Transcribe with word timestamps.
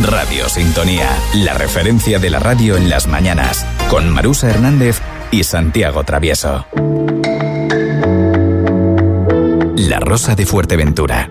Radio 0.00 0.48
Sintonía, 0.48 1.10
la 1.34 1.52
referencia 1.52 2.18
de 2.18 2.30
la 2.30 2.38
radio 2.38 2.78
en 2.78 2.88
las 2.88 3.06
mañanas, 3.06 3.66
con 3.90 4.08
Marusa 4.08 4.48
Hernández 4.48 5.02
y 5.30 5.44
Santiago 5.44 6.02
Travieso. 6.02 6.66
La 9.76 10.00
Rosa 10.00 10.34
de 10.34 10.46
Fuerteventura. 10.46 11.28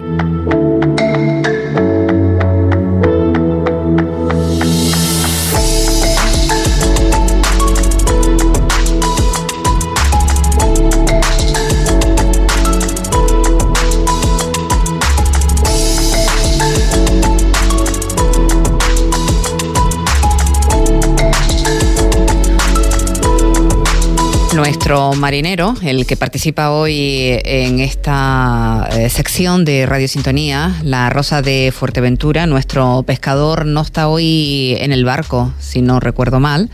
Nuestro 24.91 25.21
marinero, 25.21 25.73
el 25.83 26.05
que 26.05 26.17
participa 26.17 26.69
hoy 26.71 27.39
en 27.45 27.79
esta 27.79 28.89
eh, 28.91 29.07
sección 29.07 29.63
de 29.63 29.85
Radio 29.85 30.09
Sintonía, 30.09 30.73
la 30.83 31.09
Rosa 31.09 31.41
de 31.41 31.71
Fuerteventura, 31.73 32.45
nuestro 32.45 33.01
pescador 33.03 33.65
no 33.65 33.83
está 33.83 34.09
hoy 34.09 34.75
en 34.81 34.91
el 34.91 35.05
barco, 35.05 35.53
si 35.59 35.81
no 35.81 36.01
recuerdo 36.01 36.41
mal. 36.41 36.69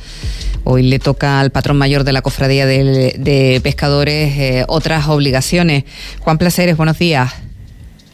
Hoy 0.64 0.82
le 0.82 0.98
toca 0.98 1.40
al 1.40 1.52
patrón 1.52 1.78
mayor 1.78 2.06
de 2.06 2.12
la 2.12 2.24
cofradía 2.24 2.66
de, 2.66 3.62
pescadores 3.62 4.36
eh, 4.40 4.66
otras 4.68 5.08
obligaciones. 5.10 5.84
Juan 6.20 6.40
Placeres, 6.40 6.76
buenos 6.76 6.98
días. 6.98 7.32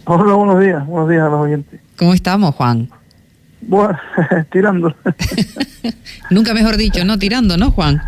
Hola, 0.03 0.33
buenos 0.33 0.59
días, 0.59 0.85
buenos 0.85 1.09
días 1.09 1.21
a 1.21 1.29
los 1.29 1.39
oyentes. 1.39 1.79
¿Cómo 1.95 2.13
estamos, 2.13 2.53
Juan? 2.55 2.89
Bueno, 3.61 3.97
tirando. 4.51 4.93
Nunca 6.29 6.53
mejor 6.53 6.75
dicho, 6.75 7.05
¿no? 7.05 7.17
Tirando, 7.17 7.55
¿no, 7.55 7.71
Juan? 7.71 8.01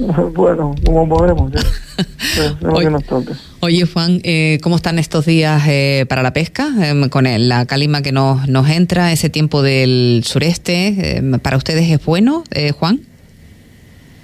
Bueno, 0.34 0.74
como 0.84 1.08
podemos. 1.08 1.52
Oye, 3.60 3.86
Juan, 3.86 4.20
eh, 4.24 4.58
¿cómo 4.62 4.76
están 4.76 4.98
estos 4.98 5.26
días 5.26 5.62
eh, 5.68 6.06
para 6.08 6.22
la 6.22 6.32
pesca? 6.32 6.68
Em, 6.80 7.08
con 7.08 7.24
la 7.24 7.66
calima 7.66 8.02
que 8.02 8.12
nos, 8.12 8.48
nos 8.48 8.68
entra, 8.68 9.12
ese 9.12 9.30
tiempo 9.30 9.62
del 9.62 10.22
sureste, 10.24 11.18
em, 11.18 11.38
¿para 11.40 11.56
ustedes 11.56 11.90
es 11.90 12.04
bueno, 12.04 12.44
eh, 12.50 12.72
Juan? 12.72 13.00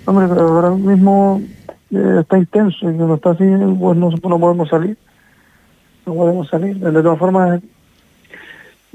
Hombre, 0.07 0.27
ahora 0.27 0.71
mismo 0.71 1.43
está 1.91 2.39
intenso 2.39 2.91
y 2.91 2.95
cuando 2.95 3.17
está 3.17 3.31
así, 3.31 3.45
pues 3.79 3.99
no, 3.99 4.11
no 4.11 4.41
podemos 4.41 4.69
salir. 4.69 4.97
No 6.07 6.15
podemos 6.15 6.49
salir. 6.49 6.79
De 6.79 7.03
todas 7.03 7.19
formas, 7.19 7.61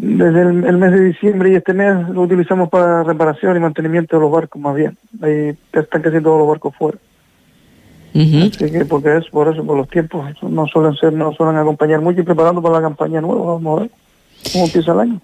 desde 0.01 0.41
el, 0.41 0.77
mes 0.77 0.91
de 0.93 1.05
diciembre 1.05 1.51
y 1.51 1.55
este 1.55 1.73
mes 1.73 2.09
lo 2.09 2.23
utilizamos 2.23 2.69
para 2.69 3.03
reparación 3.03 3.55
y 3.55 3.59
mantenimiento 3.59 4.15
de 4.15 4.21
los 4.23 4.31
barcos 4.31 4.59
más 4.59 4.75
bien. 4.75 4.97
Ahí 5.21 5.55
están 5.71 6.01
casi 6.01 6.19
todos 6.19 6.39
los 6.39 6.47
barcos 6.47 6.75
fuera. 6.75 6.97
Así 8.13 8.71
que 8.71 8.83
porque 8.85 9.17
es 9.17 9.25
por 9.29 9.47
eso, 9.47 9.63
por 9.63 9.77
los 9.77 9.87
tiempos, 9.87 10.25
no 10.41 10.65
suelen 10.65 10.95
ser, 10.95 11.13
no 11.13 11.31
suelen 11.33 11.55
acompañar 11.57 12.01
mucho 12.01 12.21
y 12.21 12.23
preparando 12.23 12.63
para 12.63 12.75
la 12.75 12.81
campaña 12.81 13.21
nueva, 13.21 13.53
vamos 13.53 13.77
a 13.77 13.81
ver 13.83 13.91
cómo 14.51 14.65
empieza 14.65 14.91
el 14.91 14.99
año. 15.01 15.21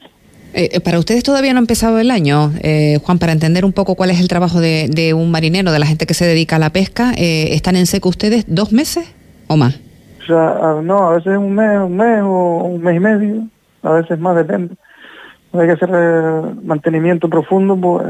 Eh, 0.53 0.69
eh, 0.71 0.79
para 0.79 0.99
ustedes 0.99 1.23
todavía 1.23 1.53
no 1.53 1.59
ha 1.59 1.61
empezado 1.61 1.99
el 1.99 2.11
año, 2.11 2.51
eh, 2.61 2.99
Juan, 3.03 3.17
para 3.17 3.33
entender 3.33 3.65
un 3.65 3.73
poco 3.73 3.95
cuál 3.95 4.11
es 4.11 4.19
el 4.19 4.27
trabajo 4.27 4.61
de, 4.61 5.13
un 5.17 5.31
marinero, 5.31 5.71
de 5.71 5.79
la 5.79 5.87
gente 5.87 6.05
que 6.05 6.13
se 6.13 6.25
dedica 6.25 6.57
a 6.57 6.59
la 6.59 6.69
pesca, 6.69 7.13
¿están 7.17 7.75
en 7.77 7.87
seco 7.87 8.09
ustedes 8.09 8.45
dos 8.47 8.71
meses 8.71 9.11
o 9.47 9.57
más? 9.57 9.79
O 10.21 10.27
sea, 10.27 10.81
no, 10.83 11.09
a 11.09 11.15
veces 11.15 11.35
un 11.35 11.55
mes, 11.55 11.79
un 11.79 11.97
mes 11.97 12.21
o 12.21 12.63
un 12.63 12.81
mes 12.81 12.95
y 12.95 12.99
medio 12.99 13.47
a 13.87 13.93
veces 13.93 14.19
más 14.19 14.35
depende. 14.35 14.75
Hay 15.53 15.65
que 15.65 15.73
hacer 15.73 15.89
eh, 15.91 16.55
mantenimiento 16.63 17.29
profundo, 17.29 17.75
pues 17.77 18.05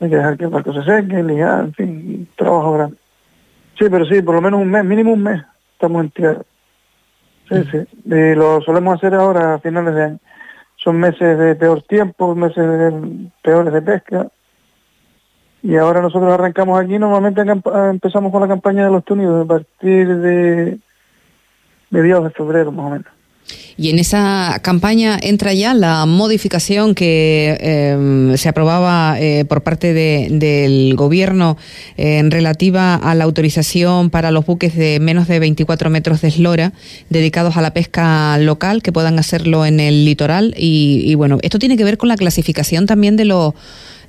hay 0.00 0.10
que 0.10 0.16
dejar 0.16 0.36
que 0.36 0.44
el 0.44 0.50
barco 0.50 0.72
se 0.72 0.82
seque, 0.82 1.22
ligar, 1.22 1.64
en 1.64 1.74
fin, 1.74 2.28
trabajo 2.36 2.72
grande. 2.74 2.96
Sí, 3.78 3.86
pero 3.90 4.04
sí, 4.06 4.22
por 4.22 4.34
lo 4.34 4.42
menos 4.42 4.60
un 4.60 4.70
mes, 4.70 4.84
mínimo 4.84 5.12
un 5.12 5.22
mes, 5.22 5.42
estamos 5.72 6.04
en 6.04 6.10
tierra. 6.10 6.42
Sí, 7.48 7.62
sí. 7.70 7.78
Y 8.04 8.34
lo 8.34 8.60
solemos 8.62 8.96
hacer 8.96 9.14
ahora 9.14 9.54
a 9.54 9.58
finales 9.58 9.94
de 9.94 10.04
año. 10.04 10.18
Son 10.76 10.98
meses 10.98 11.38
de 11.38 11.54
peor 11.54 11.82
tiempo, 11.82 12.34
meses 12.34 12.56
de 12.56 13.28
peores 13.42 13.72
de 13.72 13.82
pesca. 13.82 14.28
Y 15.62 15.76
ahora 15.76 16.00
nosotros 16.00 16.32
arrancamos 16.32 16.78
aquí, 16.78 16.98
normalmente 16.98 17.40
empezamos 17.40 18.30
con 18.30 18.40
la 18.40 18.48
campaña 18.48 18.84
de 18.84 18.90
los 18.90 19.04
túnidos 19.04 19.44
a 19.44 19.48
partir 19.48 20.16
de 20.16 20.78
mediados 21.90 22.24
de 22.24 22.30
febrero 22.30 22.70
más 22.70 22.86
o 22.86 22.90
menos. 22.90 23.15
Y 23.78 23.90
en 23.90 23.98
esa 23.98 24.58
campaña 24.62 25.18
entra 25.22 25.52
ya 25.52 25.74
la 25.74 26.06
modificación 26.06 26.94
que 26.94 27.58
em, 27.60 28.36
se 28.36 28.48
aprobaba 28.48 29.20
eh, 29.20 29.44
por 29.44 29.62
parte 29.62 29.92
del 29.92 30.94
gobierno 30.96 31.58
en 31.98 32.30
relativa 32.30 32.94
a 32.94 33.14
la 33.14 33.24
autorización 33.24 34.08
para 34.08 34.30
los 34.30 34.46
buques 34.46 34.74
de 34.74 34.98
menos 34.98 35.28
de 35.28 35.38
24 35.38 35.90
metros 35.90 36.22
de 36.22 36.28
eslora 36.28 36.72
dedicados 37.10 37.58
a 37.58 37.60
la 37.60 37.74
pesca 37.74 38.38
local 38.38 38.82
que 38.82 38.92
puedan 38.92 39.18
hacerlo 39.18 39.66
en 39.66 39.78
el 39.78 40.06
litoral. 40.06 40.54
Y, 40.56 41.02
y 41.04 41.14
bueno, 41.14 41.38
esto 41.42 41.58
tiene 41.58 41.76
que 41.76 41.84
ver 41.84 41.98
con 41.98 42.08
la 42.08 42.16
clasificación 42.16 42.86
también 42.86 43.16
de 43.16 43.26
los 43.26 43.52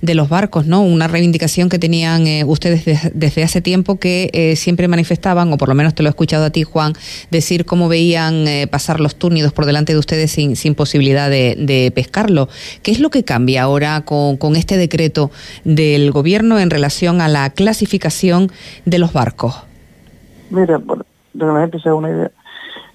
de 0.02 0.16
los 0.16 0.30
barcos, 0.30 0.68
¿no? 0.68 0.82
Una 0.82 1.08
reivindicación 1.08 1.70
que 1.70 1.80
tenían 1.80 2.28
eh, 2.28 2.44
ustedes 2.46 3.12
desde 3.14 3.44
hace 3.44 3.62
tiempo 3.62 3.98
que 3.98 4.30
eh, 4.34 4.56
siempre 4.56 4.88
manifestaban, 4.88 5.52
o 5.52 5.58
por 5.58 5.70
lo 5.70 5.76
menos 5.76 5.96
te 5.96 6.04
lo 6.04 6.10
he 6.10 6.12
escuchado 6.12 6.46
a 6.46 6.50
ti, 6.50 6.64
Juan, 6.64 6.94
decir 7.32 7.66
cómo 7.66 7.88
veían 7.88 8.48
eh, 8.48 8.68
pasar 8.68 9.00
los 9.00 9.16
túnidos 9.16 9.54
por 9.54 9.66
delante 9.66 9.94
de 9.94 10.00
ustedes 10.00 10.32
sin, 10.32 10.56
sin 10.56 10.76
posibilidad 10.76 11.30
de, 11.30 11.92
pescarlo. 11.96 12.48
¿Qué 12.84 12.92
es 12.92 13.00
lo 13.00 13.10
que 13.10 13.24
cambia 13.24 13.64
ahora 13.64 14.02
con, 14.02 14.38
este 14.56 14.78
decreto 14.78 15.32
del 15.64 16.12
gobierno 16.12 16.60
en 16.60 16.70
relación 16.70 17.22
a 17.22 17.28
la 17.28 17.50
clasificación 17.50 18.50
de 18.86 19.00
los 19.00 19.14
barcos? 19.14 19.64
Mira, 20.50 20.80
para 20.80 21.04
que 21.34 21.46
la 21.46 21.62
gente 21.62 21.80
se 21.80 21.92
una 21.92 22.10
idea. 22.10 22.32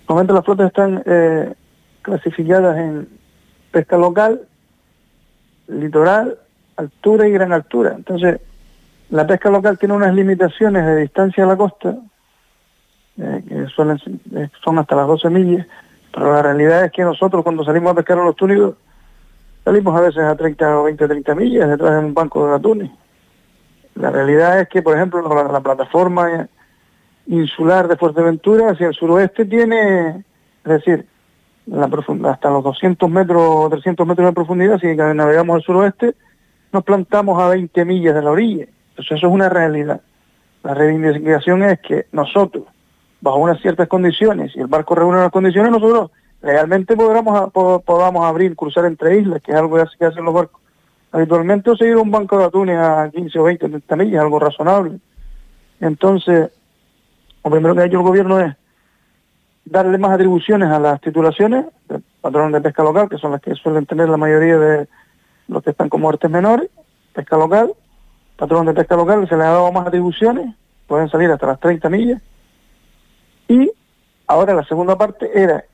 Normalmente 0.08 0.34
las 0.34 0.44
flotas 0.44 0.66
están 0.68 1.02
clasificadas 2.02 2.78
en 2.78 3.08
pesca 3.70 3.96
local, 3.96 4.42
litoral 5.68 6.36
altura 6.76 7.28
y 7.28 7.32
gran 7.32 7.52
altura. 7.52 7.94
Entonces, 7.96 8.40
la 9.10 9.26
pesca 9.26 9.50
local 9.50 9.78
tiene 9.78 9.94
unas 9.94 10.14
limitaciones 10.14 10.86
de 10.86 10.96
distancia 10.96 11.44
a 11.44 11.46
la 11.46 11.56
costa, 11.56 11.96
eh, 13.18 13.42
que 13.46 13.66
suelen, 13.66 13.98
eh, 14.34 14.48
son 14.64 14.78
hasta 14.78 14.96
las 14.96 15.06
12 15.06 15.28
millas, 15.28 15.66
pero 16.12 16.32
la 16.32 16.42
realidad 16.42 16.84
es 16.84 16.92
que 16.92 17.02
nosotros 17.02 17.42
cuando 17.42 17.64
salimos 17.64 17.92
a 17.92 17.94
pescar 17.94 18.18
a 18.18 18.24
los 18.24 18.36
túnidos, 18.36 18.76
salimos 19.64 19.94
a 19.96 20.00
veces 20.00 20.22
a 20.22 20.34
30 20.34 20.80
o 20.80 20.84
20 20.84 21.08
30 21.08 21.34
millas 21.34 21.68
detrás 21.68 21.92
de 21.92 22.06
un 22.06 22.14
banco 22.14 22.46
de 22.48 22.54
atunes. 22.54 22.90
La 23.94 24.10
realidad 24.10 24.60
es 24.60 24.68
que, 24.68 24.80
por 24.80 24.96
ejemplo, 24.96 25.22
la, 25.22 25.60
plataforma 25.60 26.48
insular 27.26 27.88
de 27.88 27.96
Fuerteventura 27.96 28.70
hacia 28.70 28.88
el 28.88 28.94
suroeste 28.94 29.44
tiene, 29.44 30.24
es 30.64 30.70
decir, 30.70 31.06
hasta 31.70 32.50
los 32.50 32.64
200 32.64 33.10
metros 33.10 33.42
o 33.46 33.68
300 33.68 34.06
metros 34.06 34.26
de 34.26 34.32
profundidad, 34.32 34.80
si 34.80 34.96
navegamos 34.96 35.56
al 35.56 35.62
suroeste, 35.62 36.14
nos 36.72 36.84
plantamos 36.84 37.40
a 37.40 37.48
20 37.48 37.84
millas 37.84 38.14
de 38.14 38.22
la 38.22 38.30
orilla. 38.30 38.66
Entonces 38.90 39.18
eso 39.18 39.26
es 39.26 39.32
una 39.32 39.48
realidad. 39.48 40.00
La 40.62 40.74
reivindicación 40.74 41.62
es 41.64 41.80
que 41.80 42.06
nosotros, 42.12 42.64
bajo 43.20 43.38
unas 43.38 43.60
ciertas 43.60 43.88
condiciones, 43.88 44.52
y 44.56 44.60
el 44.60 44.66
barco 44.66 44.94
reúne 44.94 45.18
las 45.18 45.30
condiciones, 45.30 45.70
nosotros 45.70 46.10
legalmente 46.42 46.96
podamos, 46.96 47.52
podamos 47.52 48.24
abrir, 48.24 48.56
cruzar 48.56 48.84
entre 48.84 49.18
islas, 49.18 49.42
que 49.42 49.52
es 49.52 49.58
algo 49.58 49.76
que 49.76 50.04
hacen 50.04 50.24
los 50.24 50.34
barcos 50.34 50.60
habitualmente, 51.10 51.70
o 51.70 51.76
seguir 51.76 51.96
un 51.96 52.10
banco 52.10 52.38
de 52.38 52.44
atunes 52.44 52.78
a 52.78 53.10
15 53.10 53.38
o 53.38 53.44
20, 53.44 53.68
30 53.68 53.96
millas, 53.96 54.22
algo 54.22 54.38
razonable. 54.38 54.98
Entonces, 55.80 56.50
lo 57.44 57.50
primero 57.50 57.74
que 57.74 57.82
ha 57.82 57.86
hecho 57.86 57.98
el 57.98 58.04
gobierno 58.04 58.40
es 58.40 58.54
darle 59.64 59.98
más 59.98 60.12
atribuciones 60.12 60.70
a 60.70 60.78
las 60.78 61.00
titulaciones 61.00 61.66
patrón 62.22 62.52
de 62.52 62.60
pesca 62.60 62.82
local, 62.82 63.08
que 63.08 63.18
son 63.18 63.32
las 63.32 63.42
que 63.42 63.54
suelen 63.54 63.84
tener 63.84 64.08
la 64.08 64.16
mayoría 64.16 64.56
de, 64.56 64.88
los 65.52 65.62
que 65.62 65.70
están 65.70 65.88
con 65.88 66.00
muertes 66.00 66.30
menores, 66.30 66.70
pesca 67.12 67.36
local, 67.36 67.74
patrón 68.36 68.66
de 68.66 68.74
pesca 68.74 68.96
local, 68.96 69.28
se 69.28 69.36
les 69.36 69.46
ha 69.46 69.50
dado 69.50 69.72
más 69.72 69.86
atribuciones, 69.86 70.54
pueden 70.86 71.08
salir 71.08 71.30
hasta 71.30 71.46
las 71.46 71.60
30 71.60 71.88
millas. 71.88 72.22
Y 73.48 73.70
ahora 74.26 74.54
la 74.54 74.64
segunda 74.64 74.96
parte 74.96 75.30
era 75.34 75.64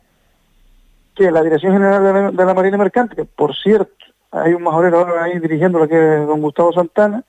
que 1.15 1.31
la 1.31 1.43
Dirección 1.43 1.73
General 1.73 2.35
de 2.35 2.45
la, 2.45 2.55
Marina 2.55 2.77
Mercante, 2.77 3.17
que 3.17 3.25
por 3.25 3.55
cierto, 3.57 3.93
hay 4.31 4.55
un 4.55 4.63
majorero 4.63 4.99
ahora 4.99 5.25
ahí 5.25 5.39
dirigiendo 5.39 5.79
lo 5.79 5.89
que 5.89 5.97
es 5.97 6.27
don 6.27 6.41
Gustavo 6.41 6.73
Santana, 6.73 7.25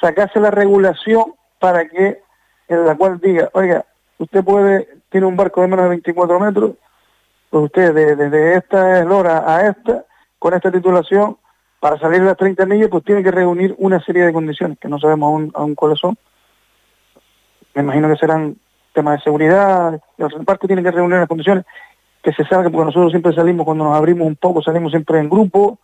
sacase 0.00 0.40
la 0.40 0.50
regulación 0.50 1.34
para 1.58 1.88
que, 1.88 2.22
en 2.68 2.86
la 2.86 2.96
cual 2.96 3.20
diga, 3.20 3.50
oiga, 3.52 3.84
usted 4.18 4.44
puede, 4.44 4.88
tiene 5.10 5.26
un 5.26 5.36
barco 5.36 5.60
de 5.62 5.68
menos 5.68 5.84
de 5.84 5.90
24 5.90 6.40
metros, 6.40 6.72
pues 7.48 7.64
usted 7.64 7.94
desde 7.94 8.56
esta 8.56 9.04
hora 9.06 9.44
a 9.46 9.68
esta, 9.68 10.04
con 10.38 10.54
esta 10.54 10.70
titulación, 10.70 11.36
para 11.80 11.98
salir 11.98 12.20
de 12.20 12.26
las 12.26 12.36
30 12.36 12.66
millas, 12.66 12.88
pues 12.90 13.02
tiene 13.04 13.22
que 13.22 13.30
reunir 13.30 13.74
una 13.78 14.00
serie 14.00 14.26
de 14.26 14.32
condiciones 14.32 14.78
que 14.78 14.88
no 14.88 14.98
sabemos 14.98 15.50
aún, 15.54 15.74
cuáles 15.74 15.98
son. 15.98 16.16
Me 17.74 17.82
imagino 17.82 18.08
que 18.08 18.16
serán 18.16 18.56
temas 18.92 19.18
de 19.18 19.24
seguridad, 19.24 20.00
el 20.18 20.44
barco 20.44 20.66
tiene 20.66 20.82
que 20.82 20.90
reunir 20.90 21.18
las 21.18 21.28
condiciones 21.28 21.64
que 22.22 22.32
se 22.32 22.44
sabe, 22.44 22.68
porque 22.68 22.86
nosotros 22.86 23.10
siempre 23.10 23.32
salimos, 23.32 23.64
cuando 23.64 23.84
nos 23.84 23.96
abrimos 23.96 24.26
un 24.26 24.36
poco, 24.36 24.62
salimos 24.62 24.90
siempre 24.90 25.18
en 25.18 25.30
grupo, 25.30 25.78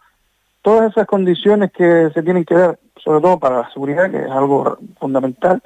todas 0.61 0.91
esas 0.91 1.07
condiciones 1.07 1.73
que 1.73 2.11
se 2.13 2.23
tienen 2.23 2.45
que 2.45 2.55
dar, 2.55 2.79
sobre 3.03 3.23
todo 3.23 3.39
para 3.39 3.63
la 3.63 3.73
seguridad, 3.73 4.11
que 4.11 4.19
es 4.19 4.31
algo 4.31 4.77
fundamental, 5.01 5.63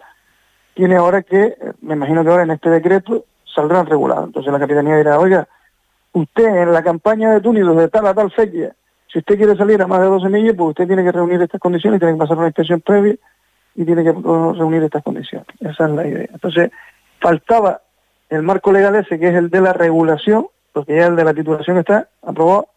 tiene 0.75 0.95
ahora 0.97 1.23
que, 1.23 1.57
me 1.81 1.95
imagino 1.95 2.23
que 2.23 2.31
ahora 2.31 2.45
en 2.45 2.53
este 2.53 2.71
decreto 2.71 3.25
saldrán 3.53 3.87
regulados. 3.87 4.27
Entonces 4.27 4.53
la 4.53 4.61
Capitanía 4.61 4.97
dirá, 4.97 5.19
oiga, 5.19 5.49
usted 6.13 6.45
en 6.45 6.73
la 6.73 6.85
campaña 6.85 7.33
de 7.33 7.41
túnidos 7.41 7.77
de 7.77 7.89
tal 7.89 8.07
a 8.07 8.15
tal 8.15 8.31
fecha, 8.31 8.75
si 9.13 9.19
usted 9.19 9.37
quiere 9.37 9.57
salir 9.57 9.83
a 9.83 9.87
más 9.87 10.01
de 10.01 10.07
12 10.07 10.29
millas, 10.29 10.55
pues 10.57 10.71
usted 10.71 10.87
tiene 10.87 11.03
que 11.03 11.13
reunir 11.13 11.43
estas 11.43 11.61
condiciones, 11.61 11.99
tiene 11.99 12.15
que 12.15 12.19
pasar 12.19 12.39
una 12.39 12.47
inspección 12.47 12.81
previa 12.81 13.17
y 13.75 13.85
tiene 13.85 14.05
que 14.05 14.13
reunir 14.13 14.83
estas 14.85 15.03
condiciones. 15.03 15.49
Esa 15.61 15.87
es 15.87 15.91
la 15.91 16.07
idea. 16.07 16.29
Entonces, 16.33 16.71
faltaba 17.21 17.81
el 18.29 18.43
marco 18.43 18.71
legal 18.73 18.95
ese, 18.95 19.19
que 19.19 19.29
es 19.29 19.35
el 19.35 19.51
de 19.51 19.61
la 19.61 19.73
regulación, 19.73 20.47
porque 20.73 20.97
ya 20.97 21.07
el 21.07 21.17
de 21.17 21.25
la 21.25 21.35
titulación 21.35 21.79
está 21.79 22.09
aprobado, 22.23 22.69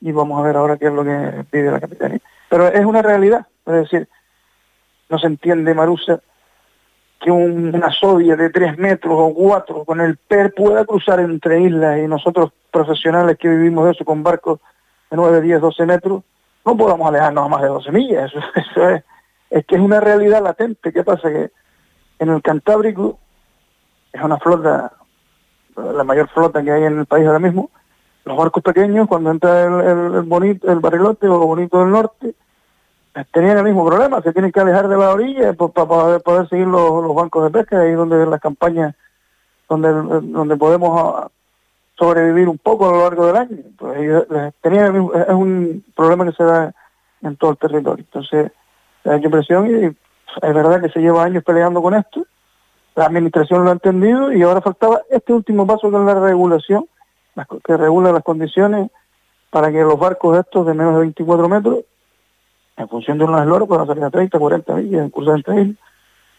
y 0.00 0.10
vamos 0.10 0.40
a 0.40 0.46
ver 0.46 0.56
ahora 0.56 0.76
qué 0.76 0.86
es 0.86 0.92
lo 0.92 1.04
que 1.04 1.44
pide 1.50 1.70
la 1.70 1.80
capitanía. 1.80 2.20
Pero 2.48 2.68
es 2.68 2.84
una 2.84 3.02
realidad, 3.02 3.46
es 3.66 3.72
decir, 3.74 4.08
no 5.08 5.18
se 5.18 5.28
entiende, 5.28 5.72
Marusa, 5.74 6.20
que 7.20 7.30
una 7.30 7.90
sodia 7.92 8.36
de 8.36 8.50
tres 8.50 8.76
metros 8.76 9.14
o 9.16 9.32
cuatro 9.32 9.84
con 9.84 10.00
el 10.00 10.16
PER 10.16 10.52
pueda 10.52 10.84
cruzar 10.84 11.20
entre 11.20 11.60
islas 11.60 11.98
y 12.00 12.08
nosotros 12.08 12.52
profesionales 12.70 13.38
que 13.38 13.48
vivimos 13.48 13.86
de 13.86 13.92
eso 13.92 14.04
con 14.04 14.22
barcos 14.22 14.60
de 15.14 15.16
9, 15.16 15.40
10, 15.42 15.60
12 15.60 15.86
metros, 15.86 16.22
no 16.64 16.76
podamos 16.76 17.06
alejarnos 17.08 17.44
a 17.44 17.48
más 17.48 17.62
de 17.62 17.68
12 17.68 17.92
millas. 17.92 18.32
Eso, 18.54 18.88
es, 18.88 19.04
es 19.50 19.66
que 19.66 19.76
es 19.76 19.80
una 19.80 20.00
realidad 20.00 20.42
latente. 20.42 20.92
¿Qué 20.92 21.04
pasa? 21.04 21.28
Que 21.28 21.50
en 22.18 22.28
el 22.30 22.42
Cantábrico 22.42 23.18
es 24.12 24.22
una 24.22 24.38
flota, 24.38 24.92
la 25.76 26.04
mayor 26.04 26.28
flota 26.28 26.62
que 26.62 26.70
hay 26.72 26.84
en 26.84 26.98
el 26.98 27.06
país 27.06 27.26
ahora 27.26 27.38
mismo. 27.38 27.70
Los 28.24 28.36
barcos 28.36 28.62
pequeños, 28.62 29.06
cuando 29.06 29.30
entra 29.30 29.64
el, 29.64 30.22
bonito, 30.22 30.70
el 30.72 30.80
barrilote 30.80 31.28
o 31.28 31.38
bonito 31.40 31.80
del 31.80 31.90
norte, 31.90 32.34
tenían 33.32 33.58
el 33.58 33.64
mismo 33.64 33.86
problema, 33.86 34.22
se 34.22 34.32
tienen 34.32 34.50
que 34.50 34.60
alejar 34.60 34.88
de 34.88 34.96
la 34.96 35.10
orilla 35.10 35.52
para 35.52 36.20
poder, 36.20 36.48
seguir 36.48 36.66
los, 36.66 37.14
bancos 37.14 37.44
de 37.44 37.50
pesca, 37.50 37.80
ahí 37.80 37.92
donde 37.92 38.24
las 38.24 38.40
campañas, 38.40 38.94
donde, 39.68 39.92
donde 39.92 40.56
podemos 40.56 41.26
sobrevivir 41.96 42.48
un 42.48 42.58
poco 42.58 42.88
a 42.88 42.92
lo 42.92 43.02
largo 43.02 43.26
del 43.26 43.36
año. 43.36 43.58
Pues 43.76 44.26
tenían 44.60 44.96
es 44.96 45.34
un 45.34 45.84
problema 45.94 46.24
que 46.26 46.32
se 46.32 46.44
da 46.44 46.74
en 47.22 47.36
todo 47.36 47.52
el 47.52 47.58
territorio. 47.58 48.04
Entonces, 48.04 48.52
hay 49.04 49.20
presión 49.20 49.66
y 49.66 49.84
es 49.86 50.54
verdad 50.54 50.80
que 50.80 50.90
se 50.90 51.00
lleva 51.00 51.24
años 51.24 51.44
peleando 51.44 51.82
con 51.82 51.94
esto, 51.94 52.26
la 52.94 53.06
administración 53.06 53.64
lo 53.64 53.70
ha 53.70 53.74
entendido 53.74 54.32
y 54.32 54.42
ahora 54.42 54.60
faltaba 54.60 55.02
este 55.10 55.32
último 55.32 55.66
paso 55.66 55.90
que 55.90 55.96
es 55.96 56.02
la 56.02 56.14
regulación, 56.14 56.86
que 57.64 57.76
regula 57.76 58.12
las 58.12 58.22
condiciones 58.22 58.90
para 59.50 59.70
que 59.72 59.82
los 59.82 59.98
barcos 59.98 60.38
estos 60.38 60.66
de 60.66 60.74
menos 60.74 60.94
de 60.94 61.00
24 61.00 61.48
metros 61.48 61.80
en 62.76 62.88
función 62.88 63.18
de 63.18 63.24
unos 63.24 63.40
esloros 63.40 63.68
pueden 63.68 63.86
salir 63.86 64.04
a 64.04 64.10
30, 64.10 64.38
40 64.38 64.74
millas, 64.74 65.02
en 65.02 65.10
curso 65.10 65.32
de 65.32 65.38
islas. 65.38 65.76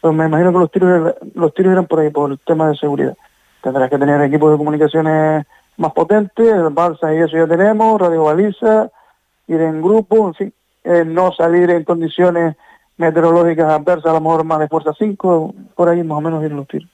Pues 0.00 0.14
me 0.14 0.26
imagino 0.26 0.52
que 0.52 0.58
los 0.58 0.70
tiros, 0.70 1.14
los 1.34 1.54
tiros 1.54 1.72
eran 1.72 1.86
por 1.86 2.00
ahí, 2.00 2.10
por 2.10 2.30
el 2.30 2.38
tema 2.38 2.68
de 2.68 2.76
seguridad. 2.76 3.16
Tendrás 3.66 3.90
que 3.90 3.98
tener 3.98 4.20
equipos 4.20 4.52
de 4.52 4.58
comunicaciones 4.58 5.44
más 5.76 5.92
potentes, 5.92 6.54
balsas 6.72 7.12
y 7.12 7.16
eso 7.16 7.36
ya 7.36 7.48
tenemos, 7.48 8.00
radio 8.00 8.22
baliza, 8.22 8.92
ir 9.48 9.60
en 9.60 9.82
grupo, 9.82 10.28
en 10.28 10.34
fin, 10.34 10.54
eh, 10.84 11.04
no 11.04 11.32
salir 11.32 11.68
en 11.70 11.82
condiciones 11.82 12.54
meteorológicas 12.96 13.68
adversas, 13.68 14.06
a 14.06 14.12
lo 14.12 14.20
mejor 14.20 14.44
más 14.44 14.60
de 14.60 14.68
fuerza 14.68 14.92
5, 14.96 15.52
por 15.74 15.88
ahí 15.88 16.04
más 16.04 16.18
o 16.18 16.20
menos 16.20 16.44
ir 16.44 16.52
los 16.52 16.68
tiros. 16.68 16.88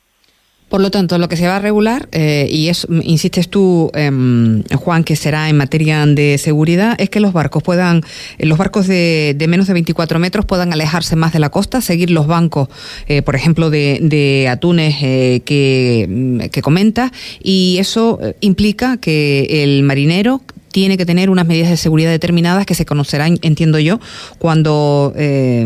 Por 0.72 0.80
lo 0.80 0.90
tanto, 0.90 1.18
lo 1.18 1.28
que 1.28 1.36
se 1.36 1.46
va 1.46 1.56
a 1.56 1.58
regular, 1.58 2.08
eh, 2.12 2.48
y 2.50 2.68
es, 2.68 2.86
insistes 3.02 3.50
tú, 3.50 3.90
em, 3.92 4.62
Juan, 4.74 5.04
que 5.04 5.16
será 5.16 5.50
en 5.50 5.58
materia 5.58 6.06
de 6.06 6.38
seguridad, 6.38 6.94
es 6.98 7.10
que 7.10 7.20
los 7.20 7.34
barcos 7.34 7.62
puedan, 7.62 8.00
eh, 8.38 8.46
los 8.46 8.56
barcos 8.56 8.86
de, 8.86 9.36
menos 9.50 9.66
de 9.66 9.74
24 9.74 10.18
metros 10.18 10.46
puedan 10.46 10.72
alejarse 10.72 11.14
más 11.14 11.34
de 11.34 11.40
la 11.40 11.50
costa, 11.50 11.82
seguir 11.82 12.10
los 12.10 12.26
bancos, 12.26 12.70
eh, 13.06 13.20
por 13.20 13.36
ejemplo, 13.36 13.68
de, 13.68 14.48
atunes 14.50 14.96
que, 14.96 16.48
que 16.50 16.62
comenta, 16.62 17.12
y 17.42 17.76
eso 17.78 18.18
implica 18.40 18.96
que 18.96 19.62
el 19.62 19.82
marinero 19.82 20.40
tiene 20.72 20.96
que 20.96 21.06
tener 21.06 21.30
unas 21.30 21.46
medidas 21.46 21.70
de 21.70 21.76
seguridad 21.76 22.10
determinadas 22.10 22.66
que 22.66 22.74
se 22.74 22.84
conocerán, 22.84 23.38
entiendo 23.42 23.78
yo, 23.78 24.00
cuando 24.38 25.12
eh, 25.16 25.64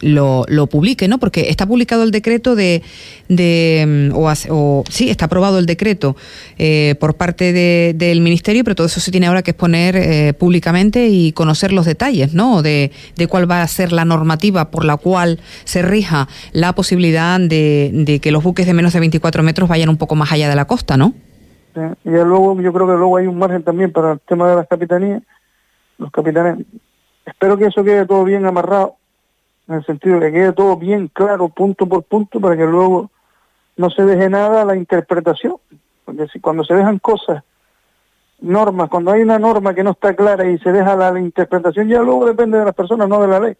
lo, 0.00 0.44
lo, 0.48 0.66
publique, 0.68 1.08
¿no? 1.08 1.18
Porque 1.18 1.50
está 1.50 1.66
publicado 1.66 2.04
el 2.04 2.10
decreto 2.10 2.54
de, 2.54 2.82
de 3.28 4.10
o, 4.14 4.84
sí, 4.88 5.10
está 5.10 5.26
aprobado 5.26 5.58
el 5.58 5.66
decreto 5.66 6.16
eh, 6.58 6.94
por 7.00 7.16
parte 7.16 7.52
del 7.52 8.20
ministerio, 8.20 8.64
pero 8.64 8.76
todo 8.76 8.86
eso 8.86 9.00
se 9.00 9.10
tiene 9.10 9.26
ahora 9.26 9.42
que 9.42 9.50
exponer 9.50 9.96
eh, 9.96 10.32
públicamente 10.34 11.08
y 11.08 11.32
conocer 11.32 11.72
los 11.72 11.84
detalles, 11.84 12.32
¿no? 12.32 12.62
De, 12.62 12.92
de 13.16 13.26
cuál 13.26 13.50
va 13.50 13.62
a 13.62 13.68
ser 13.68 13.92
la 13.92 14.04
normativa 14.04 14.70
por 14.70 14.84
la 14.84 14.96
cual 14.96 15.40
se 15.64 15.82
rija 15.82 16.28
la 16.52 16.74
posibilidad 16.74 17.40
de, 17.40 17.90
de 17.92 18.20
que 18.20 18.30
los 18.30 18.42
buques 18.42 18.66
de 18.66 18.74
menos 18.74 18.92
de 18.92 19.00
24 19.00 19.42
metros 19.42 19.68
vayan 19.68 19.88
un 19.88 19.96
poco 19.96 20.14
más 20.14 20.30
allá 20.32 20.48
de 20.48 20.54
la 20.56 20.66
costa, 20.66 20.96
¿no? 20.96 21.14
Y 21.74 22.10
luego 22.10 22.60
yo 22.60 22.72
creo 22.72 22.86
que 22.86 22.94
luego 22.94 23.16
hay 23.16 23.26
un 23.26 23.38
margen 23.38 23.62
también 23.62 23.92
para 23.92 24.12
el 24.12 24.20
tema 24.20 24.48
de 24.48 24.56
las 24.56 24.68
capitanías. 24.68 25.22
Los 25.98 26.10
capitanes, 26.10 26.66
espero 27.24 27.56
que 27.56 27.66
eso 27.66 27.84
quede 27.84 28.06
todo 28.06 28.24
bien 28.24 28.46
amarrado, 28.46 28.96
en 29.68 29.76
el 29.76 29.84
sentido 29.84 30.18
de 30.18 30.26
que 30.26 30.38
quede 30.38 30.52
todo 30.52 30.76
bien 30.76 31.08
claro, 31.08 31.48
punto 31.48 31.86
por 31.86 32.04
punto, 32.04 32.40
para 32.40 32.56
que 32.56 32.64
luego 32.64 33.10
no 33.76 33.90
se 33.90 34.04
deje 34.04 34.28
nada 34.30 34.62
a 34.62 34.64
la 34.64 34.76
interpretación. 34.76 35.56
Porque 36.04 36.26
si 36.28 36.40
cuando 36.40 36.64
se 36.64 36.74
dejan 36.74 36.98
cosas, 36.98 37.44
normas, 38.40 38.88
cuando 38.88 39.12
hay 39.12 39.22
una 39.22 39.38
norma 39.38 39.74
que 39.74 39.84
no 39.84 39.90
está 39.90 40.14
clara 40.14 40.48
y 40.48 40.58
se 40.58 40.72
deja 40.72 40.96
la, 40.96 41.12
la 41.12 41.20
interpretación, 41.20 41.88
ya 41.88 42.00
luego 42.02 42.26
depende 42.26 42.58
de 42.58 42.64
las 42.64 42.74
personas, 42.74 43.08
no 43.08 43.20
de 43.20 43.28
la 43.28 43.40
ley. 43.40 43.56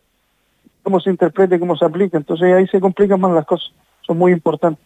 Cómo 0.83 1.01
se 1.01 1.11
interprete, 1.11 1.59
cómo 1.61 1.77
se 1.77 1.85
aplica. 1.85 2.17
Entonces 2.17 2.55
ahí 2.55 2.67
se 2.69 2.81
complican 2.81 3.21
más 3.21 3.33
las 3.33 3.45
cosas. 3.45 3.71
Son 4.01 4.17
muy 4.17 4.33
importantes. 4.33 4.85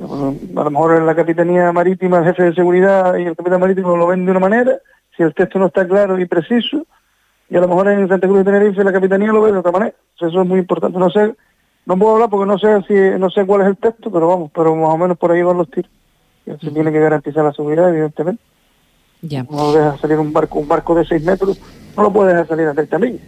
A 0.00 0.64
lo 0.64 0.70
mejor 0.70 0.96
en 0.96 1.06
la 1.06 1.14
Capitanía 1.14 1.72
Marítima, 1.72 2.18
el 2.18 2.24
jefe 2.24 2.42
de 2.44 2.54
seguridad 2.54 3.16
y 3.16 3.24
el 3.24 3.36
capitán 3.36 3.60
marítimo 3.60 3.96
lo 3.96 4.08
ven 4.08 4.24
de 4.24 4.30
una 4.32 4.40
manera, 4.40 4.78
si 5.16 5.22
el 5.22 5.34
texto 5.34 5.58
no 5.58 5.66
está 5.66 5.86
claro 5.86 6.18
y 6.18 6.26
preciso, 6.26 6.84
y 7.48 7.56
a 7.56 7.60
lo 7.60 7.68
mejor 7.68 7.88
en 7.88 8.08
Santa 8.08 8.26
Cruz 8.26 8.38
de 8.38 8.44
Tenerife 8.44 8.82
la 8.82 8.92
Capitanía 8.92 9.32
lo 9.32 9.42
ve 9.42 9.52
de 9.52 9.58
otra 9.58 9.70
manera. 9.70 9.94
eso 10.16 10.26
es 10.26 10.48
muy 10.48 10.58
importante. 10.58 10.98
No 10.98 11.10
sé, 11.10 11.34
no 11.86 11.96
puedo 11.96 12.14
hablar 12.14 12.30
porque 12.30 12.46
no 12.46 12.58
sé 12.58 12.82
si 12.88 13.18
no 13.18 13.30
sé 13.30 13.46
cuál 13.46 13.62
es 13.62 13.68
el 13.68 13.76
texto, 13.76 14.10
pero 14.10 14.28
vamos, 14.28 14.50
pero 14.52 14.74
más 14.74 14.90
o 14.90 14.98
menos 14.98 15.16
por 15.16 15.30
ahí 15.30 15.42
van 15.42 15.58
los 15.58 15.70
tiros. 15.70 15.90
Se 16.44 16.70
tiene 16.70 16.90
que 16.90 17.00
garantizar 17.00 17.44
la 17.44 17.52
seguridad, 17.52 17.88
evidentemente. 17.88 18.42
Ya. 19.22 19.44
No 19.44 19.72
deja 19.72 19.96
salir 19.98 20.18
un 20.18 20.32
barco, 20.32 20.58
un 20.58 20.68
barco 20.68 20.94
de 20.94 21.04
6 21.04 21.22
metros, 21.24 21.60
no 21.96 22.02
lo 22.02 22.12
puede 22.12 22.30
dejar 22.30 22.48
salir 22.48 22.66
a 22.66 22.74
30 22.74 22.98
millas. 22.98 23.22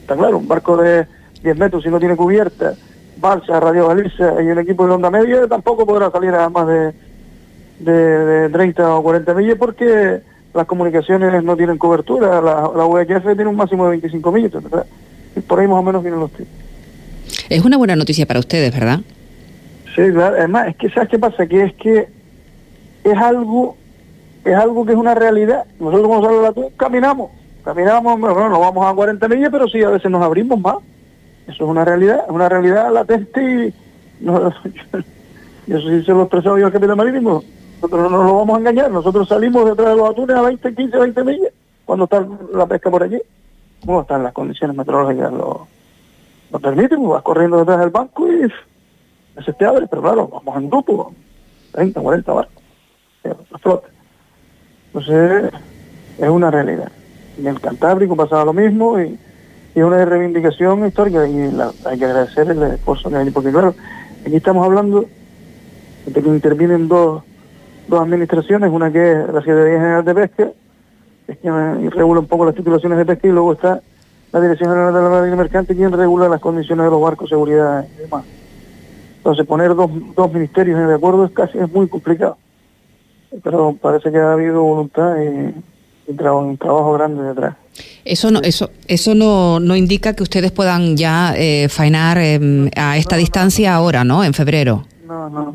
Está 0.00 0.16
claro, 0.16 0.38
un 0.38 0.48
barco 0.48 0.76
de 0.76 1.06
10 1.42 1.56
metros 1.56 1.82
si 1.82 1.88
no 1.88 1.98
tiene 1.98 2.16
cubierta, 2.16 2.74
Balsa, 3.20 3.60
Radio 3.60 3.88
Galicia 3.88 4.34
y 4.42 4.48
el 4.48 4.58
equipo 4.58 4.86
de 4.86 4.94
onda 4.94 5.10
media 5.10 5.46
tampoco 5.48 5.84
podrá 5.86 6.10
salir 6.10 6.30
a 6.30 6.48
más 6.48 6.66
de, 6.66 6.92
de, 7.80 8.48
30 8.50 8.94
o 8.94 9.02
40 9.02 9.34
millas 9.34 9.56
porque 9.58 10.20
las 10.54 10.66
comunicaciones 10.66 11.42
no 11.42 11.56
tienen 11.56 11.78
cobertura, 11.78 12.40
la, 12.40 12.70
la 12.74 13.34
tiene 13.34 13.46
un 13.46 13.56
máximo 13.56 13.84
de 13.84 13.90
25 13.90 14.32
millas, 14.32 14.52
y 15.36 15.40
por 15.40 15.60
ahí 15.60 15.66
más 15.68 15.78
o 15.78 15.82
menos 15.82 16.02
vienen 16.02 16.20
los 16.20 16.30
tiros. 16.32 16.48
Es 17.48 17.64
una 17.64 17.76
buena 17.76 17.96
noticia 17.96 18.26
para 18.26 18.40
ustedes, 18.40 18.72
¿verdad? 18.72 19.00
Sí, 19.94 20.02
claro, 20.12 20.36
además 20.36 20.68
es 20.68 20.76
que 20.76 20.90
¿sabes 20.90 21.08
qué 21.08 21.18
pasa? 21.18 21.46
Que 21.46 21.64
es 21.64 21.74
que 21.74 22.08
es 23.04 23.16
algo 23.16 23.76
es 24.44 24.54
algo 24.54 24.84
que 24.86 24.92
es 24.92 24.98
una 24.98 25.14
realidad. 25.14 25.64
Nosotros 25.78 26.08
como 26.08 26.24
sale 26.24 26.42
la 26.42 26.70
caminamos, 26.76 27.30
caminamos, 27.64 28.20
bueno, 28.20 28.48
no 28.48 28.60
vamos 28.60 28.86
a 28.86 28.94
40 28.94 29.28
millas, 29.28 29.50
pero 29.50 29.68
sí 29.68 29.82
a 29.82 29.90
veces 29.90 30.10
nos 30.10 30.22
abrimos 30.22 30.60
más. 30.60 30.76
Eso 31.48 31.64
es 31.64 31.70
una 31.70 31.84
realidad, 31.84 32.24
es 32.26 32.30
una 32.30 32.48
realidad 32.48 32.92
latente 32.92 33.42
y 33.42 33.74
y 35.66 35.72
eso 35.72 35.88
sí 35.88 36.02
se 36.04 36.12
lo 36.12 36.22
expresado 36.22 36.58
yo 36.58 36.66
al 36.66 36.72
capitán 36.72 36.96
marítimo. 36.96 37.42
Nosotros 37.76 38.10
no 38.10 38.22
nos 38.22 38.32
vamos 38.32 38.56
a 38.56 38.58
engañar, 38.60 38.90
nosotros 38.90 39.28
salimos 39.28 39.64
detrás 39.64 39.90
de 39.90 39.96
los 39.96 40.10
atunes 40.10 40.36
a 40.36 40.42
20, 40.42 40.74
15, 40.74 40.98
20 40.98 41.24
millas 41.24 41.52
cuando 41.84 42.04
está 42.04 42.26
la 42.52 42.66
pesca 42.66 42.90
por 42.90 43.02
allí. 43.02 43.18
¿Cómo 43.84 44.00
están 44.00 44.22
las 44.24 44.32
condiciones 44.32 44.76
meteorológicas? 44.76 45.32
Lo, 45.32 45.68
lo 46.50 46.58
permiten, 46.58 47.08
vas 47.08 47.22
corriendo 47.22 47.58
detrás 47.58 47.78
del 47.80 47.90
banco 47.90 48.26
y 48.30 48.50
ese 49.36 49.52
te 49.52 49.64
abre, 49.64 49.86
pero 49.86 50.02
claro, 50.02 50.28
vamos 50.28 50.56
en 50.56 50.68
grupo, 50.68 51.12
30, 51.72 52.00
40 52.00 52.32
barcos, 52.32 52.62
flota. 53.62 53.88
Entonces, 54.86 55.52
es 56.18 56.28
una 56.28 56.50
realidad. 56.50 56.90
En 57.38 57.46
el 57.46 57.60
Cantábrico 57.60 58.16
pasaba 58.16 58.46
lo 58.46 58.52
mismo 58.52 59.00
y 59.00 59.18
es 59.74 59.84
una 59.84 60.04
reivindicación 60.04 60.86
histórica 60.86 61.26
y 61.26 61.50
hay 61.84 61.98
que 61.98 62.04
agradecer 62.04 62.50
el 62.50 62.62
esfuerzo 62.62 63.10
que 63.10 63.16
hay, 63.16 63.30
porque 63.30 63.50
claro, 63.50 63.74
aquí 64.26 64.36
estamos 64.36 64.64
hablando 64.64 65.04
de 66.06 66.22
que 66.22 66.28
intervienen 66.28 66.88
dos, 66.88 67.22
dos 67.86 68.00
administraciones, 68.00 68.70
una 68.70 68.90
que 68.90 69.12
es 69.12 69.28
la 69.32 69.40
Secretaría 69.40 69.78
General 69.78 70.04
de 70.04 70.14
Pesca, 70.14 70.50
que 71.26 71.90
regula 71.90 72.20
un 72.20 72.26
poco 72.26 72.46
las 72.46 72.54
titulaciones 72.54 72.98
de 72.98 73.04
pesca, 73.04 73.28
y 73.28 73.30
luego 73.30 73.52
está 73.52 73.80
la 74.32 74.40
Dirección 74.40 74.70
General 74.70 74.94
de 74.94 75.02
la 75.02 75.08
Marina 75.08 75.36
Mercante, 75.36 75.74
quien 75.74 75.92
regula 75.92 76.28
las 76.28 76.40
condiciones 76.40 76.84
de 76.84 76.90
los 76.90 77.00
barcos, 77.00 77.28
seguridad 77.28 77.86
y 77.96 78.02
demás. 78.02 78.24
Entonces 79.18 79.46
poner 79.46 79.74
dos, 79.74 79.90
dos 80.14 80.32
ministerios 80.32 80.86
de 80.88 80.94
acuerdo 80.94 81.26
es 81.26 81.32
casi 81.32 81.58
es 81.58 81.70
muy 81.70 81.88
complicado. 81.88 82.36
Pero 83.42 83.76
parece 83.80 84.10
que 84.10 84.18
ha 84.18 84.32
habido 84.32 84.62
voluntad 84.62 85.16
y, 85.18 86.10
y 86.10 86.26
un 86.26 86.56
trabajo 86.56 86.94
grande 86.94 87.22
detrás. 87.22 87.56
Eso 88.04 88.30
no, 88.30 88.40
eso, 88.40 88.70
eso 88.86 89.14
no, 89.14 89.60
no 89.60 89.76
indica 89.76 90.14
que 90.14 90.22
ustedes 90.22 90.50
puedan 90.50 90.96
ya 90.96 91.34
eh, 91.36 91.68
faenar 91.68 92.18
em, 92.18 92.70
a 92.76 92.96
esta 92.96 93.16
distancia 93.16 93.74
ahora, 93.74 94.04
¿no? 94.04 94.24
En 94.24 94.34
febrero. 94.34 94.84
No, 95.06 95.28
no, 95.28 95.54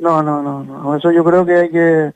no, 0.00 0.22
no, 0.22 0.42
no, 0.42 0.64
no. 0.64 0.96
Eso 0.96 1.12
yo 1.12 1.24
creo 1.24 1.46
que 1.46 1.54
hay 1.54 1.70
que 1.70 2.12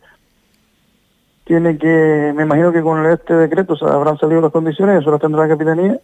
tiene 1.44 1.76
que, 1.76 2.32
me 2.34 2.44
imagino 2.44 2.72
que 2.72 2.82
con 2.82 3.04
este 3.06 3.34
decreto 3.34 3.76
se 3.76 3.84
habrán 3.84 4.16
salido 4.18 4.40
las 4.40 4.52
condiciones, 4.52 5.00
eso 5.00 5.10
lo 5.10 5.18
tendrá 5.18 5.42
la 5.42 5.48
capitanía 5.48 5.98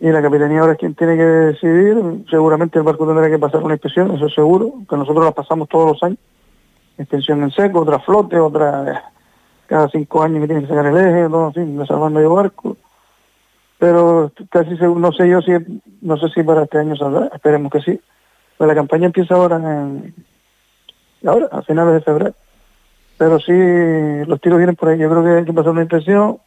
y 0.00 0.08
la 0.10 0.22
capitanía 0.22 0.60
ahora 0.60 0.72
es 0.72 0.78
quien 0.78 0.94
tiene 0.94 1.16
que 1.16 1.22
decidir. 1.22 2.24
Seguramente 2.28 2.78
el 2.78 2.84
barco 2.84 3.06
tendrá 3.06 3.30
que 3.30 3.38
pasar 3.38 3.62
una 3.62 3.74
inspección, 3.74 4.10
eso 4.14 4.26
es 4.26 4.34
seguro, 4.34 4.72
que 4.88 4.96
nosotros 4.96 5.24
la 5.24 5.32
pasamos 5.32 5.68
todos 5.68 5.92
los 5.92 6.02
años. 6.02 6.18
Inspección 6.98 7.42
en 7.42 7.50
seco, 7.50 7.80
otra 7.80 7.98
flote, 8.00 8.38
otra 8.38 9.10
cada 9.66 9.88
cinco 9.88 10.22
años 10.22 10.40
que 10.40 10.46
tiene 10.46 10.62
que 10.62 10.68
sacar 10.68 10.86
el 10.86 10.96
eje, 10.96 11.28
todo 11.28 11.48
así, 11.48 11.86
salvar 11.86 12.10
medio 12.10 12.34
barco. 12.34 12.76
Pero 13.78 14.32
casi 14.50 14.76
seguro, 14.76 15.00
no 15.00 15.12
sé 15.12 15.28
yo 15.28 15.42
si, 15.42 15.52
no 16.00 16.16
sé 16.16 16.28
si 16.30 16.42
para 16.42 16.64
este 16.64 16.78
año 16.78 16.96
saldrá, 16.96 17.30
esperemos 17.34 17.70
que 17.70 17.80
sí. 17.80 18.00
La 18.58 18.74
campaña 18.74 19.06
empieza 19.06 19.34
ahora 19.34 19.56
en, 19.56 20.14
ahora, 21.24 21.48
a 21.52 21.62
finales 21.62 21.94
de 21.94 22.00
febrero. 22.00 22.34
Pero 23.18 23.38
sí, 23.38 23.52
los 24.26 24.40
tiros 24.40 24.58
vienen 24.58 24.76
por 24.76 24.88
ahí. 24.88 24.98
Yo 24.98 25.10
creo 25.10 25.22
que 25.22 25.30
hay 25.30 25.44
que 25.44 25.52
pasar 25.52 25.72
una 25.72 25.82
inspección 25.82 26.38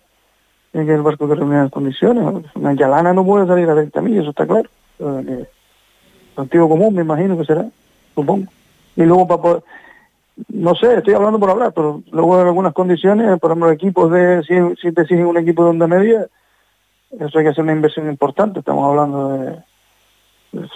y 0.73 0.85
que 0.85 0.93
el 0.93 1.01
barco 1.01 1.27
que 1.27 1.35
reúne 1.35 1.57
las 1.63 1.71
condiciones. 1.71 2.23
Una 2.55 2.73
yalana 2.73 3.13
no 3.13 3.25
puede 3.25 3.47
salir 3.47 3.69
a 3.69 3.75
30 3.75 4.01
millas, 4.01 4.21
eso 4.21 4.29
está 4.31 4.45
claro. 4.45 4.69
Antiguo 6.35 6.69
común, 6.69 6.93
me 6.93 7.01
imagino 7.01 7.37
que 7.37 7.45
será, 7.45 7.65
supongo. 8.15 8.47
Y 8.95 9.03
luego 9.03 9.27
para 9.27 9.41
poder, 9.41 9.63
no 10.47 10.75
sé, 10.75 10.97
estoy 10.97 11.13
hablando 11.13 11.39
por 11.39 11.49
hablar, 11.49 11.73
pero 11.73 12.01
luego 12.11 12.39
en 12.39 12.47
algunas 12.47 12.73
condiciones, 12.73 13.39
por 13.39 13.51
ejemplo, 13.51 13.71
equipos 13.71 14.11
de, 14.11 14.43
si, 14.43 14.81
si 14.81 14.91
te 14.93 15.01
exigen 15.01 15.25
un 15.25 15.37
equipo 15.37 15.63
de 15.63 15.69
onda 15.71 15.87
media, 15.87 16.27
eso 17.11 17.37
hay 17.37 17.45
que 17.45 17.49
hacer 17.49 17.63
una 17.63 17.73
inversión 17.73 18.07
importante, 18.07 18.59
estamos 18.59 18.87
hablando 18.87 19.29
de 19.37 19.59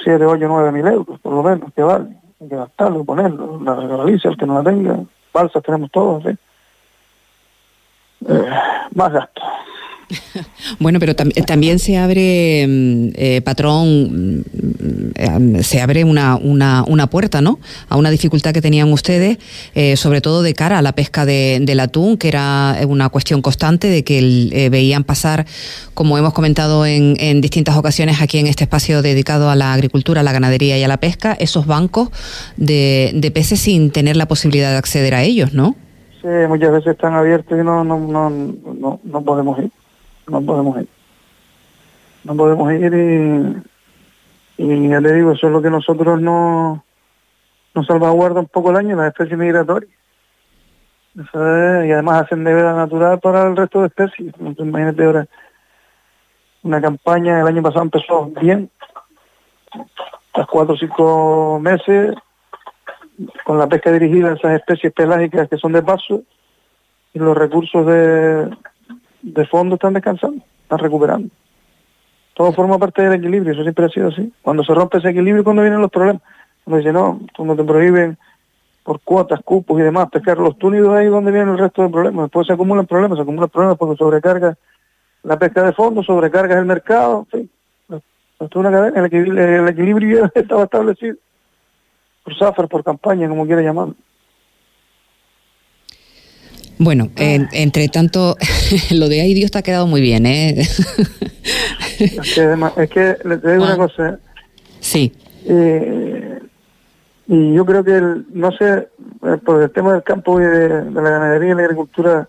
7, 0.03 0.25
8, 0.25 0.45
9 0.47 0.71
mil 0.71 0.87
euros, 0.87 1.19
por 1.19 1.33
lo 1.33 1.43
menos, 1.43 1.73
que 1.73 1.83
vale, 1.83 2.17
hay 2.41 2.49
que 2.49 2.55
gastarlo, 2.55 3.03
ponerlo, 3.03 3.59
la 3.63 3.75
regaliza, 3.75 4.29
el 4.29 4.37
que 4.37 4.45
no 4.45 4.61
la 4.61 4.69
tenga, 4.69 4.99
balsas 5.33 5.63
tenemos 5.63 5.91
todos, 5.91 6.23
¿sí? 6.23 6.29
eh, 8.27 8.49
más 8.95 9.11
gasto. 9.11 9.41
Bueno, 10.79 10.99
pero 10.99 11.15
también 11.15 11.79
se 11.79 11.97
abre, 11.97 12.65
mm, 12.67 13.09
eh, 13.15 13.41
patrón, 13.41 14.39
mm, 14.39 15.59
se 15.61 15.81
abre 15.81 16.03
una, 16.03 16.35
una, 16.35 16.83
una, 16.87 17.07
puerta, 17.07 17.41
¿no? 17.41 17.59
A 17.89 17.97
una 17.97 18.09
dificultad 18.09 18.53
que 18.53 18.61
tenían 18.61 18.91
ustedes, 18.91 19.37
eh, 19.75 19.95
sobre 19.97 20.21
todo 20.21 20.41
de 20.41 20.53
cara 20.53 20.79
a 20.79 20.81
la 20.81 20.93
pesca 20.93 21.25
de, 21.25 21.59
del 21.61 21.79
atún, 21.79 22.17
que 22.17 22.27
era 22.27 22.77
una 22.87 23.09
cuestión 23.09 23.41
constante 23.41 23.87
de 23.87 24.03
que 24.03 24.49
eh, 24.51 24.69
veían 24.69 25.03
pasar, 25.03 25.45
como 25.93 26.17
hemos 26.17 26.33
comentado 26.33 26.85
en, 26.85 27.15
en, 27.19 27.41
distintas 27.41 27.75
ocasiones 27.75 28.21
aquí 28.21 28.39
en 28.39 28.47
este 28.47 28.63
espacio 28.63 29.01
dedicado 29.01 29.49
a 29.49 29.55
la 29.55 29.73
agricultura, 29.73 30.21
a 30.21 30.23
la 30.23 30.31
ganadería 30.31 30.77
y 30.77 30.83
a 30.83 30.87
la 30.87 30.97
pesca, 30.97 31.33
esos 31.39 31.65
bancos 31.65 32.09
de, 32.57 33.11
de 33.13 33.31
peces 33.31 33.59
sin 33.59 33.91
tener 33.91 34.15
la 34.15 34.27
posibilidad 34.27 34.71
de 34.71 34.77
acceder 34.77 35.13
a 35.13 35.23
ellos, 35.23 35.53
¿no? 35.53 35.75
Sí, 36.21 36.29
muchas 36.47 36.71
veces 36.71 36.93
están 36.93 37.13
abiertos 37.13 37.59
y 37.59 37.63
no, 37.63 37.83
no, 37.83 37.99
no, 37.99 38.99
no 39.03 39.23
podemos 39.23 39.59
ir 39.59 39.69
no 40.27 40.41
podemos 40.41 40.81
ir. 40.81 40.87
No 42.23 42.35
podemos 42.35 42.71
ir 42.73 42.93
y, 44.57 44.63
y 44.63 44.89
ya 44.89 44.99
le 45.01 45.13
digo, 45.13 45.31
eso 45.31 45.47
es 45.47 45.53
lo 45.53 45.61
que 45.61 45.69
nosotros 45.69 46.21
no 46.21 46.83
nos 47.73 47.87
salvaguarda 47.87 48.39
un 48.39 48.47
poco 48.47 48.71
el 48.71 48.77
año, 48.77 48.95
las 48.95 49.07
especies 49.07 49.37
migratorias. 49.37 49.91
y 51.15 51.91
además 51.91 52.23
hacen 52.23 52.43
de 52.43 52.53
vida 52.53 52.73
natural 52.73 53.19
para 53.19 53.47
el 53.47 53.57
resto 53.57 53.81
de 53.81 53.87
especies. 53.87 54.33
Imagínate 54.57 55.03
ahora 55.03 55.27
una 56.63 56.81
campaña, 56.81 57.41
el 57.41 57.47
año 57.47 57.61
pasado 57.61 57.83
empezó 57.83 58.25
bien, 58.39 58.69
tras 60.33 60.47
cuatro 60.47 60.75
o 60.75 60.77
cinco 60.77 61.59
meses, 61.61 62.15
con 63.43 63.57
la 63.57 63.67
pesca 63.67 63.91
dirigida 63.91 64.29
a 64.29 64.33
esas 64.35 64.59
especies 64.59 64.93
pelágicas 64.93 65.49
que 65.49 65.57
son 65.57 65.73
de 65.73 65.83
paso, 65.83 66.23
y 67.13 67.19
los 67.19 67.37
recursos 67.37 67.85
de, 67.85 68.49
de 69.23 69.45
fondo 69.45 69.75
están 69.75 69.93
descansando, 69.93 70.43
están 70.63 70.79
recuperando. 70.79 71.29
Todo 72.35 72.51
forma 72.51 72.77
parte 72.77 73.01
del 73.01 73.13
equilibrio, 73.13 73.53
eso 73.53 73.63
siempre 73.63 73.85
ha 73.85 73.89
sido 73.89 74.09
así. 74.09 74.31
Cuando 74.41 74.63
se 74.63 74.73
rompe 74.73 74.97
ese 74.97 75.09
equilibrio, 75.09 75.43
cuando 75.43 75.61
vienen 75.61 75.81
los 75.81 75.91
problemas. 75.91 76.21
Cuando 76.63 76.77
dice 76.77 76.93
no, 76.93 77.21
cuando 77.35 77.55
te 77.55 77.63
prohíben 77.63 78.17
por 78.83 78.99
cuotas, 79.01 79.39
cupos 79.43 79.79
y 79.79 79.83
demás, 79.83 80.09
pescar 80.09 80.37
los 80.37 80.57
túnidos 80.57 80.93
ahí 80.93 81.07
donde 81.07 81.31
viene 81.31 81.51
el 81.51 81.57
resto 81.57 81.83
del 81.83 81.91
problema. 81.91 82.23
Después 82.23 82.47
se 82.47 82.53
acumulan 82.53 82.85
problemas, 82.85 83.17
se 83.17 83.21
acumulan 83.21 83.49
problemas 83.49 83.77
porque 83.77 83.97
sobrecarga 83.97 84.57
la 85.23 85.39
pesca 85.39 85.63
de 85.63 85.73
fondo, 85.73 86.03
sobrecarga 86.03 86.59
el 86.59 86.65
mercado, 86.65 87.25
en 87.31 87.47
fin. 87.89 87.99
una 88.55 88.71
cadena, 88.71 88.99
el 88.99 89.05
equilibrio, 89.05 89.63
el 89.63 89.69
equilibrio 89.69 90.31
estaba 90.35 90.63
establecido 90.63 91.15
por 92.23 92.35
SAFER, 92.35 92.67
por 92.67 92.83
campaña, 92.83 93.29
como 93.29 93.45
quiera 93.45 93.61
llamarlo. 93.61 93.95
Bueno, 96.77 97.09
ah. 97.17 97.47
entre 97.51 97.87
tanto, 97.87 98.37
lo 98.91 99.09
de 99.09 99.21
ahí 99.21 99.33
Dios 99.33 99.51
te 99.51 99.59
ha 99.59 99.61
quedado 99.61 99.87
muy 99.87 100.01
bien, 100.01 100.25
¿eh? 100.25 100.61
es, 101.99 102.33
que, 102.89 103.17
le 103.23 103.37
digo 103.37 103.63
una 103.63 103.73
ah. 103.73 103.77
cosa. 103.77 104.19
Sí. 104.79 105.13
Eh, 105.45 106.39
y 107.27 107.53
yo 107.53 107.65
creo 107.65 107.83
que, 107.83 108.01
no 108.33 108.51
sé, 108.51 108.89
eh, 109.23 109.37
por 109.43 109.61
el 109.61 109.71
tema 109.71 109.93
del 109.93 110.03
campo 110.03 110.39
y 110.39 110.43
de, 110.43 110.91
la 110.91 111.01
ganadería 111.01 111.51
y 111.51 111.55
la 111.55 111.63
agricultura, 111.63 112.27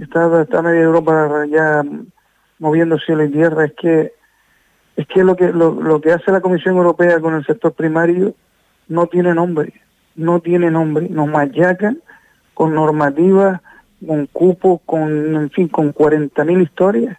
está, 0.00 0.42
está 0.42 0.62
media 0.62 0.82
Europa 0.82 1.44
ya 1.50 1.82
moviendo 2.58 2.98
cielo 2.98 3.24
y 3.24 3.30
tierra, 3.30 3.64
es 3.64 3.72
que 3.80 4.12
es 4.96 5.06
que 5.08 5.22
lo 5.22 5.36
que 5.36 5.52
lo, 5.52 5.74
lo 5.74 6.00
que 6.00 6.12
hace 6.12 6.32
la 6.32 6.40
Comisión 6.40 6.76
Europea 6.76 7.20
con 7.20 7.34
el 7.34 7.44
sector 7.44 7.74
primario 7.74 8.34
no 8.88 9.06
tiene 9.06 9.34
nombre, 9.34 9.74
no 10.14 10.40
tiene 10.40 10.70
nombre, 10.70 11.08
nos 11.10 11.28
machacan 11.28 11.98
con 12.56 12.74
normativas, 12.74 13.60
con 14.04 14.24
cupos, 14.28 14.80
con, 14.86 15.36
en 15.36 15.50
fin, 15.50 15.68
con 15.68 15.92
40.000 15.92 16.62
historias. 16.62 17.18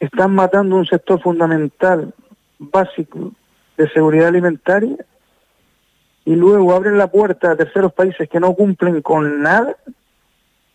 Están 0.00 0.34
matando 0.34 0.74
un 0.74 0.84
sector 0.84 1.22
fundamental, 1.22 2.12
básico, 2.58 3.30
de 3.76 3.88
seguridad 3.90 4.26
alimentaria, 4.26 4.96
y 6.24 6.34
luego 6.34 6.74
abren 6.74 6.98
la 6.98 7.06
puerta 7.06 7.52
a 7.52 7.56
terceros 7.56 7.92
países 7.92 8.28
que 8.28 8.40
no 8.40 8.52
cumplen 8.54 9.00
con 9.00 9.42
nada, 9.42 9.76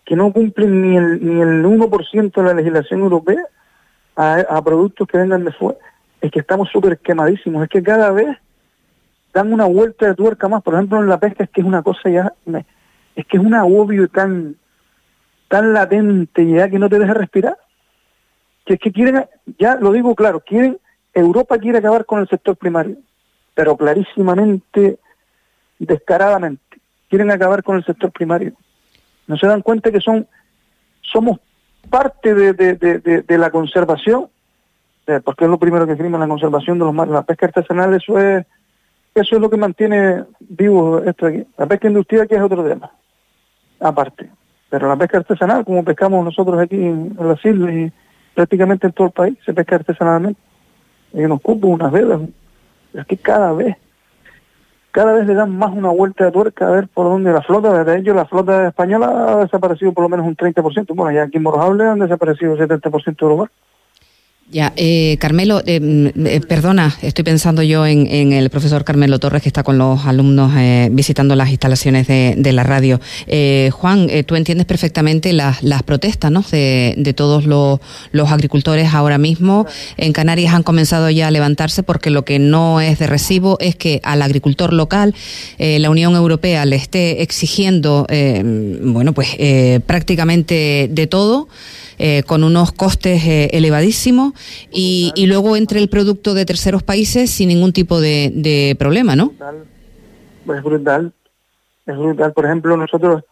que 0.06 0.16
no 0.16 0.32
cumplen 0.32 0.82
ni 0.82 0.96
el, 0.96 1.26
ni 1.26 1.42
el 1.42 1.66
1% 1.66 2.32
de 2.34 2.44
la 2.44 2.54
legislación 2.54 3.02
europea 3.02 3.44
a, 4.16 4.62
productos 4.64 5.10
que 5.10 5.18
vengan 5.18 5.44
de 5.44 5.52
fuera. 5.52 5.78
Es 6.22 6.32
que 6.32 6.40
estamos 6.40 6.70
súper 6.70 7.00
quemadísimos, 7.00 7.64
es 7.64 7.70
que 7.70 7.84
cada 7.84 8.12
vez 8.12 8.38
dan 9.34 9.52
una 9.52 9.66
vuelta 9.66 10.08
de 10.08 10.16
tuerca 10.16 10.48
más, 10.48 10.64
por 10.64 10.76
ejemplo 10.76 11.00
en 11.00 11.10
la 11.10 11.20
pesca 11.20 11.44
es 11.44 11.50
que 11.50 11.60
es 11.60 11.68
una 11.68 11.84
cosa 11.84 12.10
ya 12.10 12.34
es 13.20 13.26
que 13.26 13.38
es 13.38 13.44
un 13.44 13.54
agobio 13.54 14.08
tan, 14.08 14.56
tan 15.50 15.74
latente 15.74 16.48
ya 16.48 16.70
que 16.70 16.80
no 16.80 16.88
te 16.88 17.00
deja 17.00 17.14
respirar. 17.14 17.58
Que 18.66 18.76
es 18.76 18.80
que 18.80 18.94
quieren, 18.94 19.26
ya 19.58 19.76
lo 19.76 19.92
digo 19.92 20.16
claro, 20.16 20.40
quieren, 20.40 20.80
Europa 21.14 21.58
quiere 21.58 21.80
acabar 21.80 22.06
con 22.06 22.22
el 22.22 22.30
sector 22.30 22.56
primario, 22.56 22.96
pero 23.56 23.76
clarísimamente, 23.76 25.00
descaradamente, 25.80 26.80
quieren 27.10 27.30
acabar 27.32 27.62
con 27.62 27.76
el 27.76 27.84
sector 27.84 28.12
primario. 28.12 28.54
No 29.28 29.38
se 29.38 29.48
dan 29.48 29.64
cuenta 29.64 29.92
que 29.92 30.00
son, 30.00 30.26
somos 31.02 31.40
parte 31.90 32.34
de, 32.34 32.54
de, 32.54 32.76
de, 32.76 33.22
de 33.22 33.38
la 33.38 33.50
conservación, 33.50 34.30
porque 35.26 35.44
es 35.44 35.50
lo 35.50 35.60
primero 35.60 35.86
que 35.86 35.94
escriben 35.94 36.20
la 36.20 36.28
conservación 36.28 36.80
de 36.80 36.86
los 36.86 36.94
mares. 36.94 37.14
La 37.14 37.24
pesca 37.24 37.48
artesanal, 37.48 37.94
eso 37.96 38.18
es, 38.20 38.46
eso 39.16 39.36
es 39.36 39.42
lo 39.42 39.50
que 39.50 39.58
mantiene 39.58 40.24
vivo 40.40 41.00
esto 41.00 41.26
aquí. 41.26 41.46
La 41.58 41.66
pesca 41.66 41.88
industrial 41.88 42.28
que 42.28 42.36
es 42.36 42.42
otro 42.42 42.64
tema 42.64 42.92
aparte. 43.80 44.30
Pero 44.70 44.88
la 44.88 44.96
pesca 44.96 45.18
artesanal, 45.18 45.66
como 45.66 45.84
pescamos 45.84 46.24
nosotros 46.24 46.60
aquí 46.60 46.76
en, 46.76 47.16
las 47.20 47.44
islas 47.44 47.72
y 47.72 47.92
prácticamente 48.36 48.88
en 48.88 48.94
todo 48.94 49.08
el 49.08 49.14
país, 49.14 49.38
se 49.46 49.54
pesca 49.54 49.76
artesanalmente. 49.76 50.40
Hay 51.16 51.26
unos 51.26 51.42
cupos, 51.42 51.72
unas 51.72 51.92
velas. 51.92 52.22
Es 52.94 53.06
que 53.06 53.18
cada 53.18 53.52
vez, 53.54 53.78
cada 54.92 55.14
vez 55.14 55.26
le 55.26 55.34
dan 55.34 55.58
más 55.58 55.72
una 55.72 55.90
vuelta 55.90 56.26
de 56.26 56.32
tuerca 56.32 56.68
a 56.68 56.72
ver 56.72 56.88
por 56.88 57.06
dónde 57.06 57.32
la 57.32 57.42
flota, 57.42 57.84
de 57.84 58.00
hecho 58.00 58.14
la 58.14 58.26
flota 58.26 58.68
española 58.68 59.34
ha 59.34 59.36
desaparecido 59.38 59.92
por 59.94 60.04
lo 60.04 60.10
menos 60.10 60.28
un 60.28 60.36
30%. 60.36 60.96
Bueno, 60.96 61.12
ya 61.12 61.24
aquí 61.24 61.38
en 61.38 61.44
Morojable 61.44 61.86
han 61.86 62.00
desaparecido 62.00 62.54
el 62.54 62.60
70% 62.60 63.16
de 63.18 63.28
los 63.28 63.38
barcos. 63.38 63.69
Ya, 64.52 64.74
eh, 64.78 65.18
Carmelo, 65.20 65.62
eh, 65.68 66.12
eh, 66.26 66.42
perdona, 66.48 66.98
estoy 67.04 67.24
pensando 67.24 67.62
yo 67.62 67.86
en, 67.86 68.34
el 68.34 68.50
profesor 68.50 68.84
Carmelo 68.84 69.20
Torres 69.20 69.44
que 69.44 69.50
está 69.50 69.62
con 69.62 69.78
los 69.78 70.06
alumnos 70.06 70.52
visitando 70.90 71.36
las 71.36 71.50
instalaciones 71.50 72.08
de, 72.08 72.52
la 72.52 72.64
radio. 72.64 73.00
Juan, 73.72 74.08
tú 74.26 74.36
entiendes 74.36 74.66
perfectamente 74.66 75.34
las, 75.34 75.62
las 75.62 75.84
protestas 75.84 76.32
¿no? 76.32 76.44
de, 76.50 77.14
todos 77.16 77.46
los, 77.46 77.80
los, 78.12 78.32
agricultores 78.32 78.92
ahora 78.96 79.20
mismo. 79.20 79.68
En 79.98 80.14
Canarias 80.14 80.56
han 80.56 80.64
comenzado 80.64 81.12
ya 81.12 81.28
a 81.28 81.32
levantarse 81.32 81.84
porque 81.84 82.10
lo 82.10 82.26
que 82.26 82.40
no 82.40 82.82
es 82.82 82.98
de 82.98 83.06
recibo 83.06 83.58
es 83.60 83.76
que 83.76 84.02
al 84.04 84.24
agricultor 84.24 84.74
local 84.74 85.14
la 85.60 85.90
Unión 85.92 86.16
Europea 86.16 86.66
le 86.66 86.76
esté 86.76 87.22
exigiendo, 87.22 88.08
bueno, 88.10 89.14
pues 89.14 89.38
prácticamente 89.86 90.90
de 90.92 91.06
todo. 91.06 91.48
Eh, 92.00 92.24
con 92.24 92.44
unos 92.44 92.72
costes 92.72 93.26
eh, 93.26 93.50
elevadísimos 93.52 94.34
y, 94.72 95.12
luego 95.28 95.56
entre 95.56 95.80
el 95.80 95.90
producto 95.90 96.34
de 96.34 96.46
terceros 96.46 96.82
países 96.82 97.30
sin 97.30 97.50
ningún 97.50 97.74
tipo 97.74 98.00
de, 98.00 98.76
problema, 98.80 99.16
¿no? 99.16 99.34
Es 100.48 100.64
brutal, 100.64 101.12
es 101.86 101.98
brutal. 101.98 102.34
Por 102.34 102.46
ejemplo, 102.46 102.78
nosotros 102.78 103.24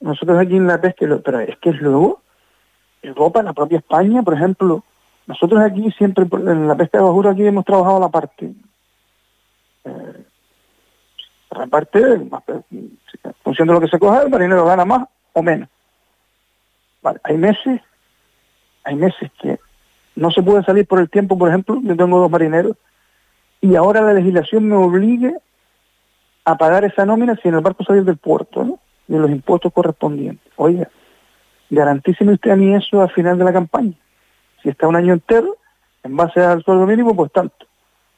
nosotros 0.00 0.38
aquí 0.38 0.56
en 0.56 0.66
la 0.66 0.80
pesca, 0.80 1.06
pero 1.24 1.40
es 1.40 1.56
que 1.58 1.72
luego 1.72 2.20
Europa, 3.00 3.42
la 3.42 3.52
propia 3.52 3.78
España, 3.78 4.22
por 4.22 4.34
ejemplo, 4.34 4.84
nosotros 5.26 5.62
aquí 5.62 5.90
siempre, 5.92 6.26
en 6.30 6.68
la 6.68 6.74
pesca 6.74 6.98
de 6.98 7.04
bajura 7.04 7.30
aquí 7.30 7.46
hemos 7.46 7.64
trabajado 7.64 8.00
la 8.00 8.08
parte. 8.08 8.52
Eh, 9.84 10.24
la 11.52 11.66
parte, 11.68 12.00
función 13.42 13.68
de 13.68 13.74
lo 13.74 13.80
que 13.80 13.88
se 13.88 13.98
coja, 13.98 14.22
el 14.22 14.30
marinero 14.30 14.64
gana 14.64 14.84
más 14.84 15.06
o 15.32 15.42
menos. 15.42 15.68
Vale, 17.04 17.20
hay 17.22 17.36
meses, 17.36 17.82
hay 18.82 18.94
meses 18.94 19.30
que 19.38 19.60
no 20.16 20.30
se 20.30 20.42
puede 20.42 20.64
salir 20.64 20.86
por 20.86 21.00
el 21.00 21.10
tiempo, 21.10 21.36
por 21.36 21.50
ejemplo, 21.50 21.78
yo 21.82 21.94
tengo 21.94 22.18
dos 22.18 22.30
marineros, 22.30 22.78
y 23.60 23.76
ahora 23.76 24.00
la 24.00 24.14
legislación 24.14 24.66
me 24.66 24.74
obligue 24.74 25.34
a 26.46 26.56
pagar 26.56 26.86
esa 26.86 27.04
nómina 27.04 27.36
si 27.36 27.48
en 27.48 27.56
el 27.56 27.60
barco 27.60 27.84
salir 27.84 28.04
del 28.04 28.16
puerto, 28.16 28.64
¿no? 28.64 28.78
De 29.06 29.18
los 29.18 29.30
impuestos 29.30 29.70
correspondientes. 29.70 30.50
Oiga, 30.56 30.88
garantíceme 31.68 32.32
usted 32.32 32.52
a 32.52 32.56
mí 32.56 32.74
eso 32.74 33.02
al 33.02 33.10
final 33.10 33.36
de 33.36 33.44
la 33.44 33.52
campaña. 33.52 33.94
Si 34.62 34.70
está 34.70 34.88
un 34.88 34.96
año 34.96 35.12
entero, 35.12 35.58
en 36.04 36.16
base 36.16 36.40
al 36.40 36.64
sueldo 36.64 36.86
mínimo, 36.86 37.14
pues 37.14 37.30
tanto. 37.32 37.66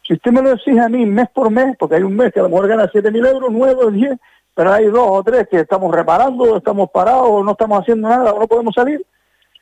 Si 0.02 0.12
usted 0.12 0.30
me 0.30 0.42
lo 0.42 0.52
exige 0.52 0.78
a 0.78 0.88
mí 0.88 1.04
mes 1.06 1.28
por 1.30 1.50
mes, 1.50 1.76
porque 1.76 1.96
hay 1.96 2.02
un 2.04 2.14
mes 2.14 2.32
que 2.32 2.38
a 2.38 2.44
lo 2.44 2.50
mejor 2.50 2.68
gana 2.68 2.88
7 2.90 3.10
mil 3.10 3.26
euros, 3.26 3.50
9 3.50 3.80
o 3.82 3.90
10, 3.90 4.16
pero 4.56 4.72
hay 4.72 4.86
dos 4.86 5.06
o 5.06 5.22
tres 5.22 5.46
que 5.48 5.60
estamos 5.60 5.94
reparando, 5.94 6.56
estamos 6.56 6.88
parados, 6.90 7.44
no 7.44 7.52
estamos 7.52 7.78
haciendo 7.78 8.08
nada, 8.08 8.32
no 8.32 8.48
podemos 8.48 8.74
salir, 8.74 9.04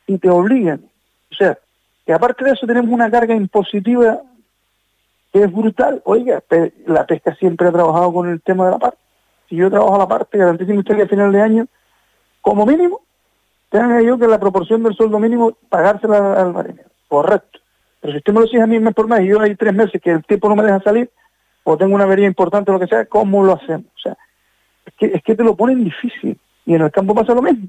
y 0.06 0.18
te 0.18 0.30
obligan. 0.30 0.84
O 1.32 1.34
sea, 1.34 1.58
que 2.06 2.12
aparte 2.12 2.44
de 2.44 2.52
eso 2.52 2.64
tenemos 2.64 2.92
una 2.92 3.10
carga 3.10 3.34
impositiva 3.34 4.20
que 5.32 5.42
es 5.42 5.52
brutal. 5.52 6.00
Oiga, 6.04 6.40
la 6.86 7.04
pesca 7.06 7.34
siempre 7.34 7.66
ha 7.66 7.72
trabajado 7.72 8.12
con 8.12 8.28
el 8.28 8.40
tema 8.40 8.66
de 8.66 8.70
la 8.70 8.78
parte. 8.78 8.98
Si 9.48 9.56
yo 9.56 9.68
trabajo 9.68 9.98
la 9.98 10.06
parte, 10.06 10.38
garantísimo 10.38 10.78
usted 10.78 10.94
que 10.94 11.02
a 11.02 11.08
final 11.08 11.32
de 11.32 11.42
año, 11.42 11.66
como 12.40 12.64
mínimo, 12.64 13.00
tenga 13.70 14.00
yo 14.00 14.16
que 14.16 14.28
la 14.28 14.38
proporción 14.38 14.84
del 14.84 14.94
sueldo 14.94 15.18
mínimo 15.18 15.56
pagársela 15.68 16.40
al 16.40 16.52
marinero. 16.52 16.88
Correcto. 17.08 17.58
Pero 18.00 18.12
si 18.12 18.18
usted 18.18 18.32
me 18.32 18.38
lo 18.38 18.44
exige 18.44 18.62
a 18.62 18.68
mí 18.68 18.78
mes 18.78 18.94
por 18.94 19.08
mes 19.08 19.22
y 19.22 19.26
yo 19.26 19.40
hay 19.40 19.56
tres 19.56 19.74
meses 19.74 20.00
que 20.00 20.12
el 20.12 20.24
tiempo 20.24 20.48
no 20.48 20.54
me 20.54 20.62
deja 20.62 20.80
salir, 20.82 21.10
o 21.64 21.76
tengo 21.76 21.96
una 21.96 22.04
avería 22.04 22.28
importante 22.28 22.70
o 22.70 22.74
lo 22.74 22.80
que 22.80 22.86
sea, 22.86 23.06
¿cómo 23.06 23.42
lo 23.42 23.54
hacemos? 23.54 23.86
Es 24.86 24.94
que, 24.94 25.06
es 25.06 25.22
que 25.22 25.34
te 25.34 25.44
lo 25.44 25.56
ponen 25.56 25.84
difícil. 25.84 26.38
Y 26.66 26.74
en 26.74 26.82
el 26.82 26.90
campo 26.90 27.14
pasa 27.14 27.34
lo 27.34 27.42
mismo. 27.42 27.68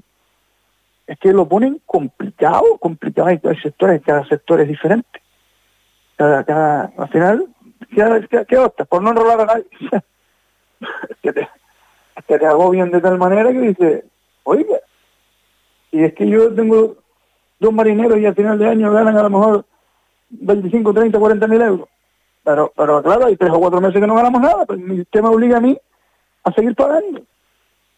Es 1.06 1.18
que 1.18 1.32
lo 1.32 1.46
ponen 1.46 1.80
complicado, 1.86 2.78
complicado. 2.78 3.28
Hay, 3.28 3.40
sectores, 3.62 4.02
cada 4.02 4.26
sector 4.26 4.60
es 4.60 4.68
diferente. 4.68 5.22
Cada, 6.16 6.44
cada, 6.44 6.92
al 6.96 7.08
final, 7.08 7.46
¿qué, 8.48 8.58
optas? 8.58 8.88
Por 8.88 9.02
no 9.02 9.10
enrolar 9.10 9.40
a 9.40 9.46
nadie. 9.46 9.66
es 11.10 11.16
que 11.22 11.32
te, 11.32 11.48
es 12.16 12.24
que 12.26 12.46
agobian 12.46 12.90
de 12.90 13.00
tal 13.00 13.18
manera 13.18 13.52
que 13.52 13.60
dice, 13.60 14.04
oiga, 14.44 14.78
y 15.92 16.04
es 16.04 16.14
que 16.14 16.28
yo 16.28 16.52
tengo 16.54 16.96
dos 17.60 17.72
marineros 17.72 18.18
y 18.18 18.26
al 18.26 18.34
final 18.34 18.58
de 18.58 18.68
año 18.68 18.92
ganan 18.92 19.16
a 19.16 19.22
lo 19.22 19.30
mejor 19.30 19.64
25, 20.30 20.92
30, 20.92 21.18
40 21.18 21.46
mil 21.46 21.62
euros. 21.62 21.88
Pero, 22.42 22.72
pero 22.76 23.02
claro, 23.02 23.26
hay 23.26 23.36
tres 23.36 23.50
o 23.52 23.60
cuatro 23.60 23.80
meses 23.80 24.00
que 24.00 24.06
no 24.06 24.14
ganamos 24.14 24.40
nada, 24.40 24.64
pues 24.64 24.78
mi 24.78 24.96
sistema 24.96 25.30
obliga 25.30 25.58
a 25.58 25.60
mí 25.60 25.78
a 26.46 26.52
seguir 26.52 26.74
pagando. 26.76 27.22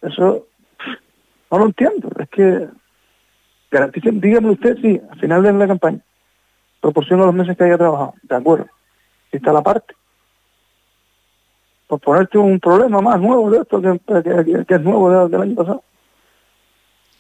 Eso 0.01 0.47
no 1.51 1.59
lo 1.59 1.67
entiendo. 1.67 2.09
Es 2.19 2.29
que 2.31 2.67
garanticen, 3.71 4.21
dígame 4.21 4.51
usted 4.51 4.77
si 4.81 5.01
al 5.11 5.21
final 5.21 5.43
de 5.43 5.53
la 5.53 5.67
campaña 5.67 6.01
proporciona 6.81 7.27
los 7.27 7.35
meses 7.35 7.57
que 7.57 7.65
haya 7.65 7.77
trabajado. 7.77 8.15
De 8.23 8.35
acuerdo. 8.35 8.67
Si 9.31 9.37
está 9.37 9.53
la 9.53 9.63
parte. 9.63 9.95
Por 11.87 12.01
ponerte 12.01 12.39
un 12.39 12.59
problema 12.59 13.01
más 13.03 13.21
nuevo 13.21 13.51
de 13.51 13.61
esto 13.61 13.81
que, 13.81 14.01
que, 14.67 14.75
es 14.75 14.81
nuevo 14.81 15.29
del 15.29 15.43
año 15.43 15.55
pasado. 15.55 15.85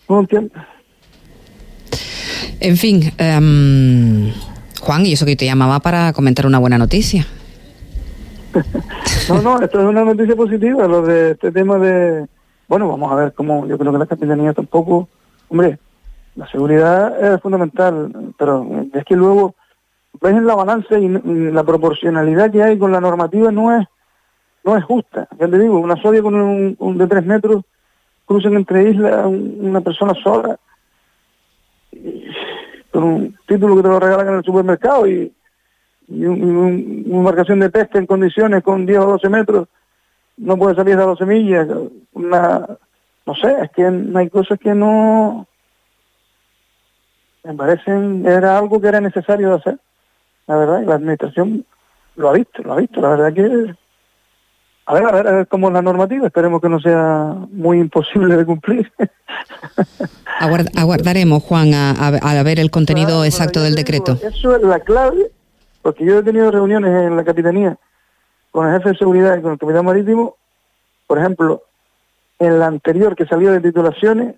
No 0.09 0.20
entiendo. 0.20 0.55
En 2.61 2.76
fin, 2.76 3.12
um, 3.20 4.33
Juan, 4.81 5.07
y 5.07 5.12
eso 5.12 5.26
que 5.26 5.37
te 5.37 5.44
llamaba 5.44 5.81
para 5.81 6.12
comentar 6.14 6.46
una 6.46 6.59
buena 6.59 6.79
noticia. 6.79 7.26
no, 9.28 9.42
no, 9.42 9.60
esto 9.60 9.80
es 9.80 9.86
una 9.86 10.04
noticia 10.04 10.36
positiva, 10.36 10.86
lo 10.86 11.02
de 11.02 11.32
este 11.32 11.52
tema 11.52 11.78
de... 11.78 12.26
Bueno, 12.68 12.88
vamos 12.88 13.12
a 13.12 13.16
ver 13.16 13.32
cómo... 13.32 13.66
Yo 13.66 13.78
creo 13.78 13.92
que 13.92 13.98
la 13.98 14.06
capitanía 14.06 14.52
tampoco... 14.52 15.08
Hombre, 15.48 15.78
la 16.36 16.46
seguridad 16.48 17.34
es 17.34 17.40
fundamental, 17.40 18.32
pero 18.38 18.66
es 18.92 19.04
que 19.04 19.16
luego 19.16 19.54
ves 20.20 20.32
en 20.34 20.46
la 20.46 20.54
balanza 20.54 20.98
y, 20.98 21.08
la 21.08 21.64
proporcionalidad 21.64 22.50
que 22.50 22.62
hay 22.62 22.78
con 22.78 22.92
la 22.92 23.00
normativa 23.00 23.50
no 23.50 23.76
es 23.76 23.86
no 24.64 24.76
es 24.76 24.84
justa. 24.84 25.26
Ya 25.38 25.48
te 25.48 25.58
digo, 25.58 25.78
una 25.78 25.96
sodia 25.96 26.20
con 26.20 26.34
un 26.34 26.98
de 26.98 27.06
tres 27.06 27.24
metros 27.24 27.64
crucen 28.26 28.54
entre 28.54 28.90
islas 28.90 29.26
una 29.26 29.80
persona 29.80 30.12
sola 30.22 30.58
con 32.90 33.04
un 33.04 33.36
título 33.46 33.76
que 33.76 33.82
te 33.82 33.88
lo 33.88 34.00
regalan 34.00 34.28
en 34.28 34.34
el 34.34 34.44
supermercado 34.44 35.06
y, 35.08 35.32
una 36.09 36.68
embarcación 36.68 37.61
de 37.61 37.71
pesca 37.71 37.99
en 37.99 38.07
condiciones 38.07 38.62
con 38.62 38.87
10 38.87 38.99
o 39.01 39.07
12 39.07 39.29
metros 39.29 39.68
no 40.37 40.57
puede 40.57 40.75
salir 40.75 40.94
a 40.94 41.05
12 41.05 41.27
millas 41.27 41.68
una 42.12 42.66
no 43.27 43.35
sé 43.35 43.55
es 43.62 43.71
que 43.73 43.85
hay 43.85 44.31
cosas 44.31 44.59
que 44.59 44.75
no 44.75 45.47
me 47.44 47.55
parecen 47.55 48.27
era 48.27 48.59
algo 48.59 48.81
que 48.81 48.88
era 48.88 49.01
necesario 49.01 49.51
de 49.51 49.55
hacer 49.57 49.79
la 50.47 50.57
verdad 50.57 50.83
y 50.83 50.87
la 50.87 50.94
administración 50.94 51.64
lo 52.16 52.31
ha 52.31 52.33
visto 52.33 52.62
lo 52.62 52.73
ha 52.73 52.77
visto 52.77 53.01
la 53.01 53.11
verdad 53.11 53.33
que 53.33 53.75
a 54.88 54.94
ver, 54.94 55.05
a 55.05 55.12
ver, 55.12 55.29
a 55.29 55.33
ver 55.33 55.49
cómo 55.49 55.68
es 55.68 55.75
la 55.75 55.83
normativa, 55.83 56.27
esperemos 56.27 56.62
que 56.62 56.68
no 56.71 56.81
sea 56.81 57.37
muy 57.53 57.79
imposible 57.79 58.37
de 58.38 58.47
cumplir. 58.47 58.90
aguardaremos, 60.75 61.42
Juan, 61.42 61.75
a, 61.75 62.42
ver 62.42 62.59
el 62.59 62.71
contenido 62.71 63.23
exacto 63.23 63.61
del 63.61 63.75
decreto. 63.75 64.18
eso 64.23 64.57
es 64.57 64.62
la 64.62 64.81
clave, 64.81 65.31
porque 65.88 66.05
yo 66.05 66.18
he 66.18 66.22
tenido 66.22 66.51
reuniones 66.51 67.07
en 67.07 67.16
la 67.16 67.24
Capitanía 67.24 67.79
con 68.51 68.68
el 68.68 68.74
jefe 68.74 68.90
de 68.90 68.98
seguridad 68.98 69.38
y 69.38 69.40
con 69.40 69.53
el 69.53 69.59
capitán 69.59 69.87
marítimo, 69.87 70.37
por 71.07 71.18
ejemplo, 71.18 71.62
en 72.38 72.59
la 72.59 72.66
anterior 72.66 73.16
que 73.16 73.24
salió 73.24 73.53
de 73.53 73.62
titulaciones, 73.62 74.35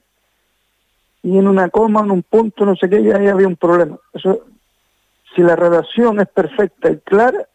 y 1.24 1.36
en 1.36 1.48
una 1.48 1.68
coma, 1.68 2.02
en 2.02 2.12
un 2.12 2.22
punto, 2.22 2.64
no 2.64 2.76
sé 2.76 2.88
qué, 2.88 3.02
ya 3.02 3.16
ahí 3.16 3.26
había 3.26 3.48
un 3.48 3.56
problema. 3.56 3.98
Eso, 4.12 4.44
si 5.34 5.42
la 5.42 5.56
redacción 5.56 6.20
es 6.20 6.28
perfecta 6.28 6.88
y 6.88 6.98
clara, 6.98 7.48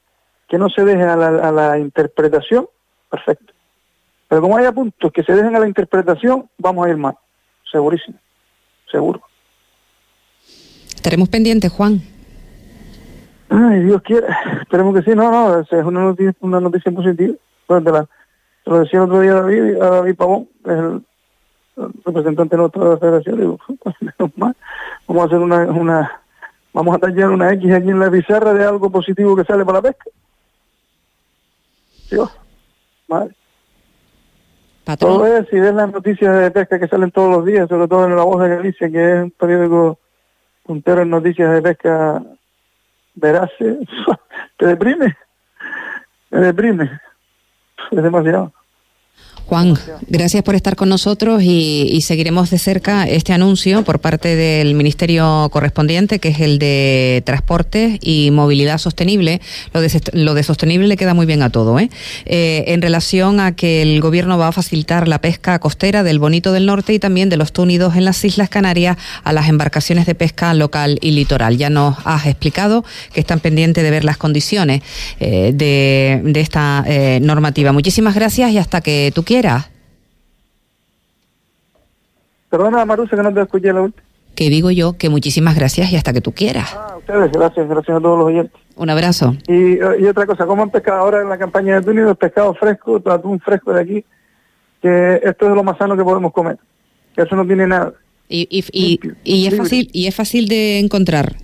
que 0.50 0.58
no 0.58 0.68
se 0.70 0.84
deje 0.84 1.04
a 1.04 1.16
la 1.16 1.80
interpretación, 1.80 2.68
perfecto. 3.10 3.54
Pero 4.28 4.42
como 4.42 4.58
haya 4.58 4.74
puntos 4.74 5.10
que 5.14 5.24
se 5.24 5.32
dejen 5.32 5.56
a 5.56 5.60
la 5.60 5.70
interpretación, 5.70 6.50
vamos 6.58 6.86
a 6.86 6.90
ir 6.90 6.98
mal, 6.98 7.16
segurísimo, 7.72 8.18
seguro. 8.92 9.22
Estaremos 10.94 11.30
pendientes, 11.30 11.72
Juan. 11.72 12.15
Ay, 13.58 13.84
Dios 13.84 14.02
quiera, 14.02 14.38
esperemos 14.62 14.94
que 14.94 15.10
sí, 15.10 15.16
no, 15.16 15.32
no, 15.32 15.60
es 15.62 15.72
una 15.72 16.02
noticia, 16.02 16.36
una 16.42 16.60
noticia 16.60 16.92
positiva. 16.92 17.36
lo 17.70 18.80
decía 18.80 19.00
el 19.00 19.06
otro 19.06 19.22
día 19.22 19.36
David, 19.36 19.82
a 19.82 19.90
David 19.92 20.16
Pavón, 20.16 20.50
es 20.66 20.72
el, 20.72 21.06
representante 22.04 22.58
de 22.58 22.62
la 22.64 22.98
federación, 22.98 23.40
digo, 23.40 23.60
vamos 24.36 25.24
a 25.24 25.26
hacer 25.26 25.40
una, 25.40 25.64
una, 25.68 26.22
vamos 26.74 26.96
a 26.96 27.00
tallar 27.00 27.30
una 27.30 27.54
X 27.54 27.72
aquí 27.72 27.90
en 27.90 28.00
la 28.00 28.12
pizarra 28.12 28.54
de 28.54 28.66
algo 28.66 28.90
positivo 28.90 29.38
que 29.38 29.46
sale 29.46 29.64
para 29.64 29.78
la 29.78 29.84
pesca. 29.84 30.06
Dios. 32.12 32.38
Vale. 33.08 33.34
Todo 35.00 35.26
es, 35.28 35.48
si 35.48 35.60
ves 35.60 35.74
las 35.74 35.92
noticias 35.94 36.42
de 36.42 36.52
pesca 36.52 36.78
que 36.78 36.90
salen 36.90 37.12
todos 37.12 37.32
los 37.32 37.46
días, 37.46 37.70
sobre 37.70 37.88
todo 37.88 38.06
en 38.06 38.18
La 38.18 38.24
Voz 38.24 38.42
de 38.42 38.50
Galicia, 38.50 38.90
que 38.92 39.14
es 39.14 39.24
un 39.24 39.32
periódico 39.32 39.98
puntero 40.64 41.04
en 41.04 41.10
noticias 41.10 41.54
de 41.54 41.62
pesca 41.62 42.22
verás, 43.16 43.50
te 44.58 44.66
deprime, 44.66 45.18
te 46.30 46.38
deprime, 46.38 47.00
es 47.92 48.04
demasiado. 48.04 48.54
Juan, 49.48 49.76
gracias 50.08 50.42
por 50.42 50.56
estar 50.56 50.76
con 50.76 50.90
nosotros 50.90 51.44
y, 51.44 52.02
seguiremos 52.02 52.50
de 52.50 52.58
cerca 52.58 53.08
este 53.08 53.32
anuncio 53.32 53.84
por 53.84 54.00
parte 54.00 54.36
del 54.36 54.74
ministerio 54.74 55.50
correspondiente, 55.52 56.18
que 56.18 56.30
es 56.30 56.40
el 56.40 56.58
de 56.58 57.22
Transporte 57.26 58.00
y 58.02 58.32
Movilidad 58.32 58.80
Sostenible. 58.80 59.42
Lo 59.72 60.34
de, 60.34 60.44
sostenible 60.44 60.88
le 60.88 60.98
queda 60.98 61.14
muy 61.14 61.28
bien 61.28 61.44
a 61.44 61.52
todo, 61.52 61.80
¿eh? 61.80 61.92
¿eh? 62.26 62.64
En 62.70 62.82
relación 62.82 63.40
a 63.40 63.56
que 63.56 63.84
el 63.84 64.02
gobierno 64.02 64.40
va 64.40 64.48
a 64.48 64.52
facilitar 64.52 65.08
la 65.08 65.22
pesca 65.22 65.60
costera 65.60 66.02
del 66.02 66.18
Bonito 66.18 66.52
del 66.52 66.66
Norte 66.66 66.94
y 66.94 67.00
también 67.00 67.30
de 67.30 67.38
los 67.38 67.54
túnidos 67.54 67.96
en 67.96 68.06
las 68.06 68.24
Islas 68.26 68.50
Canarias 68.50 68.98
a 69.24 69.32
las 69.32 69.48
embarcaciones 69.48 70.08
de 70.08 70.16
pesca 70.16 70.56
local 70.56 70.98
y 71.02 71.12
litoral. 71.12 71.58
Ya 71.58 71.70
nos 71.70 71.98
has 72.04 72.26
explicado 72.26 72.84
que 73.14 73.20
están 73.20 73.40
pendientes 73.40 73.84
de 73.84 73.92
ver 73.92 74.06
las 74.06 74.18
condiciones 74.18 74.82
eh, 75.20 75.52
de, 75.54 76.22
de, 76.24 76.42
esta 76.42 76.84
eh, 76.88 77.20
normativa. 77.22 77.72
Muchísimas 77.72 78.16
gracias 78.16 78.52
y 78.52 78.58
hasta 78.58 78.82
que 78.82 79.12
tú 79.14 79.24
quieras 79.24 79.35
Perdona, 82.50 82.86
Marusa, 82.86 83.16
que 83.16 83.24
no 83.24 83.34
te 83.34 83.42
escuché 83.42 83.74
la 83.74 83.82
última. 83.82 84.04
que 84.36 84.50
digo 84.50 84.70
yo 84.72 84.94
que 84.98 85.10
muchísimas 85.10 85.56
gracias 85.56 85.92
y 85.92 85.96
hasta 85.96 86.14
que 86.14 86.22
tú 86.22 86.32
quieras. 86.34 86.74
Ah, 86.76 86.96
ustedes, 86.98 87.32
gracias, 87.32 87.68
gracias 87.68 87.98
a 87.98 88.02
todos 88.02 88.18
los 88.20 88.28
oyentes. 88.28 88.62
Un 88.76 88.90
abrazo. 88.90 89.36
Y, 89.48 89.78
y 89.78 90.06
otra 90.08 90.26
cosa, 90.26 90.46
¿cómo 90.46 90.64
han 90.64 90.70
pescado 90.70 91.00
ahora 91.00 91.22
en 91.22 91.30
la 91.30 91.38
campaña 91.38 91.76
de 91.76 91.82
túnel 91.82 92.08
el 92.10 92.16
pescado 92.16 92.54
fresco, 92.54 93.02
atún 93.06 93.40
fresco 93.40 93.74
de 93.74 93.82
aquí? 93.82 94.06
Que 94.82 95.22
esto 95.24 95.50
es 95.50 95.56
lo 95.56 95.64
más 95.64 95.78
sano 95.78 95.96
que 95.96 96.04
podemos 96.04 96.32
comer. 96.34 96.58
Que 97.16 97.22
eso 97.24 97.36
no 97.36 97.46
tiene 97.46 97.66
nada. 97.68 97.94
Y, 98.28 98.48
y, 98.50 98.66
y, 98.72 99.00
y 99.24 99.48
es 99.48 99.56
fácil 99.58 99.90
y 99.94 100.08
es 100.08 100.16
fácil 100.16 100.48
de 100.48 100.80
encontrar. 100.80 101.36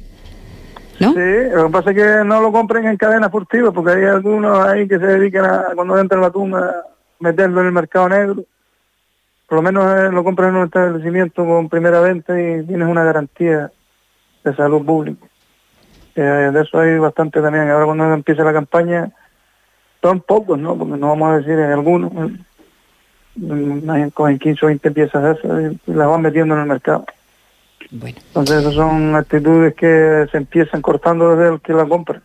¿No? 0.99 1.13
Sí, 1.13 1.19
lo 1.54 1.65
que 1.67 1.71
pasa 1.71 1.91
es 1.91 1.95
que 1.95 2.23
no 2.25 2.41
lo 2.41 2.51
compren 2.51 2.86
en 2.86 2.97
cadenas 2.97 3.32
furtivas, 3.32 3.73
porque 3.73 3.91
hay 3.93 4.04
algunos 4.06 4.60
ahí 4.67 4.88
que 4.88 4.99
se 4.99 5.06
dedican 5.06 5.45
a, 5.45 5.65
cuando 5.73 5.97
entra 5.97 6.19
el 6.19 6.25
atún, 6.25 6.54
a 6.54 6.73
meterlo 7.22 7.62
en 7.62 7.68
el 7.68 7.74
mercado 7.74 8.10
negro. 8.10 8.44
Por 9.48 9.58
lo 9.58 9.62
menos 9.62 9.86
eh, 9.98 10.12
lo 10.12 10.24
compran 10.24 10.50
en 10.50 10.56
un 10.56 10.66
establecimiento 10.66 11.46
con 11.46 11.70
primera 11.70 12.00
venta 12.02 12.40
y 12.40 12.66
tienes 12.66 12.88
una 12.88 13.04
garantía 13.04 13.72
de 14.44 14.56
salud 14.56 14.86
pública. 14.86 15.26
Eh, 16.16 16.22
de 16.22 16.62
eso 16.62 16.80
hay 16.80 16.98
bastante 16.98 17.42
también. 17.42 17.70
Ahora 17.70 17.86
cuando 17.86 18.14
empieza 18.14 18.44
la 18.44 18.54
campaña, 18.54 19.12
son 20.02 20.22
pocos, 20.22 20.58
¿no? 20.58 20.78
Porque 20.78 20.98
no 20.98 21.10
vamos 21.10 21.30
a 21.32 21.38
decir 21.38 21.54
en 21.54 21.72
algunos, 21.72 22.12
con 24.14 24.40
15 24.40 24.66
o 24.66 24.68
20 24.68 24.92
piezas 24.92 25.24
de 25.24 25.32
esas 25.32 25.74
y 25.88 25.94
las 25.94 26.08
van 26.08 26.22
metiendo 26.22 26.56
en 26.56 26.62
el 26.62 26.68
mercado. 26.68 27.06
Bueno. 27.92 28.18
Entonces 28.28 28.62
esas 28.62 28.74
son 28.74 29.16
actitudes 29.16 29.76
que 29.76 30.28
se 30.32 30.38
empiezan 30.38 30.82
cortando 30.82 31.36
desde 31.36 31.54
el 31.56 31.62
que 31.62 31.74
la 31.74 31.86
compra. 31.86 32.22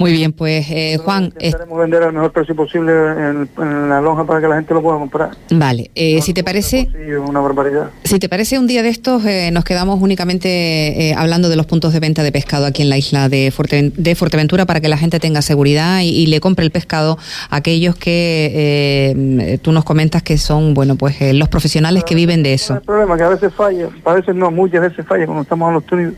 Muy 0.00 0.12
bien, 0.12 0.32
pues 0.32 0.66
eh, 0.70 0.96
Juan... 0.96 1.24
Intentaremos 1.24 1.76
eh, 1.76 1.80
vender 1.82 2.02
al 2.04 2.14
mejor 2.14 2.32
precio 2.32 2.56
posible 2.56 2.90
en, 2.90 3.50
en, 3.58 3.88
la 3.90 4.00
lonja 4.00 4.24
para 4.24 4.40
que 4.40 4.48
la 4.48 4.54
gente 4.54 4.72
lo 4.72 4.80
pueda 4.80 4.98
comprar. 4.98 5.32
Vale, 5.50 5.90
eh, 5.94 6.16
no, 6.16 6.22
si 6.22 6.32
te 6.32 6.42
parece... 6.42 6.88
Una 7.28 7.40
barbaridad. 7.40 7.90
Si 8.04 8.18
te 8.18 8.30
parece 8.30 8.58
un 8.58 8.66
día 8.66 8.82
de 8.82 8.88
estos, 8.88 9.26
eh, 9.26 9.50
nos 9.52 9.62
quedamos 9.62 10.00
únicamente 10.00 11.14
hablando 11.18 11.50
de 11.50 11.56
los 11.56 11.66
puntos 11.66 11.92
de 11.92 12.00
venta 12.00 12.22
de 12.22 12.32
pescado 12.32 12.64
aquí 12.64 12.80
en 12.80 12.88
la 12.88 12.96
isla 12.96 13.28
de, 13.28 13.50
Fuerte, 13.50 13.92
de 13.94 14.14
Fuerteventura 14.14 14.64
para 14.64 14.80
que 14.80 14.88
la 14.88 14.96
gente 14.96 15.20
tenga 15.20 15.42
seguridad 15.42 16.00
y, 16.00 16.08
y 16.08 16.26
le 16.28 16.40
compre 16.40 16.64
el 16.64 16.70
pescado 16.70 17.18
a 17.50 17.56
aquellos 17.56 17.94
que 17.94 19.58
tú 19.62 19.72
nos 19.72 19.84
comentas 19.84 20.22
que 20.22 20.38
son, 20.38 20.72
bueno, 20.72 20.96
pues 20.96 21.18
los 21.34 21.50
profesionales 21.50 22.04
que 22.04 22.14
viven 22.14 22.42
de 22.42 22.54
eso. 22.54 22.72
El 22.76 22.80
problema 22.80 23.18
que 23.18 23.24
a 23.24 23.28
veces 23.28 23.52
falla, 23.52 23.90
a 24.02 24.14
veces 24.14 24.34
no, 24.34 24.50
muchas 24.50 24.80
veces 24.80 25.04
falla 25.06 25.26
cuando 25.26 25.42
estamos 25.42 25.68
en 25.68 25.74
los 25.74 25.84
túneles 25.84 26.14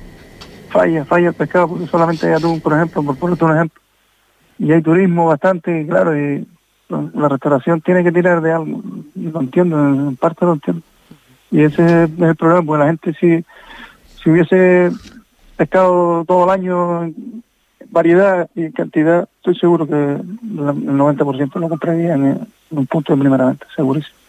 falla, 0.72 1.04
falla 1.04 1.28
el 1.28 1.35
pescado 1.35 1.68
porque 1.68 1.87
solamente 1.87 2.26
hay 2.26 2.35
atún, 2.35 2.61
por 2.61 2.72
ejemplo, 2.72 3.02
por 3.02 3.16
ponerte 3.16 3.44
un 3.44 3.52
ejemplo. 3.52 3.82
Y 4.58 4.72
hay 4.72 4.82
turismo 4.82 5.26
bastante, 5.26 5.87
claro, 5.87 6.18
y 6.18 6.46
la 6.88 7.28
restauración 7.28 7.80
tiene 7.80 8.04
que 8.04 8.12
tirar 8.12 8.40
de 8.40 8.52
algo. 8.52 8.82
Lo 9.14 9.40
entiendo, 9.40 9.78
en 9.78 10.16
parte 10.16 10.44
lo 10.44 10.54
entiendo. 10.54 10.82
Y 11.50 11.62
ese 11.62 12.04
es 12.04 12.11
el 12.18 12.37
problema, 12.37 12.62
porque 12.62 12.80
la 12.80 12.87
gente 12.87 13.14
si, 13.14 13.44
si 14.22 14.30
hubiese 14.30 14.90
pescado 15.56 16.24
todo 16.24 16.44
el 16.44 16.50
año 16.50 17.12
variedad 17.90 18.48
y 18.54 18.70
cantidad, 18.72 19.28
estoy 19.37 19.56
seguro 19.56 19.87
que 19.87 19.94
el 19.94 20.22
90% 20.40 21.61
lo 21.61 21.68
compraría 21.68 22.14
en, 22.14 22.48
un 22.70 22.87
punto 22.87 23.12
de 23.12 23.20
primera 23.20 23.46
venta, 23.46 23.66
segurísimo. 23.76 24.21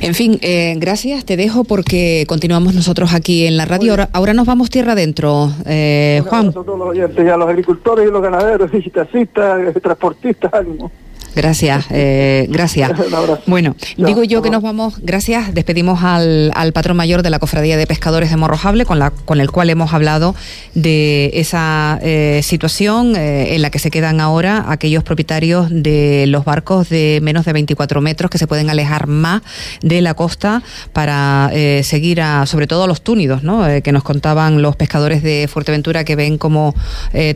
En 0.00 0.14
fin, 0.14 0.38
eh, 0.42 0.74
gracias, 0.78 1.24
te 1.24 1.36
dejo 1.36 1.64
porque 1.64 2.24
continuamos 2.26 2.74
nosotros 2.74 3.12
aquí 3.12 3.46
en 3.46 3.56
la 3.56 3.64
radio. 3.64 3.92
Ahora, 3.92 4.08
ahora 4.12 4.34
nos 4.34 4.46
vamos 4.46 4.70
tierra 4.70 4.92
adentro, 4.92 5.50
eh, 5.66 6.22
Juan. 6.26 6.48
A 6.48 6.52
todos 6.52 6.78
los 6.78 6.88
oyentes, 6.88 7.30
a 7.30 7.36
los 7.36 7.48
agricultores 7.48 8.08
y 8.08 8.10
los 8.10 8.22
ganaderos, 8.22 8.70
y 8.72 8.90
taxistas, 8.90 9.74
transportistas, 9.82 10.52
ánimo. 10.54 10.90
Gracias, 11.34 11.86
eh, 11.90 12.46
gracias. 12.48 12.90
Bueno, 13.46 13.74
digo 13.96 14.22
yo 14.24 14.42
que 14.42 14.50
nos 14.50 14.62
vamos, 14.62 14.94
gracias, 15.02 15.54
despedimos 15.54 16.02
al, 16.02 16.52
al, 16.54 16.72
patrón 16.72 16.96
mayor 16.96 17.22
de 17.22 17.30
la 17.30 17.38
Cofradía 17.38 17.76
de 17.76 17.86
Pescadores 17.86 18.30
de 18.30 18.36
Morrojable, 18.36 18.84
con, 18.84 18.98
la, 18.98 19.10
con 19.10 19.40
el 19.40 19.50
cual 19.50 19.70
hemos 19.70 19.92
hablado 19.92 20.34
de 20.74 21.30
esa 21.34 21.98
eh, 22.02 22.40
situación 22.42 23.16
eh, 23.16 23.54
en 23.54 23.62
la 23.62 23.70
que 23.70 23.78
se 23.78 23.90
quedan 23.90 24.20
ahora 24.20 24.66
aquellos 24.68 25.02
propietarios 25.04 25.68
de 25.70 26.24
los 26.28 26.44
barcos 26.44 26.88
de 26.88 27.20
menos 27.22 27.44
de 27.44 27.52
24 27.52 28.00
metros 28.00 28.30
que 28.30 28.38
se 28.38 28.46
pueden 28.46 28.70
alejar 28.70 29.06
más 29.06 29.42
de 29.82 30.00
la 30.00 30.14
costa 30.14 30.62
para 30.92 31.50
eh, 31.52 31.82
seguir 31.84 32.20
a, 32.20 32.46
sobre 32.46 32.66
todo 32.66 32.84
a 32.84 32.86
los 32.86 33.02
túnidos, 33.02 33.42
¿no? 33.42 33.66
Eh, 33.68 33.82
que 33.82 33.92
nos 33.92 34.02
contaban 34.02 34.62
los 34.62 34.76
pescadores 34.76 35.22
de 35.22 35.48
Fuerteventura 35.50 36.04
que 36.04 36.16
ven 36.16 36.38
como 36.38 36.74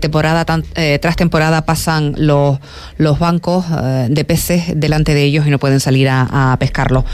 temporada 0.01 0.45
tan, 0.45 0.65
tras 1.01 1.17
temporada 1.17 1.65
pasan 1.65 2.15
los, 2.17 2.59
los 2.97 3.19
bancos 3.19 3.65
de 3.85 4.25
peces 4.25 4.65
delante 4.75 5.15
de 5.15 5.23
ellos 5.25 5.47
y 5.47 5.51
no 5.51 5.59
pueden 5.59 5.81
salir 5.81 6.09
a, 6.09 6.53
a 6.53 6.57
pescarlo. 6.59 7.05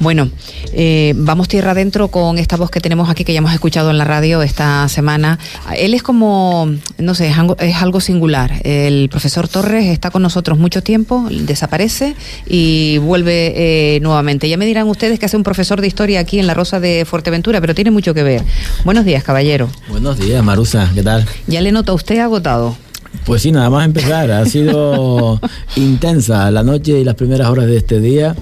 Bueno, 0.00 0.28
eh, 0.72 1.14
vamos 1.16 1.48
tierra 1.48 1.70
adentro 1.70 2.08
con 2.08 2.38
esta 2.38 2.56
voz 2.56 2.70
que 2.70 2.80
tenemos 2.80 3.08
aquí, 3.08 3.24
que 3.24 3.32
ya 3.32 3.38
hemos 3.38 3.54
escuchado 3.54 3.90
en 3.90 3.98
la 3.98 4.04
radio 4.04 4.42
esta 4.42 4.88
semana. 4.88 5.38
Él 5.78 5.94
es 5.94 6.02
como, 6.02 6.68
no 6.98 7.14
sé, 7.14 7.28
es 7.28 7.38
algo, 7.38 7.56
es 7.58 7.76
algo 7.76 8.00
singular. 8.00 8.60
El 8.64 9.08
profesor 9.08 9.48
Torres 9.48 9.86
está 9.86 10.10
con 10.10 10.22
nosotros 10.22 10.58
mucho 10.58 10.82
tiempo, 10.82 11.26
desaparece 11.30 12.16
y 12.46 12.98
vuelve 12.98 13.54
eh, 13.56 14.00
nuevamente. 14.00 14.48
Ya 14.48 14.56
me 14.56 14.66
dirán 14.66 14.88
ustedes 14.88 15.18
que 15.18 15.26
hace 15.26 15.36
un 15.36 15.44
profesor 15.44 15.80
de 15.80 15.86
historia 15.86 16.20
aquí 16.20 16.38
en 16.38 16.48
la 16.48 16.54
Rosa 16.54 16.80
de 16.80 17.04
Fuerteventura, 17.04 17.60
pero 17.60 17.74
tiene 17.74 17.90
mucho 17.90 18.14
que 18.14 18.24
ver. 18.24 18.42
Buenos 18.84 19.04
días, 19.04 19.22
caballero. 19.22 19.70
Buenos 19.88 20.18
días, 20.18 20.44
Marusa, 20.44 20.90
¿qué 20.94 21.02
tal? 21.02 21.24
Ya 21.46 21.60
le 21.60 21.72
noto 21.72 21.92
a 21.92 21.94
usted 21.94 22.18
agotado. 22.18 22.76
Pues 23.24 23.42
sí, 23.42 23.52
nada 23.52 23.70
más 23.70 23.86
empezar. 23.86 24.30
Ha 24.30 24.44
sido 24.46 25.40
intensa 25.76 26.50
la 26.50 26.62
noche 26.62 27.00
y 27.00 27.04
las 27.04 27.14
primeras 27.14 27.48
horas 27.48 27.66
de 27.66 27.76
este 27.76 28.00
día. 28.00 28.34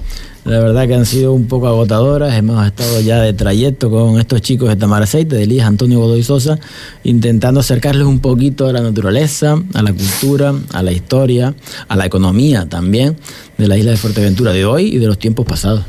La 0.45 0.59
verdad 0.59 0.89
que 0.89 0.95
han 0.95 1.07
sido 1.07 1.33
un 1.33 1.47
poco 1.47 1.69
agotadoras. 1.69 2.35
Hemos 2.37 2.67
estado 2.67 3.01
ya 3.01 3.21
de 3.21 3.33
trayecto 3.33 3.91
con 3.91 4.19
estos 4.19 4.41
chicos 4.41 4.69
de 4.69 4.77
Tamaraceite, 4.77 5.37
de 5.37 5.45
Elías 5.45 5.69
Antonio 5.69 6.01
Godoy 6.01 6.25
Sosa, 6.25 6.59
intentando 7.05 7.61
acercarles 7.61 8.09
un 8.09 8.19
poquito 8.19 8.67
a 8.67 8.73
la 8.73 8.81
naturaleza, 8.81 9.63
a 9.73 9.83
la 9.83 9.93
cultura, 9.93 10.53
a 10.73 10.83
la 10.83 10.91
historia, 10.91 11.55
a 11.87 11.95
la 11.95 12.07
economía 12.07 12.69
también 12.69 13.17
de 13.57 13.69
la 13.69 13.79
isla 13.79 13.93
de 13.93 13.97
Fuerteventura 13.99 14.53
de 14.53 14.65
hoy 14.65 14.87
y 14.87 14.99
de 14.99 15.07
los 15.07 15.19
tiempos 15.19 15.47
pasados. 15.47 15.85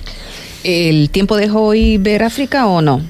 ¿El 0.64 1.10
tiempo 1.10 1.36
dejó 1.36 1.64
hoy 1.64 1.98
ver 1.98 2.22
África 2.24 2.68
o 2.68 2.82
no? 2.82 3.02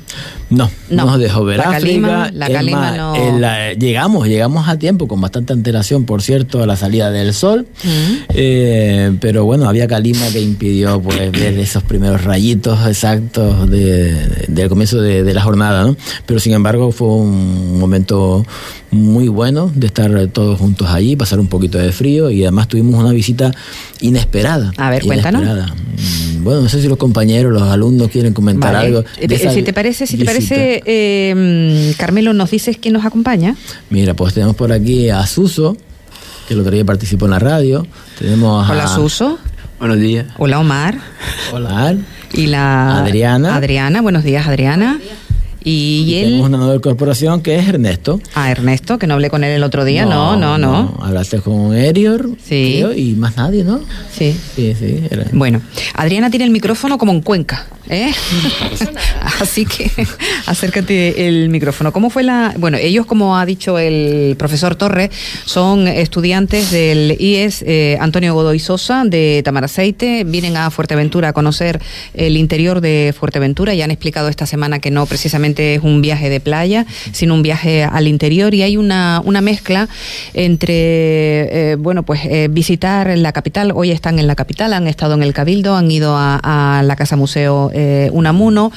No, 0.54 0.70
no, 0.90 1.06
nos 1.06 1.20
dejó 1.20 1.44
ver 1.44 1.58
la 1.58 1.64
África. 1.64 1.80
Calima, 1.82 2.32
la 2.32 2.50
calima 2.50 2.80
más, 2.80 2.98
no... 2.98 3.40
la, 3.40 3.74
llegamos, 3.74 4.28
llegamos 4.28 4.68
a 4.68 4.78
tiempo, 4.78 5.08
con 5.08 5.20
bastante 5.20 5.54
antelación, 5.54 6.06
por 6.06 6.22
cierto, 6.22 6.62
a 6.62 6.68
la 6.68 6.76
salida 6.76 7.10
del 7.12 7.34
sol. 7.34 7.66
Uh 7.84 7.88
-huh. 7.88 8.26
eh, 8.30 9.18
pero 9.20 9.46
bueno, 9.46 9.68
había 9.68 9.88
calima 9.88 10.28
que 10.32 10.42
impidió 10.42 11.02
pues, 11.02 11.32
ver 11.32 11.58
esos 11.60 11.84
primeros 11.84 12.24
rayitos 12.24 12.88
exactos 12.88 13.70
de, 13.70 14.14
de, 14.14 14.46
del 14.48 14.70
comienzo 14.70 15.02
de, 15.02 15.24
de, 15.24 15.34
la 15.34 15.42
jornada. 15.42 15.84
¿no? 15.86 15.96
Pero 16.26 16.40
sin 16.40 16.54
embargo, 16.54 16.92
fue 16.92 17.08
un 17.08 17.80
momento 17.80 18.46
muy 18.94 19.28
bueno 19.28 19.72
de 19.74 19.88
estar 19.88 20.28
todos 20.28 20.60
juntos 20.60 20.90
allí, 20.90 21.16
pasar 21.16 21.40
un 21.40 21.48
poquito 21.48 21.78
de 21.78 21.92
frío 21.92 22.30
y 22.30 22.44
además 22.44 22.68
tuvimos 22.68 23.02
una 23.02 23.12
visita 23.12 23.52
inesperada. 24.02 24.72
A 24.78 24.90
ver, 24.90 25.04
inesperada. 25.04 25.68
cuéntanos. 25.68 26.44
Bueno, 26.44 26.62
no 26.62 26.70
sé 26.70 26.82
si 26.82 26.88
los 26.88 26.98
compañeros, 26.98 27.52
los 27.54 27.64
alumnos 27.64 28.10
quieren 28.10 28.34
comentar 28.34 28.74
vale. 28.74 28.88
algo. 28.88 29.04
De 29.20 29.36
esa 29.36 29.52
si 29.52 29.64
te 29.64 29.74
parece, 29.74 30.08
si 30.08 30.18
te 30.18 30.26
parece 30.26 30.82
eh, 30.86 31.94
Carmelo, 31.98 32.34
¿nos 32.34 32.52
dices 32.52 32.78
quién 32.78 32.94
nos 32.94 33.06
acompaña? 33.06 33.56
Mira, 33.90 34.14
pues 34.14 34.34
tenemos 34.34 34.56
por 34.56 34.72
aquí 34.72 35.10
a 35.10 35.26
Suso, 35.26 35.78
que 36.48 36.54
el 36.54 36.60
otro 36.60 36.72
día 36.72 36.86
participó 36.86 37.26
en 37.26 37.32
la 37.32 37.40
radio. 37.40 37.88
Tenemos 38.20 38.70
Hola, 38.70 38.84
a... 38.86 38.88
Suso. 38.88 39.40
Buenos 39.80 40.00
días. 40.00 40.28
Hola, 40.38 40.60
Omar. 40.60 40.98
Hola. 41.52 41.96
Y 42.34 42.48
la 42.48 43.00
Adriana. 43.00 43.56
Adriana, 43.56 44.02
buenos 44.02 44.24
días, 44.24 44.48
Adriana. 44.48 44.98
Buenos 44.98 45.04
días. 45.04 45.43
Y, 45.64 46.04
y 46.06 46.16
él. 46.16 46.26
Tenemos 46.26 46.48
una 46.50 46.58
nueva 46.58 46.80
corporación 46.80 47.42
que 47.42 47.56
es 47.56 47.68
Ernesto. 47.68 48.20
Ah, 48.36 48.52
Ernesto, 48.52 48.98
que 48.98 49.08
no 49.08 49.14
hablé 49.14 49.30
con 49.30 49.44
él 49.44 49.52
el 49.52 49.64
otro 49.64 49.86
día. 49.86 50.06
No, 50.06 50.36
no, 50.36 50.58
no. 50.58 50.84
no. 50.84 50.98
Hablaste 51.04 51.40
con 51.40 51.76
Erior. 51.76 52.30
Sí. 52.44 52.76
Creo, 52.80 52.94
y 52.94 53.14
más 53.14 53.38
nadie, 53.38 53.64
¿no? 53.64 53.80
Sí. 54.12 54.36
Sí, 54.56 54.76
sí. 54.78 55.04
Era. 55.10 55.26
Bueno, 55.32 55.62
Adriana 55.96 56.30
tiene 56.30 56.46
el 56.46 56.52
micrófono 56.52 56.98
como 56.98 57.12
en 57.12 57.22
Cuenca. 57.22 57.68
¿eh? 57.90 58.12
Así 59.40 59.66
que 59.66 59.92
acércate 60.46 61.28
el 61.28 61.50
micrófono. 61.50 61.92
¿Cómo 61.92 62.10
fue 62.10 62.24
la.? 62.24 62.54
Bueno, 62.58 62.78
ellos, 62.78 63.06
como 63.06 63.38
ha 63.38 63.46
dicho 63.46 63.78
el 63.80 64.36
profesor 64.38 64.76
Torres, 64.76 65.10
son 65.46 65.88
estudiantes 65.88 66.72
del 66.72 67.16
IES 67.20 67.64
eh, 67.66 67.98
Antonio 68.00 68.34
Godoy 68.34 68.60
Sosa 68.60 69.04
de 69.06 69.42
Tamaraceite. 69.44 70.24
Vienen 70.24 70.58
a 70.58 70.70
Fuerteventura 70.72 71.30
a 71.30 71.34
conocer 71.34 71.82
el 72.14 72.38
interior 72.38 72.82
de 72.82 73.14
Fuerteventura. 73.18 73.74
Ya 73.74 73.86
han 73.86 73.92
explicado 73.92 74.30
esta 74.30 74.46
semana 74.46 74.80
que 74.80 74.92
no 74.92 75.06
precisamente 75.06 75.53
es 75.60 75.82
un 75.82 76.02
viaje 76.02 76.30
de 76.30 76.40
playa, 76.40 76.86
sino 77.12 77.34
un 77.34 77.44
viaje 77.44 77.84
al 77.84 78.08
interior. 78.08 78.54
Y 78.54 78.62
hay 78.62 78.78
una, 78.78 79.22
una 79.24 79.42
mezcla 79.42 79.88
entre, 80.34 81.72
eh, 81.72 81.76
bueno, 81.76 82.04
pues 82.04 82.22
eh, 82.26 82.48
visitar 82.50 83.16
la 83.18 83.32
capital. 83.32 83.72
Hoy 83.76 83.92
están 83.92 84.20
en 84.20 84.28
la 84.28 84.36
capital, 84.36 84.74
han 84.74 84.88
estado 84.88 85.14
en 85.14 85.24
el 85.24 85.34
Cabildo, 85.34 85.76
han 85.76 85.90
ido 85.90 86.16
a, 86.18 86.40
a 86.80 86.84
la 86.84 86.96
Casa 86.96 87.16
Museo 87.16 87.72
eh, 87.74 88.10
Unamuno. 88.14 88.72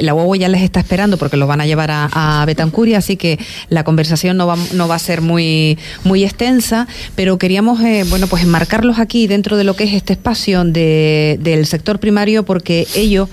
La 0.00 0.14
huevo 0.14 0.34
ya 0.34 0.48
les 0.48 0.62
está 0.62 0.80
esperando 0.80 1.18
porque 1.18 1.36
los 1.36 1.48
van 1.48 1.60
a 1.60 1.66
llevar 1.66 1.90
a, 1.90 2.40
a 2.40 2.44
Betancuria, 2.46 2.98
así 2.98 3.16
que 3.16 3.38
la 3.68 3.84
conversación 3.84 4.36
no 4.36 4.46
va, 4.46 4.56
no 4.74 4.88
va 4.88 4.96
a 4.96 4.98
ser 4.98 5.20
muy, 5.20 5.78
muy 6.04 6.24
extensa, 6.24 6.88
pero 7.14 7.38
queríamos, 7.38 7.80
bueno, 8.08 8.26
pues 8.26 8.42
enmarcarlos 8.42 8.98
aquí 8.98 9.26
dentro 9.26 9.56
de 9.56 9.64
lo 9.64 9.76
que 9.76 9.84
es 9.84 9.94
este 9.94 10.14
espacio 10.14 10.64
de, 10.64 11.38
del 11.40 11.66
sector 11.66 11.98
primario 12.00 12.44
porque 12.44 12.86
ellos 12.94 13.28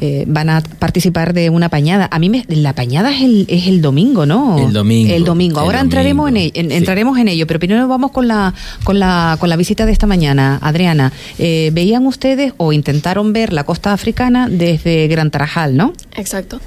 eh, 0.00 0.24
van 0.26 0.48
a 0.50 0.60
participar 0.60 1.32
de 1.34 1.50
una 1.50 1.68
pañada. 1.68 2.08
A 2.10 2.18
mí 2.18 2.28
me, 2.28 2.44
la 2.48 2.72
pañada 2.74 3.12
es 3.14 3.22
el, 3.22 3.46
es 3.48 3.66
el 3.66 3.80
domingo, 3.82 4.26
¿no? 4.26 4.58
El 4.58 4.72
domingo. 4.72 5.12
El 5.14 5.24
domingo. 5.24 5.60
Ahora 5.60 5.78
El 5.80 5.86
entraremos 5.86 6.28
en, 6.30 6.36
el- 6.36 6.52
en- 6.54 6.70
sí. 6.70 6.76
entraremos 6.76 7.18
en 7.18 7.28
ello, 7.28 7.46
pero 7.46 7.58
primero 7.58 7.86
vamos 7.88 8.10
con 8.10 8.28
la 8.28 8.54
con 8.84 8.98
la 8.98 9.36
con 9.40 9.48
la 9.48 9.56
visita 9.56 9.86
de 9.86 9.92
esta 9.92 10.06
mañana, 10.06 10.58
Adriana. 10.62 11.12
Eh, 11.38 11.70
veían 11.72 12.06
ustedes 12.06 12.52
o 12.56 12.72
intentaron 12.72 13.32
ver 13.32 13.52
la 13.52 13.64
costa 13.64 13.92
africana 13.92 14.48
desde 14.50 15.06
Gran 15.08 15.30
Tarajal, 15.30 15.76
¿no? 15.76 15.92
Exacto. 16.14 16.60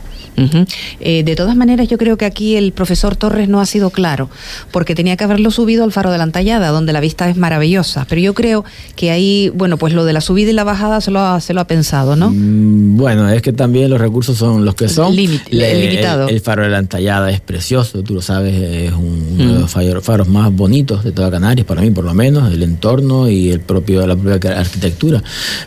Eh, 0.99 1.23
de 1.23 1.35
todas 1.35 1.55
maneras, 1.55 1.87
yo 1.87 1.97
creo 1.97 2.17
que 2.17 2.25
aquí 2.25 2.55
el 2.55 2.71
profesor 2.71 3.15
Torres 3.15 3.49
no 3.49 3.59
ha 3.61 3.65
sido 3.65 3.89
claro, 3.89 4.29
porque 4.71 4.95
tenía 4.95 5.17
que 5.17 5.23
haberlo 5.23 5.51
subido 5.51 5.83
al 5.83 5.91
faro 5.91 6.11
de 6.11 6.17
la 6.17 6.23
Antallada, 6.23 6.69
donde 6.69 6.93
la 6.93 6.99
vista 6.99 7.29
es 7.29 7.37
maravillosa. 7.37 8.05
Pero 8.09 8.21
yo 8.21 8.33
creo 8.33 8.63
que 8.95 9.11
ahí, 9.11 9.49
bueno, 9.55 9.77
pues 9.77 9.93
lo 9.93 10.05
de 10.05 10.13
la 10.13 10.21
subida 10.21 10.49
y 10.51 10.53
la 10.53 10.63
bajada 10.63 11.01
se 11.01 11.11
lo 11.11 11.19
ha, 11.19 11.39
se 11.41 11.53
lo 11.53 11.61
ha 11.61 11.67
pensado, 11.67 12.15
¿no? 12.15 12.29
Mm, 12.31 12.97
Bueno, 12.97 13.29
es 13.29 13.41
que 13.41 13.53
también 13.53 13.89
los 13.89 13.99
recursos 13.99 14.37
son 14.37 14.65
los 14.65 14.75
que 14.75 14.87
son. 14.89 15.15
Limit- 15.15 15.49
Le- 15.51 15.87
limitado. 15.89 16.27
El, 16.27 16.35
el 16.35 16.41
faro 16.41 16.63
de 16.63 16.69
la 16.69 16.77
Antallada 16.79 17.31
es 17.31 17.39
precioso, 17.41 18.01
tú 18.03 18.13
lo 18.15 18.21
sabes, 18.21 18.53
es 18.55 18.91
un- 18.93 19.27
uno 19.39 19.43
Mm. 19.45 19.53
de 19.55 19.59
los 19.61 19.71
faros, 19.71 20.03
faros 20.03 20.27
más 20.27 20.51
bonitos 20.53 21.03
de 21.03 21.11
toda 21.11 21.29
Canarias, 21.31 21.65
para 21.65 21.81
mí 21.81 21.91
por 21.91 22.03
lo 22.05 22.13
menos, 22.13 22.51
el 22.51 22.63
entorno 22.63 23.29
y 23.29 23.49
el 23.49 23.59
propio 23.61 24.05
la 24.07 24.15
propia 24.15 24.59
arquitectura. 24.59 25.21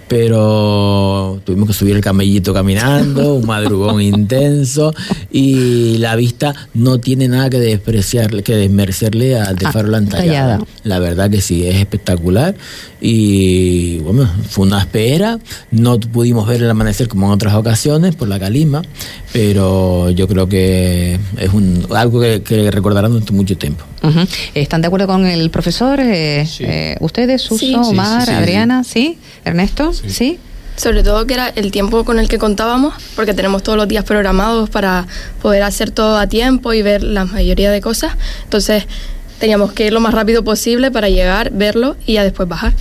Pero 0.09 1.41
tuvimos 1.45 1.69
que 1.69 1.75
subir 1.75 1.97
el 1.97 2.03
camellito 2.03 2.55
caminando, 2.55 3.35
un 3.35 3.47
madrugón 3.47 4.01
intenso 4.03 4.62
y 5.31 5.99
la 5.99 6.17
vista 6.17 6.55
no 6.75 6.99
tiene 6.99 7.29
nada 7.29 7.51
que 7.51 7.59
despreciarle, 7.59 8.43
que 8.43 8.55
desmerecerle 8.57 9.39
al 9.39 9.57
de 9.57 9.67
Ah, 9.67 9.73
faro 9.73 9.87
de 9.87 9.93
la 9.93 9.99
Antallada. 9.99 10.55
Antallada. 10.55 10.67
La 10.85 10.99
verdad 10.99 11.31
que 11.31 11.41
sí, 11.41 11.67
es 11.67 11.77
espectacular 11.77 12.55
y 13.01 13.99
bueno, 13.99 14.29
fue 14.49 14.67
una 14.67 14.79
espera, 14.81 15.39
no 15.71 15.99
pudimos 15.99 16.47
ver 16.47 16.63
el 16.63 16.71
amanecer 16.71 17.09
como 17.09 17.27
en 17.27 17.33
otras 17.33 17.55
ocasiones 17.55 18.15
por 18.15 18.29
la 18.29 18.39
calima, 18.39 18.83
pero 19.33 20.11
yo 20.11 20.29
creo 20.29 20.49
que 20.49 21.19
es 21.39 21.53
un, 21.53 21.87
algo 21.95 22.21
que, 22.21 22.43
que 22.43 22.71
recordarán 22.71 23.11
durante 23.13 23.33
mucho 23.33 23.57
tiempo. 23.57 23.85
¿Están 24.55 24.81
de 24.83 24.89
acuerdo 24.89 25.07
con 25.07 25.27
el 25.27 25.51
profesor? 25.51 26.01
Eh, 26.01 26.45
Sí. 26.47 26.65
eh, 26.67 26.97
¿Ustedes, 27.01 27.43
Suso, 27.43 27.59
Sí. 27.65 27.75
Omar, 27.75 28.23
sí, 28.23 28.27
sí. 28.31 28.33
Adriana? 28.33 28.85
¿Sí? 28.85 29.19
¿Ernesto? 29.45 29.93
¿Sí? 29.93 30.39
Sobre 30.77 31.03
todo 31.03 31.27
que 31.27 31.35
era 31.35 31.49
el 31.49 31.71
tiempo 31.71 32.05
con 32.05 32.19
el 32.19 32.29
que 32.29 32.39
contábamos, 32.39 32.95
porque 33.15 33.35
tenemos 33.35 33.63
todos 33.63 33.77
los 33.77 33.89
días 33.89 34.05
programados 34.05 34.71
para 34.71 35.07
poder 35.41 35.63
hacer 35.63 35.91
todo 35.91 36.17
a 36.17 36.27
tiempo 36.27 36.73
y 36.73 36.83
ver 36.83 37.03
la 37.03 37.25
mayoría 37.25 37.71
de 37.71 37.81
cosas. 37.81 38.17
Entonces 38.45 38.85
teníamos 39.39 39.73
que 39.73 39.87
ir 39.87 39.93
lo 39.93 40.01
más 40.01 40.15
rápido 40.15 40.45
posible 40.45 40.91
para 40.91 41.09
llegar, 41.09 41.51
verlo 41.53 41.97
y 42.07 42.15
ya 42.15 42.25
después 42.25 42.49
bajar. 42.49 42.73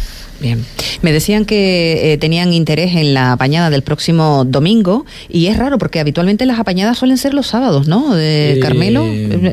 Bien. 0.41 0.65
Me 1.01 1.11
decían 1.11 1.45
que 1.45 2.13
eh, 2.13 2.17
tenían 2.17 2.51
interés 2.53 2.95
en 2.95 3.13
la 3.13 3.31
apañada 3.33 3.69
del 3.69 3.81
próximo 3.83 4.43
domingo 4.45 5.05
y 5.29 5.47
es 5.47 5.57
raro 5.57 5.77
porque 5.77 5.99
habitualmente 5.99 6.45
las 6.45 6.59
apañadas 6.59 6.97
suelen 6.97 7.17
ser 7.17 7.33
los 7.33 7.47
sábados, 7.47 7.87
¿no? 7.87 8.13
De 8.15 8.53
Eh, 8.53 8.59
Carmelo. 8.59 9.05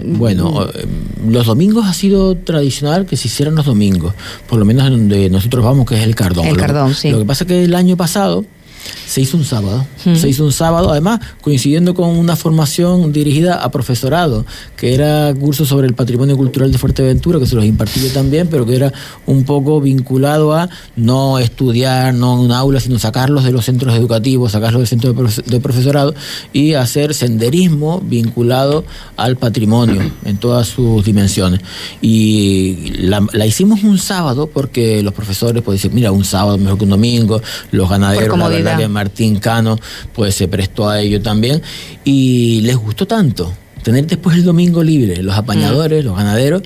Bueno, 0.05 0.65
eh, 0.75 0.87
los 1.29 1.47
domingos 1.47 1.87
ha 1.87 1.93
sido 1.93 2.37
tradicional 2.37 3.07
que 3.07 3.17
se 3.17 3.29
hicieran 3.29 3.55
los 3.55 3.67
domingos, 3.67 4.15
por 4.49 4.59
lo 4.59 4.65
menos 4.65 4.87
en 4.87 4.93
donde 4.93 5.31
nosotros 5.31 5.65
vamos, 5.65 5.87
que 5.87 5.97
es 5.97 6.03
el 6.03 6.15
Cardón. 6.15 6.47
El 6.47 6.55
Lo 6.55 6.61
Cardón, 6.61 6.95
sí. 6.95 7.11
Lo 7.11 7.19
que 7.19 7.25
pasa 7.25 7.45
es 7.45 7.49
que 7.49 7.65
el 7.65 7.75
año 7.75 7.97
pasado 7.97 8.45
se 9.07 9.21
hizo 9.21 9.37
un 9.37 9.45
sábado, 9.45 9.87
Ujú. 10.07 10.17
se 10.17 10.29
hizo 10.29 10.45
un 10.45 10.53
sábado, 10.53 10.91
además 10.91 11.21
coincidiendo 11.41 11.95
con 11.95 12.11
una 12.11 12.37
formación 12.37 13.13
dirigida 13.13 13.55
a 13.63 13.71
profesorado, 13.71 14.45
que 14.77 14.95
era 14.95 15.35
curso 15.35 15.65
sobre 15.65 15.87
el 15.87 15.95
patrimonio 15.95 16.37
cultural 16.37 16.71
de 16.73 16.79
Fuerteventura, 16.79 17.39
que 17.39 17.47
se 17.47 17.55
los 17.57 17.65
impartí 17.65 18.01
yo 18.01 18.09
también, 18.13 18.49
pero 18.49 18.67
que 18.67 18.77
era 18.77 18.93
un 19.27 19.45
poco 19.45 19.81
vinculado 19.81 20.55
a 20.55 20.69
no 20.97 21.39
estudiar, 21.39 22.15
no 22.15 22.35
en 22.35 22.41
un 22.41 22.53
aula, 22.53 22.81
sino 22.81 22.99
sacarlos 22.99 23.45
de 23.45 23.53
los 23.53 23.65
centros 23.65 23.95
educativos, 23.95 24.53
sacarlos 24.53 24.81
del 24.81 24.89
centro 24.89 25.13
de, 25.13 25.21
profe- 25.21 25.45
de 25.45 25.61
profesorado 25.61 26.15
y 26.53 26.75
hacer 26.75 27.15
senderismo 27.15 28.01
vinculado 28.05 28.85
al 29.17 29.37
patrimonio 29.37 30.03
en 30.25 30.37
todas 30.37 30.69
sus 30.69 31.05
dimensiones. 31.05 31.61
Y 32.01 32.93
la, 33.01 33.27
la 33.33 33.47
hicimos 33.47 33.83
un 33.85 33.99
sábado 33.99 34.49
porque 34.53 35.03
los 35.03 35.13
profesores 35.15 35.63
pues 35.63 35.83
dicen, 35.83 35.95
mira, 35.95 36.13
un 36.13 36.25
sábado 36.25 36.59
mejor 36.59 36.79
que 36.79 36.85
un 36.85 36.91
domingo, 36.91 37.41
los 37.71 37.89
ganaderos, 37.89 38.25
la 38.65 38.68
que 38.77 38.89
Martín 38.89 39.39
Cano 39.39 39.79
pues 40.13 40.35
se 40.35 40.49
prestó 40.49 40.89
a 40.89 41.01
ello 41.01 41.21
también. 41.23 41.63
Y 42.05 42.61
les 42.63 42.77
gustó 42.77 43.07
tanto 43.07 43.53
tener 43.83 44.07
después 44.07 44.37
el 44.37 44.45
domingo 44.45 44.83
libre, 44.83 45.23
los 45.23 45.37
apañadores, 45.37 46.05
los 46.05 46.17
ganaderos, 46.17 46.63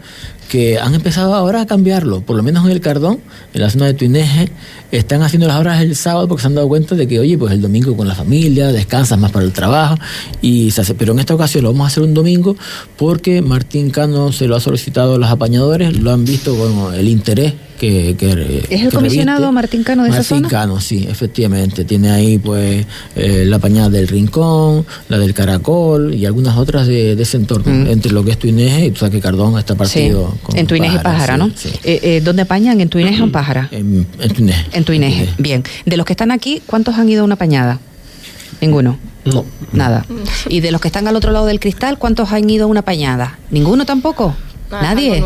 que 0.48 0.78
han 0.78 0.94
empezado 0.94 1.34
ahora 1.34 1.62
a 1.62 1.66
cambiarlo, 1.66 2.20
por 2.20 2.36
lo 2.36 2.42
menos 2.42 2.64
en 2.66 2.72
el 2.72 2.80
Cardón, 2.80 3.20
en 3.54 3.60
la 3.62 3.70
zona 3.70 3.86
de 3.86 3.94
Tuineje, 3.94 4.50
están 4.90 5.22
haciendo 5.22 5.46
las 5.46 5.58
horas 5.58 5.80
el 5.80 5.96
sábado 5.96 6.28
porque 6.28 6.42
se 6.42 6.48
han 6.48 6.54
dado 6.54 6.68
cuenta 6.68 6.94
de 6.94 7.08
que, 7.08 7.18
oye, 7.18 7.38
pues 7.38 7.52
el 7.52 7.62
domingo 7.62 7.96
con 7.96 8.06
la 8.06 8.14
familia, 8.14 8.70
descansas 8.70 9.18
más 9.18 9.30
para 9.30 9.46
el 9.46 9.52
trabajo, 9.52 9.96
y 10.42 10.70
se 10.70 10.82
hace, 10.82 10.94
pero 10.94 11.12
en 11.12 11.20
esta 11.20 11.34
ocasión 11.34 11.64
lo 11.64 11.72
vamos 11.72 11.84
a 11.84 11.88
hacer 11.88 12.02
un 12.02 12.12
domingo 12.12 12.54
porque 12.98 13.40
Martín 13.40 13.90
Cano 13.90 14.30
se 14.32 14.46
lo 14.46 14.56
ha 14.56 14.60
solicitado 14.60 15.14
a 15.14 15.18
los 15.18 15.30
apañadores, 15.30 15.98
lo 15.98 16.12
han 16.12 16.24
visto 16.26 16.54
con 16.54 16.94
el 16.94 17.08
interés 17.08 17.54
que... 17.88 18.16
que 18.16 18.64
¿Es 18.70 18.80
el 18.82 18.88
que 18.90 18.94
comisionado 18.96 19.40
reviste. 19.40 19.54
Martín 19.54 19.82
Cano 19.82 20.04
de 20.04 20.10
esa 20.10 20.18
Martín 20.18 20.36
zona? 20.36 20.48
Cano, 20.48 20.80
sí, 20.80 21.06
efectivamente. 21.10 21.84
Tiene 21.84 22.10
ahí 22.10 22.38
pues 22.38 22.86
eh, 23.16 23.44
la 23.46 23.58
pañada 23.58 23.90
del 23.90 24.06
Rincón, 24.08 24.86
la 25.08 25.18
del 25.18 25.34
Caracol 25.34 26.14
y 26.14 26.24
algunas 26.26 26.56
otras 26.56 26.86
de, 26.86 27.16
de 27.16 27.22
ese 27.22 27.36
entorno, 27.36 27.72
Mm. 27.72 27.86
entre 27.90 28.12
lo 28.12 28.24
que 28.24 28.30
es 28.32 28.38
Tuineje 28.38 28.86
y 28.86 28.90
tú 28.92 29.00
sabes 29.00 29.12
que 29.14 29.20
Cardón 29.20 29.58
está 29.58 29.74
Sí, 29.74 29.78
partido 29.78 30.34
con 30.42 30.56
en 30.56 30.66
Tuineje 30.66 30.96
y 30.96 30.98
Pájara, 31.00 31.36
¿no? 31.36 31.48
sí, 31.48 31.54
sí. 31.70 31.70
Eh, 31.84 32.00
eh, 32.02 32.20
¿Dónde 32.24 32.42
apañan? 32.42 32.80
¿En 32.80 32.88
Tuineje 32.88 33.20
o 33.20 33.24
en 33.24 33.32
Pájara? 33.32 33.68
En, 33.72 34.06
en 34.20 34.30
Tuineje. 34.32 34.64
En 34.72 34.84
Tuineje, 34.84 35.28
bien. 35.38 35.64
De 35.84 35.96
los 35.96 36.06
que 36.06 36.12
están 36.12 36.30
aquí, 36.30 36.62
¿cuántos 36.66 36.94
han 36.96 37.08
ido 37.08 37.22
a 37.22 37.24
una 37.24 37.36
pañada? 37.36 37.78
Ninguno. 38.60 38.98
No. 39.24 39.44
Nada. 39.72 40.04
¿Y 40.48 40.60
de 40.60 40.70
los 40.72 40.80
que 40.80 40.88
están 40.88 41.08
al 41.08 41.16
otro 41.16 41.32
lado 41.32 41.46
del 41.46 41.58
cristal, 41.60 41.98
cuántos 41.98 42.32
han 42.32 42.48
ido 42.48 42.64
a 42.64 42.66
una 42.68 42.82
pañada? 42.82 43.38
¿Ninguno 43.50 43.84
tampoco? 43.84 44.34
Nada, 44.70 44.82
¿Nadie? 44.94 45.22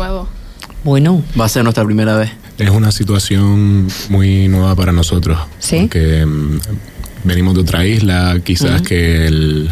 Bueno, 0.83 1.23
Va 1.39 1.45
a 1.45 1.49
ser 1.49 1.63
nuestra 1.63 1.83
primera 1.83 2.15
vez. 2.15 2.31
Es 2.57 2.69
una 2.69 2.91
situación 2.91 3.87
muy 4.09 4.47
nueva 4.47 4.75
para 4.75 4.91
nosotros. 4.91 5.37
Sí. 5.59 5.81
Porque 5.83 6.25
mm, 6.25 6.59
venimos 7.23 7.53
de 7.55 7.61
otra 7.61 7.85
isla, 7.85 8.39
quizás 8.43 8.81
que 8.81 9.27
el 9.27 9.69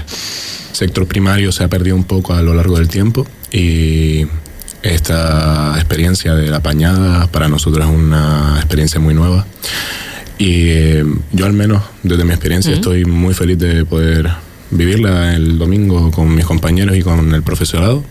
sector 0.71 1.07
primario 1.07 1.51
se 1.51 1.63
ha 1.63 1.67
perdido 1.67 1.95
un 1.95 2.03
poco 2.03 2.33
a 2.33 2.41
lo 2.41 2.53
largo 2.53 2.77
del 2.77 2.87
tiempo 2.87 3.25
y 3.51 4.25
esta 4.83 5.73
experiencia 5.75 6.35
de 6.35 6.49
la 6.49 6.59
pañada 6.59 7.27
para 7.27 7.47
nosotros 7.47 7.87
es 7.87 7.91
una 7.91 8.55
experiencia 8.57 8.99
muy 8.99 9.13
nueva. 9.13 9.45
Y 10.37 10.67
eh, 10.67 11.05
yo 11.31 11.45
al 11.45 11.53
menos, 11.53 11.81
desde 12.03 12.23
mi 12.23 12.31
experiencia, 12.31 12.73
estoy 12.73 13.05
muy 13.05 13.33
feliz 13.33 13.57
de 13.57 13.85
poder 13.85 14.29
vivirla 14.69 15.33
el 15.33 15.57
domingo 15.57 16.11
con 16.11 16.35
mis 16.35 16.45
compañeros 16.45 16.97
y 16.97 17.01
con 17.01 17.33
el 17.33 17.41
profesorado. 17.41 18.03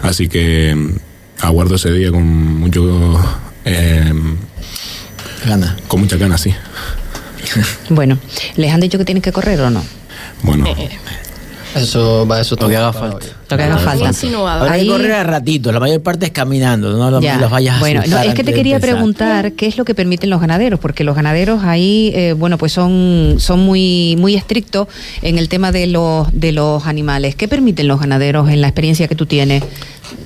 Así 0.00 0.28
que 0.28 0.74
mm, 0.76 1.44
aguardo 1.44 1.74
ese 1.76 1.92
día 1.92 2.10
con 2.10 2.24
mucho... 2.24 3.20
eh, 3.64 4.12
Gana. 5.46 5.76
con 5.88 6.00
mucha 6.00 6.16
ganas, 6.16 6.40
sí. 6.40 6.54
bueno. 7.90 8.18
¿Les 8.56 8.72
han 8.72 8.80
dicho 8.80 8.98
que 8.98 9.04
tienen 9.04 9.22
que 9.22 9.32
correr 9.32 9.60
o 9.60 9.70
no? 9.70 9.82
Bueno, 10.42 10.66
Eso 11.74 12.26
va 12.26 12.40
eso 12.40 12.56
Lo 12.60 12.68
que 12.68 12.76
haga 12.76 12.92
falta. 12.92 13.26
Lo 13.48 13.56
que 13.56 13.62
haga 13.62 13.78
falta. 13.78 14.10
Ahí- 14.70 14.82
que 14.84 14.88
correr 14.92 15.12
a 15.12 15.24
ratito, 15.24 15.72
la 15.72 15.80
mayor 15.80 16.02
parte 16.02 16.26
es 16.26 16.32
caminando, 16.32 16.92
no 16.96 17.10
los, 17.10 17.22
Ya. 17.22 17.38
los 17.38 17.50
vayas 17.50 17.76
a 17.76 17.80
bueno, 17.80 18.02
no, 18.06 18.18
es 18.18 18.34
que 18.34 18.44
te 18.44 18.52
quería 18.52 18.78
preguntar 18.80 19.52
qué 19.52 19.66
es 19.66 19.76
lo 19.78 19.84
que 19.84 19.94
permiten 19.94 20.30
los 20.30 20.40
ganaderos, 20.40 20.78
porque 20.80 21.02
los 21.04 21.16
ganaderos 21.16 21.64
ahí, 21.64 22.12
eh, 22.14 22.34
bueno, 22.36 22.58
pues 22.58 22.72
son, 22.72 23.36
son 23.38 23.60
muy, 23.60 24.16
muy 24.18 24.34
estrictos 24.34 24.88
en 25.22 25.38
el 25.38 25.48
tema 25.48 25.72
de 25.72 25.86
los, 25.86 26.28
de 26.32 26.52
los 26.52 26.86
animales. 26.86 27.34
¿Qué 27.36 27.48
permiten 27.48 27.88
los 27.88 28.00
ganaderos 28.00 28.48
en 28.50 28.60
la 28.60 28.68
experiencia 28.68 29.08
que 29.08 29.14
tú 29.14 29.26
tienes? 29.26 29.62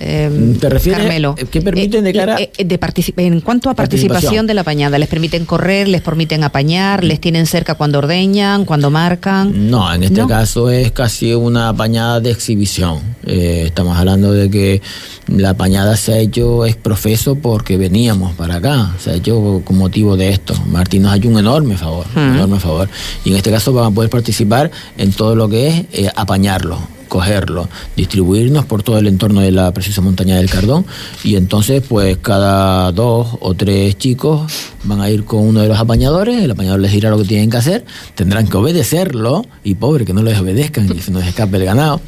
Eh, 0.01 0.57
¿Te 0.61 0.69
refieres, 0.69 1.03
Carmelo? 1.03 1.35
eh, 1.39 1.47
qué 1.51 1.61
permiten 1.63 2.05
de 2.05 2.13
cara- 2.13 2.37
eh, 2.41 2.51
eh, 2.57 2.65
de 2.65 2.79
en 3.17 3.41
cuanto 3.41 3.71
a 3.71 3.75
participación, 3.75 4.13
Participación. 4.13 4.47
de 4.47 4.55
la 4.55 4.65
pañada, 4.65 4.99
¿les 4.99 5.09
permiten 5.09 5.45
correr, 5.45 5.89
les 5.89 6.03
permiten 6.03 6.45
apañar, 6.45 7.03
les 7.05 7.21
tienen 7.21 7.47
cerca 7.47 7.75
cuando 7.75 7.99
ordeñan, 7.99 8.65
cuando 8.65 8.91
marcan? 8.91 9.71
No, 9.71 9.93
en 9.93 10.03
este 10.05 10.21
¿No? 10.21 10.27
caso 10.29 10.71
es 10.71 10.93
casi 10.93 11.33
una 11.35 11.75
pañada 11.75 12.21
de 12.21 12.31
exhibición. 12.31 13.01
Eh, 13.25 13.65
estamos 13.67 13.97
hablando 13.97 14.33
de 14.33 14.51
que 14.51 14.83
la 15.29 15.55
pañada 15.55 15.97
se 15.97 16.13
ha 16.13 16.19
hecho 16.19 16.65
es 16.65 16.77
profeso 16.77 17.35
porque 17.37 17.77
veníamos 17.77 18.35
para 18.35 18.57
acá, 18.57 18.95
se 18.99 19.11
ha 19.11 19.15
hecho 19.15 19.63
con 19.65 19.77
motivo 19.79 20.17
de 20.17 20.29
esto. 20.31 20.55
Martín 20.67 21.03
nos 21.03 21.13
ha 21.13 21.17
hecho 21.17 21.29
un 21.29 21.39
enorme 21.39 21.77
favor, 21.77 22.07
un 22.15 22.33
Mm. 22.33 22.35
enorme 22.37 22.61
favor. 22.61 22.89
Y 23.25 23.31
en 23.31 23.37
este 23.37 23.51
caso 23.51 23.73
van 23.73 23.87
a 23.87 23.91
poder 23.91 24.11
participar 24.11 24.71
en 24.99 25.13
todo 25.13 25.35
lo 25.35 25.49
que 25.49 25.69
es 25.69 25.85
eh, 25.93 26.11
apañarlo 26.15 26.79
cogerlo, 27.09 27.69
distribuirnos 27.97 28.65
por 28.65 28.83
todo 28.83 28.99
el 28.99 29.07
entorno 29.07 29.41
de 29.41 29.53
la 29.53 29.73
preciosa 29.73 30.01
montaña 30.01 30.37
del 30.37 30.51
Cardón 30.51 30.85
y 31.25 31.37
entonces 31.37 31.83
pues 31.89 32.19
cada 32.19 32.93
dos 32.93 33.39
o 33.41 33.55
tres 33.55 33.97
chicos 33.99 34.53
van 34.85 35.01
a 35.01 35.11
ir 35.11 35.25
con 35.25 35.41
uno 35.41 35.61
de 35.61 35.69
los 35.69 35.79
apañadores, 35.79 36.43
el 36.43 36.51
apañador 36.51 36.81
les 36.81 36.93
dirá 36.93 37.11
lo 37.11 37.19
que 37.19 37.25
tienen 37.25 37.51
que 37.51 37.57
hacer, 37.57 37.85
tendrán 38.15 38.49
que 38.49 38.57
obedecerlo 38.57 39.45
y 39.65 39.75
pobre 39.75 40.05
que 40.05 40.13
no 40.13 40.23
les 40.23 40.39
obedezcan 40.39 40.91
y 40.95 41.01
se 41.01 41.11
nos 41.11 41.25
escape 41.25 41.57
el 41.57 41.65
ganado. 41.65 42.01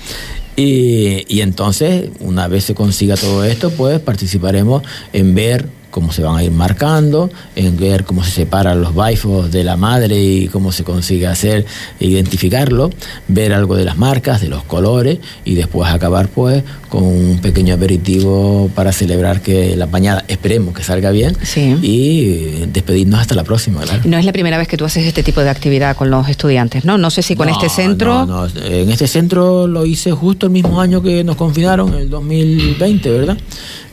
Y, 0.56 1.24
y 1.28 1.42
entonces, 1.42 2.10
una 2.18 2.48
vez 2.48 2.64
se 2.64 2.74
consiga 2.74 3.16
todo 3.16 3.44
esto, 3.44 3.70
pues 3.70 4.00
participaremos 4.00 4.82
en 5.12 5.34
ver 5.36 5.68
cómo 5.98 6.12
se 6.12 6.22
van 6.22 6.36
a 6.36 6.44
ir 6.44 6.52
marcando, 6.52 7.28
en 7.56 7.76
ver 7.76 8.04
cómo 8.04 8.22
se 8.22 8.30
separan 8.30 8.80
los 8.80 8.94
baifos 8.94 9.50
de 9.50 9.64
la 9.64 9.76
madre 9.76 10.22
y 10.22 10.46
cómo 10.46 10.70
se 10.70 10.84
consigue 10.84 11.26
hacer 11.26 11.66
identificarlo, 11.98 12.90
ver 13.26 13.52
algo 13.52 13.74
de 13.74 13.84
las 13.84 13.98
marcas, 13.98 14.40
de 14.40 14.46
los 14.46 14.62
colores 14.62 15.18
y 15.44 15.56
después 15.56 15.90
acabar 15.90 16.28
pues 16.28 16.62
con 16.88 17.02
un 17.02 17.40
pequeño 17.40 17.74
aperitivo 17.74 18.70
para 18.76 18.92
celebrar 18.92 19.42
que 19.42 19.74
la 19.74 19.88
pañada, 19.88 20.24
esperemos 20.28 20.72
que 20.72 20.84
salga 20.84 21.10
bien 21.10 21.36
y 21.82 22.66
despedirnos 22.72 23.18
hasta 23.18 23.34
la 23.34 23.42
próxima. 23.42 23.80
No 24.04 24.18
es 24.18 24.24
la 24.24 24.32
primera 24.32 24.56
vez 24.56 24.68
que 24.68 24.76
tú 24.76 24.84
haces 24.84 25.04
este 25.04 25.24
tipo 25.24 25.40
de 25.40 25.50
actividad 25.50 25.96
con 25.96 26.10
los 26.10 26.28
estudiantes, 26.28 26.84
¿no? 26.84 26.96
No 26.96 27.10
sé 27.10 27.22
si 27.22 27.34
con 27.34 27.48
este 27.48 27.68
centro... 27.68 28.24
No, 28.24 28.46
no, 28.46 28.64
en 28.64 28.88
este 28.90 29.08
centro 29.08 29.66
lo 29.66 29.84
hice 29.84 30.12
justo 30.12 30.46
el 30.46 30.52
mismo 30.52 30.80
año 30.80 31.02
que 31.02 31.24
nos 31.24 31.34
confinaron, 31.34 31.92
el 31.94 32.08
2020, 32.08 33.10
¿verdad? 33.10 33.36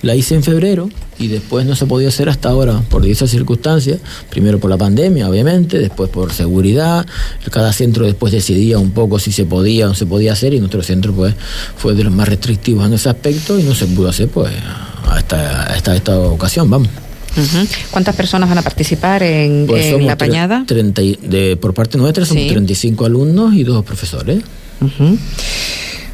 La 0.03 0.13
hice 0.13 0.35
en 0.35 0.43
febrero 0.43 0.87
y 1.17 1.27
después 1.27 1.65
no 1.65 1.75
se 1.75 1.85
podía 1.85 1.94
hacer 2.03 2.29
hasta 2.29 2.49
ahora 2.49 2.81
por 2.89 3.01
diversas 3.01 3.29
circunstancias. 3.29 3.99
Primero 4.29 4.59
por 4.59 4.69
la 4.69 4.77
pandemia, 4.77 5.29
obviamente, 5.29 5.79
después 5.79 6.09
por 6.09 6.33
seguridad. 6.33 7.05
Cada 7.49 7.71
centro 7.71 8.05
después 8.05 8.33
decidía 8.33 8.77
un 8.77 8.91
poco 8.91 9.19
si 9.19 9.31
se 9.31 9.45
podía 9.45 9.85
o 9.85 9.89
no 9.89 9.95
se 9.95 10.05
podía 10.05 10.33
hacer 10.33 10.53
y 10.53 10.59
nuestro 10.59 10.83
centro 10.83 11.13
pues 11.13 11.33
fue 11.77 11.93
de 11.93 12.03
los 12.03 12.13
más 12.13 12.27
restrictivos 12.27 12.85
en 12.85 12.93
ese 12.93 13.09
aspecto 13.09 13.57
y 13.57 13.63
no 13.63 13.73
se 13.73 13.87
pudo 13.87 14.09
hacer 14.09 14.27
pues 14.27 14.51
hasta, 15.09 15.63
hasta 15.63 15.95
esta 15.95 16.19
ocasión, 16.19 16.69
vamos. 16.69 16.89
¿Cuántas 17.91 18.15
personas 18.15 18.47
van 18.47 18.57
a 18.57 18.61
participar 18.61 19.23
en, 19.23 19.65
pues 19.67 20.01
la 20.01 20.17
pañada? 20.17 20.63
30, 20.65 21.01
de, 21.21 21.57
por 21.57 21.73
parte 21.73 21.97
nuestra 21.97 22.25
somos 22.25 22.47
35 22.47 23.05
alumnos 23.05 23.53
y 23.53 23.63
dos 23.63 23.83
profesores. 23.83 24.41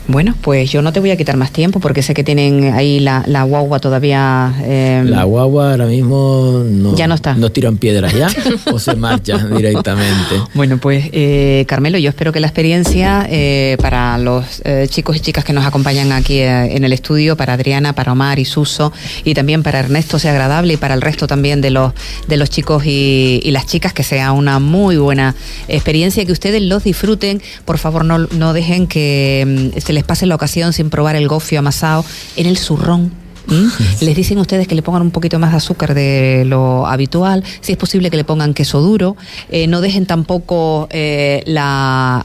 Bueno, 0.07 0.35
pues 0.41 0.71
yo 0.71 0.81
no 0.81 0.91
te 0.91 0.99
voy 0.99 1.11
a 1.11 1.17
quitar 1.17 1.37
más 1.37 1.51
tiempo 1.51 1.79
porque 1.79 2.01
sé 2.01 2.13
que 2.13 2.23
tienen 2.23 2.73
ahí 2.73 2.99
la, 2.99 3.43
guagua 3.43 3.79
todavía. 3.79 4.53
Eh, 4.63 5.03
la 5.05 5.23
guagua 5.23 5.71
ahora 5.71 5.85
mismo 5.85 6.63
no, 6.65 6.95
ya 6.95 7.07
no 7.07 7.15
está. 7.15 7.35
No 7.35 7.51
tiran 7.51 7.77
piedras 7.77 8.13
ya 8.13 8.27
o 8.71 8.79
se 8.79 8.95
marchan 8.95 9.55
directamente. 9.55 10.35
Bueno, 10.53 10.79
pues 10.79 11.05
eh, 11.11 11.65
Carmelo, 11.67 11.97
yo 11.97 12.09
espero 12.09 12.31
que 12.31 12.39
la 12.39 12.47
experiencia 12.47 13.25
eh, 13.29 13.77
para 13.79 14.17
los 14.17 14.61
chicos 14.87 15.17
y 15.17 15.19
chicas 15.19 15.45
que 15.45 15.53
nos 15.53 15.65
acompañan 15.65 16.11
aquí 16.11 16.39
en 16.39 16.83
el 16.83 16.93
estudio, 16.93 17.37
para 17.37 17.53
Adriana, 17.53 17.93
para 17.93 18.11
Omar 18.11 18.39
y 18.39 18.45
Suso 18.45 18.91
y 19.23 19.33
también 19.33 19.63
para 19.63 19.79
Ernesto 19.79 20.19
sea 20.19 20.31
agradable 20.31 20.73
y 20.73 20.77
para 20.77 20.93
el 20.93 21.01
resto 21.01 21.27
también 21.27 21.61
de 21.61 21.69
los, 21.69 21.93
de 22.27 22.37
los 22.37 22.49
chicos 22.49 22.85
y, 22.85 23.39
y 23.43 23.51
las 23.51 23.65
chicas 23.65 23.93
que 23.93 24.03
sea 24.03 24.31
una 24.31 24.59
muy 24.59 24.97
buena 24.97 25.35
experiencia, 25.67 26.25
que 26.25 26.31
ustedes 26.31 26.61
los 26.61 26.83
disfruten. 26.83 27.41
Por 27.65 27.77
favor, 27.77 28.03
no, 28.03 28.17
no 28.17 28.53
dejen 28.53 28.87
que 28.87 29.71
mm, 29.91 29.95
les 29.95 30.03
pase 30.03 30.25
la 30.25 30.35
ocasión 30.35 30.73
sin 30.73 30.89
probar 30.89 31.15
el 31.15 31.27
gofio 31.27 31.59
amasado 31.59 32.05
en 32.35 32.45
el 32.45 32.57
zurrón. 32.57 33.11
Les 34.01 34.15
dicen 34.15 34.37
ustedes 34.37 34.67
que 34.67 34.75
le 34.75 34.81
pongan 34.81 35.01
un 35.01 35.11
poquito 35.11 35.39
más 35.39 35.51
de 35.51 35.57
azúcar 35.57 35.93
de 35.93 36.43
lo 36.45 36.87
habitual, 36.87 37.43
si 37.61 37.71
es 37.71 37.77
posible 37.77 38.09
que 38.09 38.17
le 38.17 38.23
pongan 38.23 38.53
queso 38.53 38.81
duro, 38.81 39.17
eh, 39.49 39.67
no 39.67 39.81
dejen 39.81 40.05
tampoco 40.05 40.87
eh, 40.91 41.43
la, 41.45 42.23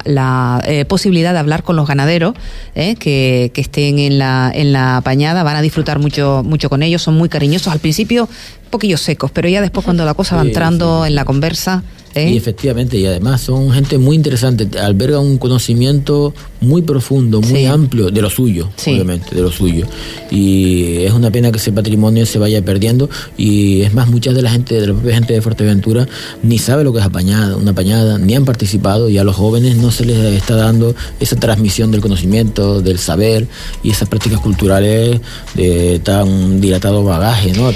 eh, 0.67 0.85
posibilidad 0.85 1.33
de 1.33 1.39
hablar 1.39 1.63
con 1.63 1.77
los 1.77 1.87
ganaderos 1.89 2.35
que, 2.75 3.51
que, 3.53 3.61
estén 3.61 3.99
en 3.99 4.19
la, 4.19 4.53
en 4.55 4.73
la 4.73 5.01
pañada, 5.05 5.43
van 5.43 5.57
a 5.57 5.63
disfrutar 5.63 5.99
mucho, 5.99 6.43
mucho 6.45 6.69
con 6.69 6.83
ellos, 6.83 7.03
son 7.03 7.17
muy 7.17 7.29
cariñosos. 7.29 7.73
Al 7.73 7.81
principio, 7.81 8.29
poquillos 8.71 9.01
secos, 9.01 9.31
pero 9.31 9.49
ya 9.49 9.61
después 9.61 9.85
cuando 9.85 10.05
la 10.05 10.15
cosa 10.15 10.37
va 10.37 10.43
entrando 10.43 11.07
en 11.07 11.15
la 11.15 11.25
conversa, 11.25 11.83
y 12.25 12.37
efectivamente, 12.37 12.97
y 12.97 13.05
además 13.05 13.43
son 13.43 13.71
gente 13.73 13.99
muy 13.99 14.17
interesante, 14.17 14.67
alberga 14.79 15.21
un 15.21 15.37
conocimiento 15.37 16.33
muy 16.67 16.83
profundo, 16.83 17.41
muy 17.41 17.67
amplio 17.67 18.11
de 18.11 18.21
lo 18.21 18.31
suyo, 18.31 18.69
obviamente, 18.87 19.35
de 19.35 19.43
lo 19.43 19.51
suyo. 19.51 19.87
Y 20.31 21.05
es 21.05 21.13
una 21.13 21.31
pena 21.31 21.51
que 21.51 21.59
ese 21.59 21.73
patrimonio 21.73 22.27
se 22.27 22.39
vaya 22.39 22.63
perdiendo 22.63 23.09
y 23.37 23.83
es 23.83 23.95
más, 23.95 24.09
mucha 24.09 24.33
de 24.33 24.43
la 24.43 24.51
gente, 24.51 24.81
de 24.81 24.87
la 24.89 24.93
propia 24.93 25.15
gente 25.15 25.33
de 25.33 25.43
Fuerteventura, 25.43 26.07
ni 26.43 26.59
sabe 26.59 26.85
lo 26.85 26.93
que 26.93 26.99
es 26.99 27.05
apañada, 27.05 27.57
una 27.57 27.73
pañada, 27.73 28.19
ni 28.19 28.35
han 28.35 28.45
participado 28.45 29.09
y 29.09 29.19
a 29.19 29.25
los 29.25 29.37
jóvenes 29.37 29.77
no 29.77 29.91
se 29.91 30.05
les 30.05 30.19
está 30.35 30.57
dando 30.57 30.95
esa 31.21 31.37
transmisión 31.37 31.91
del 31.91 32.01
conocimiento, 32.01 32.83
del 32.83 32.99
saber 32.99 33.47
y 33.83 33.91
esas 33.91 34.09
prácticas 34.09 34.41
culturales 34.41 35.21
de 35.55 36.01
tan 36.03 36.61
dilatado 36.61 37.05
bagaje, 37.05 37.53
¿no? 37.53 37.71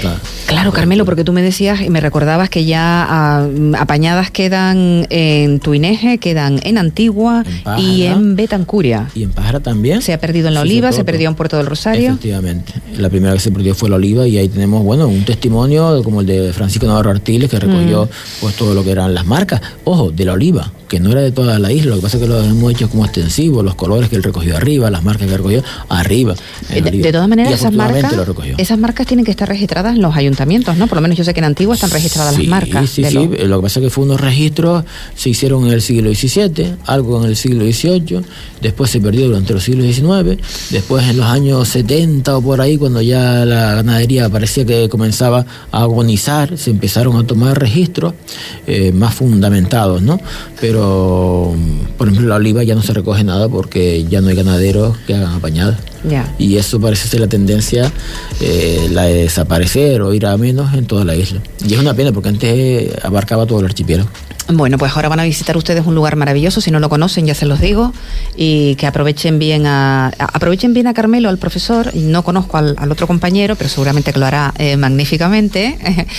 claro, 0.47 0.71
Carmelo, 0.71 1.05
porque 1.05 1.23
tú 1.23 1.33
me 1.33 1.41
decías 1.41 1.81
y 1.81 1.89
me 1.89 2.01
recordabas 2.01 2.49
que 2.49 2.65
ya 2.65 3.05
ah, 3.07 3.47
apañadas 3.77 4.31
quedan 4.31 5.07
en 5.09 5.59
Tuineje, 5.59 6.17
quedan 6.17 6.59
en 6.63 6.77
Antigua 6.77 7.43
y 7.77 8.03
en 8.03 8.35
Y 9.15 9.23
en 9.23 9.31
Pájara 9.31 9.59
también. 9.59 10.01
Se 10.01 10.13
ha 10.13 10.19
perdido 10.19 10.47
en 10.47 10.55
La 10.55 10.61
Oliva, 10.61 10.91
se 10.91 11.03
perdió 11.03 11.29
en 11.29 11.35
Puerto 11.35 11.57
del 11.57 11.65
Rosario. 11.65 12.09
Efectivamente. 12.09 12.73
La 12.97 13.09
primera 13.09 13.33
que 13.33 13.39
se 13.39 13.51
perdió 13.51 13.75
fue 13.75 13.89
La 13.89 13.95
Oliva 13.95 14.27
y 14.27 14.37
ahí 14.37 14.49
tenemos, 14.49 14.83
bueno, 14.83 15.07
un 15.07 15.23
testimonio 15.23 16.01
como 16.03 16.21
el 16.21 16.27
de 16.27 16.53
Francisco 16.53 16.87
Navarro 16.87 17.11
Artiles 17.11 17.49
que 17.49 17.59
recogió 17.59 18.05
mm. 18.05 18.41
pues 18.41 18.55
todo 18.55 18.73
lo 18.73 18.83
que 18.83 18.91
eran 18.91 19.13
las 19.13 19.25
marcas. 19.25 19.61
Ojo, 19.83 20.11
de 20.11 20.25
La 20.25 20.33
Oliva, 20.33 20.71
que 20.91 20.99
no 20.99 21.11
era 21.11 21.21
de 21.21 21.31
toda 21.31 21.57
la 21.57 21.71
isla, 21.71 21.91
lo 21.91 21.95
que 21.97 22.01
pasa 22.01 22.17
es 22.17 22.23
que 22.23 22.27
lo 22.27 22.43
hemos 22.43 22.71
hecho 22.71 22.89
como 22.89 23.05
extensivo, 23.05 23.63
los 23.63 23.75
colores 23.75 24.09
que 24.09 24.17
él 24.17 24.23
recogió 24.23 24.57
arriba, 24.57 24.91
las 24.91 25.03
marcas 25.03 25.27
que 25.27 25.37
recogió 25.37 25.63
arriba. 25.87 26.35
De, 26.69 27.11
todas 27.13 27.29
maneras, 27.29 27.53
esas 27.53 27.73
marcas, 27.73 28.13
esas 28.57 28.77
marcas 28.77 29.07
tienen 29.07 29.23
que 29.23 29.31
estar 29.31 29.47
registradas 29.47 29.95
en 29.95 30.01
los 30.01 30.15
ayuntamientos, 30.15 30.75
¿no? 30.75 30.87
Por 30.87 30.97
lo 30.97 31.01
menos 31.01 31.17
yo 31.17 31.23
sé 31.23 31.33
que 31.33 31.39
en 31.39 31.45
Antigua 31.45 31.75
están 31.75 31.91
registradas 31.91 32.37
las 32.37 32.47
marcas. 32.47 32.89
Sí, 32.89 33.05
sí, 33.05 33.29
lo 33.45 33.59
que 33.59 33.63
pasa 33.63 33.79
es 33.79 33.85
que 33.85 33.89
fue 33.89 34.03
unos 34.03 34.19
registros, 34.19 34.83
se 35.15 35.29
hicieron 35.29 35.65
en 35.67 35.73
el 35.73 35.81
siglo 35.81 36.13
XVII, 36.13 36.75
algo 36.85 37.23
en 37.23 37.29
el 37.29 37.37
siglo 37.37 37.63
XVIII, 37.63 38.21
después 38.61 38.89
se 38.89 38.99
perdió 38.99 39.27
durante 39.27 39.53
los 39.53 39.63
siglos 39.63 39.85
XIX, 39.93 40.39
después 40.69 41.07
en 41.07 41.17
los 41.17 41.25
años 41.25 41.67
70 41.67 42.37
o 42.37 42.41
por 42.41 42.61
ahí, 42.61 42.77
cuando 42.77 43.01
ya 43.01 43.45
la 43.45 43.75
ganadería 43.75 44.29
parecía 44.29 44.65
que 44.65 44.89
comenzaba 44.89 45.45
a 45.71 45.81
agonizar, 45.81 46.57
se 46.57 46.69
empezaron 46.69 47.17
a 47.17 47.25
tomar 47.25 47.59
registros 47.59 48.13
eh, 48.67 48.91
más 48.91 49.15
fundamentados, 49.15 50.01
¿no? 50.01 50.19
Pero 50.59 51.55
por 51.97 52.07
ejemplo, 52.07 52.29
la 52.29 52.35
oliva 52.35 52.63
ya 52.63 52.75
no 52.75 52.81
se 52.81 52.93
recoge 52.93 53.23
nada 53.23 53.47
porque 53.47 54.05
ya 54.09 54.21
no 54.21 54.29
hay 54.29 54.35
ganaderos 54.35 54.97
que 55.05 55.15
hagan 55.15 55.33
apañadas. 55.33 55.79
Y 56.39 56.57
eso 56.57 56.79
parece 56.79 57.07
ser 57.07 57.19
la 57.19 57.27
tendencia, 57.27 57.91
eh, 58.39 58.87
la 58.91 59.03
de 59.03 59.23
desaparecer 59.23 60.01
o 60.01 60.13
ir 60.13 60.25
a 60.25 60.35
menos 60.37 60.73
en 60.73 60.85
toda 60.85 61.05
la 61.05 61.15
isla. 61.15 61.41
Y 61.67 61.73
es 61.73 61.79
una 61.79 61.93
pena 61.93 62.11
porque 62.11 62.29
antes 62.29 62.91
abarcaba 63.03 63.45
todo 63.45 63.59
el 63.59 63.65
archipiélago. 63.65 64.09
Bueno, 64.53 64.77
pues 64.77 64.91
ahora 64.95 65.07
van 65.07 65.19
a 65.19 65.23
visitar 65.23 65.55
ustedes 65.55 65.85
un 65.85 65.95
lugar 65.95 66.15
maravilloso, 66.17 66.59
si 66.59 66.71
no 66.71 66.79
lo 66.79 66.89
conocen 66.89 67.25
ya 67.25 67.33
se 67.33 67.45
los 67.45 67.61
digo, 67.61 67.93
y 68.35 68.75
que 68.75 68.85
aprovechen 68.85 69.39
bien 69.39 69.65
a, 69.65 70.07
aprovechen 70.17 70.73
bien 70.73 70.87
a 70.87 70.93
Carmelo, 70.93 71.29
al 71.29 71.37
profesor, 71.37 71.95
no 71.95 72.23
conozco 72.23 72.57
al, 72.57 72.91
otro 72.91 73.07
compañero, 73.07 73.55
pero 73.55 73.69
seguramente 73.69 74.11
que 74.11 74.19
lo 74.19 74.25
hará 74.25 74.53
eh, 74.57 74.75
magníficamente, 74.75 75.77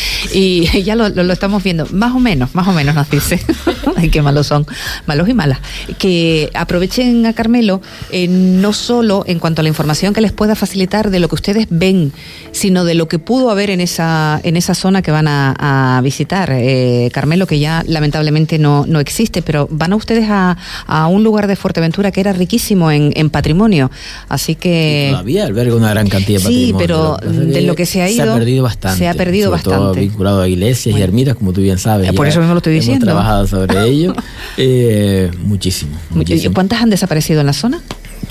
y 0.33 0.83
ya 0.83 0.95
lo, 0.95 1.07
estamos 1.33 1.63
viendo, 1.63 1.87
más 1.93 2.15
o 2.15 2.21
menos, 2.21 2.55
más 2.55 2.67
o 2.69 2.73
menos 2.73 2.95
nos 2.95 3.11
dice, 3.11 3.41
ay 3.97 4.09
qué 4.09 4.23
malos 4.23 4.47
son, 4.47 4.67
malos 5.07 5.29
y 5.29 5.35
malas, 5.35 5.59
que 5.99 6.51
aprovechen 6.55 7.27
a 7.27 7.35
Carmelo 7.35 7.83
eh, 8.11 8.29
no 8.29 8.73
solo 8.73 9.25
en 9.27 9.39
cuanto 9.39 9.61
a 9.61 9.63
la 9.63 9.69
información 9.69 10.15
que 10.15 10.21
les 10.21 10.33
pueda 10.33 10.55
facilitar 10.55 11.11
de 11.11 11.21
lo 11.21 11.29
que 11.29 11.35
ustedes 11.35 11.67
ven, 11.69 12.13
sino 12.53 12.85
de 12.85 12.95
lo 12.95 13.09
que 13.09 13.19
pudo 13.19 13.51
haber 13.51 13.71
en 13.71 13.81
esa, 13.81 14.41
en 14.43 14.57
esa 14.57 14.75
zona 14.75 15.03
que 15.03 15.11
van 15.11 15.29
a, 15.29 16.01
visitar. 16.03 16.51
Eh, 16.53 17.11
Carmelo, 17.13 17.47
que 17.47 17.59
ya 17.59 17.85
lamentablemente 17.87 18.22
no, 18.59 18.85
no 18.87 19.01
existe, 19.01 19.43
pero 19.43 19.69
van 19.71 19.93
a 19.93 19.97
ustedes 19.97 20.27
a, 20.29 20.57
a 20.87 21.07
un 21.07 21.25
lugar 21.25 21.47
de 21.47 21.57
Fuerteventura 21.57 22.13
que 22.13 22.21
era 22.21 22.33
riquísimo 22.33 22.91
en, 22.91 23.13
en 23.15 23.31
patrimonio. 23.31 23.91
Así 24.29 24.55
que. 24.55 25.09
todavía 25.11 25.45
alberga 25.45 25.75
una 25.75 25.91
gran 25.91 26.09
cantidad 26.09 26.39
de 26.39 26.45
patrimonio. 26.45 26.67
Sí, 26.67 26.75
pero 26.79 27.17
de 27.23 27.63
lo 27.63 27.75
que 27.75 27.87
se 27.87 28.03
ha 28.03 28.11
ido. 28.11 28.25
Se 28.25 28.31
ha 28.31 28.35
perdido 28.35 28.63
bastante. 28.63 28.99
Se 28.99 29.09
ha 29.09 29.15
perdido 29.15 29.51
bastante. 29.51 29.79
Todo 29.79 29.95
vinculado 29.95 30.43
a 30.43 30.49
iglesias 30.49 30.97
y 30.97 31.03
ermitas, 31.03 31.37
como 31.37 31.53
tú 31.53 31.61
bien 31.61 31.79
sabes. 31.79 32.09
Eh, 32.09 32.13
por 32.13 32.27
eso 32.27 32.39
mismo 32.41 32.55
lo 32.55 32.59
estoy 32.59 32.75
diciendo. 32.75 33.07
Hemos 33.07 33.23
trabajado 33.23 33.47
sobre 33.47 33.89
ello. 33.89 34.15
Eh, 34.57 35.31
muchísimo, 35.39 35.97
muchísimo. 36.11 36.53
¿Cuántas 36.53 36.83
han 36.83 36.91
desaparecido 36.91 37.41
en 37.41 37.47
la 37.47 37.53
zona? 37.53 37.81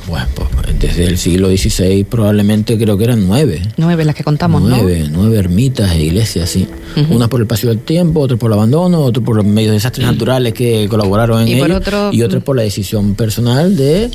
Bueno, 0.07 0.25
pues 0.35 0.79
desde 0.79 1.05
el 1.05 1.17
siglo 1.17 1.49
XVI 1.49 2.03
probablemente 2.03 2.77
creo 2.77 2.97
que 2.97 3.03
eran 3.03 3.27
nueve. 3.27 3.61
Nueve 3.77 4.03
las 4.03 4.15
que 4.15 4.23
contamos, 4.23 4.61
nueve, 4.61 5.07
Nueve 5.11 5.37
ermitas 5.37 5.91
e 5.91 6.03
iglesias, 6.03 6.49
sí. 6.49 6.67
Una 7.09 7.27
por 7.27 7.39
el 7.39 7.47
paso 7.47 7.67
del 7.67 7.79
tiempo, 7.79 8.19
otra 8.19 8.37
por 8.37 8.49
el 8.49 8.53
abandono, 8.53 9.01
otra 9.01 9.23
por 9.23 9.43
medios 9.43 9.71
de 9.71 9.75
desastres 9.75 10.05
naturales 10.05 10.54
que 10.54 10.87
colaboraron 10.89 11.41
en 11.41 11.47
y 11.47 11.54
ello, 11.54 12.12
y 12.12 12.23
otra 12.23 12.39
por 12.41 12.56
la 12.56 12.63
decisión 12.63 13.15
personal 13.15 13.77
de 13.77 14.12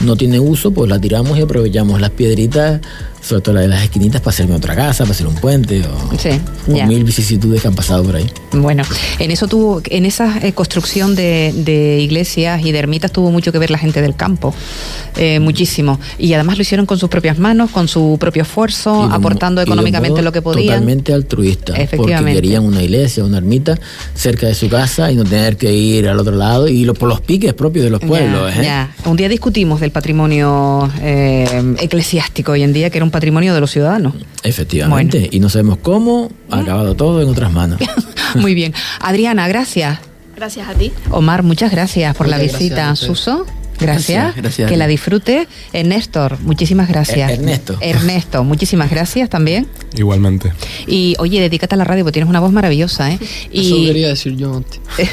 no 0.00 0.16
tiene 0.16 0.38
uso, 0.38 0.70
pues 0.72 0.88
la 0.88 1.00
tiramos 1.00 1.38
y 1.38 1.42
aprovechamos 1.42 2.00
las 2.00 2.10
piedritas 2.10 2.80
sobre 3.20 3.42
todo 3.42 3.54
la 3.54 3.60
de 3.62 3.68
las 3.68 3.82
esquinitas 3.82 4.20
para 4.20 4.30
hacerme 4.30 4.54
otra 4.54 4.74
casa, 4.74 5.04
para 5.04 5.12
hacer 5.12 5.26
un 5.26 5.34
puente 5.34 5.82
o, 5.82 6.86
mil 6.86 7.04
vicisitudes 7.04 7.60
que 7.60 7.68
han 7.68 7.74
pasado 7.74 8.02
por 8.02 8.16
ahí. 8.16 8.26
Bueno, 8.52 8.82
en 9.18 9.30
eso 9.30 9.46
tuvo, 9.46 9.82
en 9.86 10.06
esa 10.06 10.38
eh, 10.38 10.52
construcción 10.52 11.14
de, 11.14 11.98
iglesias 12.00 12.64
y 12.64 12.72
de 12.72 12.78
ermitas 12.78 13.12
tuvo 13.12 13.30
mucho 13.30 13.52
que 13.52 13.58
ver 13.58 13.70
la 13.70 13.78
gente 13.78 14.00
del 14.00 14.16
campo. 14.16 14.54
Eh, 15.16 15.29
eh, 15.34 15.40
muchísimo. 15.40 15.98
Y 16.18 16.32
además 16.34 16.56
lo 16.56 16.62
hicieron 16.62 16.86
con 16.86 16.98
sus 16.98 17.08
propias 17.08 17.38
manos, 17.38 17.70
con 17.70 17.88
su 17.88 18.16
propio 18.18 18.42
esfuerzo, 18.42 19.04
aportando 19.04 19.60
económicamente 19.60 20.22
lo 20.22 20.32
que 20.32 20.42
podían. 20.42 20.66
Totalmente 20.66 21.12
altruista. 21.12 21.74
Porque 21.96 22.14
querían 22.14 22.64
una 22.64 22.82
iglesia, 22.82 23.24
una 23.24 23.38
ermita 23.38 23.78
cerca 24.14 24.46
de 24.46 24.54
su 24.54 24.68
casa 24.68 25.10
y 25.10 25.16
no 25.16 25.24
tener 25.24 25.56
que 25.56 25.72
ir 25.72 26.08
al 26.08 26.18
otro 26.18 26.36
lado 26.36 26.68
y 26.68 26.84
lo, 26.84 26.94
por 26.94 27.08
los 27.08 27.20
piques 27.20 27.54
propios 27.54 27.84
de 27.84 27.90
los 27.90 28.00
pueblos. 28.00 28.52
¿eh? 28.56 28.86
Un 29.04 29.16
día 29.16 29.28
discutimos 29.28 29.80
del 29.80 29.90
patrimonio 29.90 30.90
eh, 31.00 31.74
eclesiástico 31.78 32.52
hoy 32.52 32.62
en 32.62 32.72
día, 32.72 32.90
que 32.90 32.98
era 32.98 33.04
un 33.04 33.10
patrimonio 33.10 33.54
de 33.54 33.60
los 33.60 33.70
ciudadanos. 33.70 34.14
Efectivamente. 34.42 35.28
Y 35.30 35.40
no 35.40 35.48
sabemos 35.48 35.78
cómo 35.82 36.30
ha 36.50 36.60
acabado 36.60 36.94
todo 36.94 37.22
en 37.22 37.28
otras 37.28 37.52
manos. 37.52 37.80
Muy 38.34 38.54
bien. 38.54 38.74
Adriana, 39.00 39.48
gracias. 39.48 39.98
Gracias 40.36 40.68
a 40.68 40.74
ti. 40.74 40.92
Omar, 41.10 41.42
muchas 41.42 41.70
gracias 41.70 42.16
por 42.16 42.28
la 42.28 42.38
visita. 42.38 42.96
Suso. 42.96 43.46
Gracias. 43.80 44.34
Que 44.34 44.76
la 44.76 44.86
disfrute. 44.86 45.48
Eh, 45.72 45.84
Néstor, 45.84 46.38
muchísimas 46.40 46.88
gracias. 46.88 47.30
Eh, 47.30 47.34
Ernesto. 47.34 47.78
Ernesto, 47.80 48.44
muchísimas 48.44 48.90
gracias 48.90 49.28
también. 49.30 49.66
Igualmente. 49.96 50.52
Y 50.86 51.16
oye, 51.18 51.40
dedícate 51.40 51.74
a 51.74 51.78
la 51.78 51.84
radio 51.84 52.04
porque 52.04 52.14
tienes 52.14 52.28
una 52.28 52.40
voz 52.40 52.52
maravillosa, 52.52 53.10
¿eh? 53.12 53.18
Eso 53.52 53.76
quería 53.76 54.08
decir 54.08 54.36
yo 54.36 54.56
antes. 54.56 54.80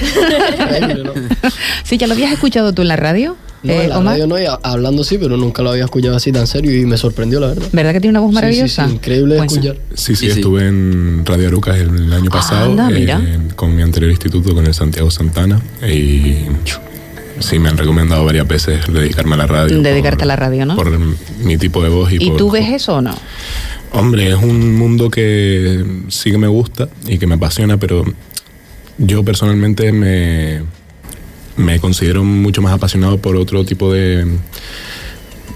sí, 1.84 1.98
¿ya 1.98 2.08
lo 2.08 2.14
habías 2.14 2.32
escuchado 2.32 2.74
tú 2.74 2.82
en 2.82 2.90
la 2.90 2.96
radio? 2.96 3.38
No, 3.64 3.74
en 3.74 3.90
la 3.90 4.00
radio 4.00 4.28
no, 4.28 4.36
hablando 4.64 5.04
sí, 5.04 5.18
pero 5.18 5.36
nunca 5.36 5.64
lo 5.64 5.72
había 5.72 5.86
escuchado 5.86 6.16
así 6.16 6.32
tan 6.32 6.46
serio 6.46 6.80
y 6.80 6.86
me 6.86 6.96
sorprendió, 6.96 7.40
la 7.40 7.48
verdad. 7.48 7.68
¿Verdad 7.72 7.94
que 7.94 8.02
tiene 8.02 8.12
una 8.12 8.26
voz 8.26 8.34
maravillosa? 8.34 8.88
Sí, 8.88 8.94
increíble 8.94 9.36
de 9.36 9.46
escuchar. 9.46 9.78
Sí, 9.96 10.16
sí, 10.16 10.28
estuve 10.28 10.68
en 10.68 11.26
Radio 11.26 11.48
Arucas 11.48 11.78
el 11.78 12.14
año 12.14 12.30
pasado 12.30 12.76
con 13.56 13.76
mi 13.76 13.82
anterior 13.82 14.12
instituto, 14.12 14.54
con 14.54 14.66
el 14.66 14.74
Santiago 14.74 15.10
Santana, 15.10 15.60
y 15.82 16.46
Sí, 17.40 17.60
me 17.60 17.70
han 17.70 17.78
recomendado 17.78 18.26
varias 18.26 18.48
veces 18.48 18.82
dedicarme 18.92 19.36
a 19.36 19.38
la 19.38 19.48
radio. 19.48 19.82
Dedicarte 19.82 20.24
a 20.24 20.28
la 20.28 20.36
radio, 20.36 20.66
¿no? 20.66 20.76
Por 20.76 20.98
mi 21.40 21.58
tipo 21.58 21.84
de 21.84 21.90
voz. 21.90 22.12
¿Y, 22.12 22.16
¿Y 22.16 22.38
tú 22.38 22.52
ves 22.52 22.70
eso 22.70 22.96
o 22.96 23.02
no? 23.02 23.16
Hombre, 23.92 24.30
es 24.30 24.36
un 24.36 24.76
mundo 24.76 25.10
que 25.10 25.84
sí 26.10 26.32
que 26.32 26.38
me 26.38 26.48
gusta 26.48 26.90
y 27.08 27.18
que 27.18 27.28
me 27.28 27.36
apasiona, 27.36 27.78
pero 27.78 28.04
yo 28.98 29.24
personalmente 29.24 29.92
me, 29.92 30.62
me 31.56 31.80
considero 31.80 32.24
mucho 32.24 32.62
más 32.62 32.74
apasionado 32.74 33.18
por 33.18 33.36
otro 33.36 33.66
tipo 33.66 33.92
de 33.92 34.26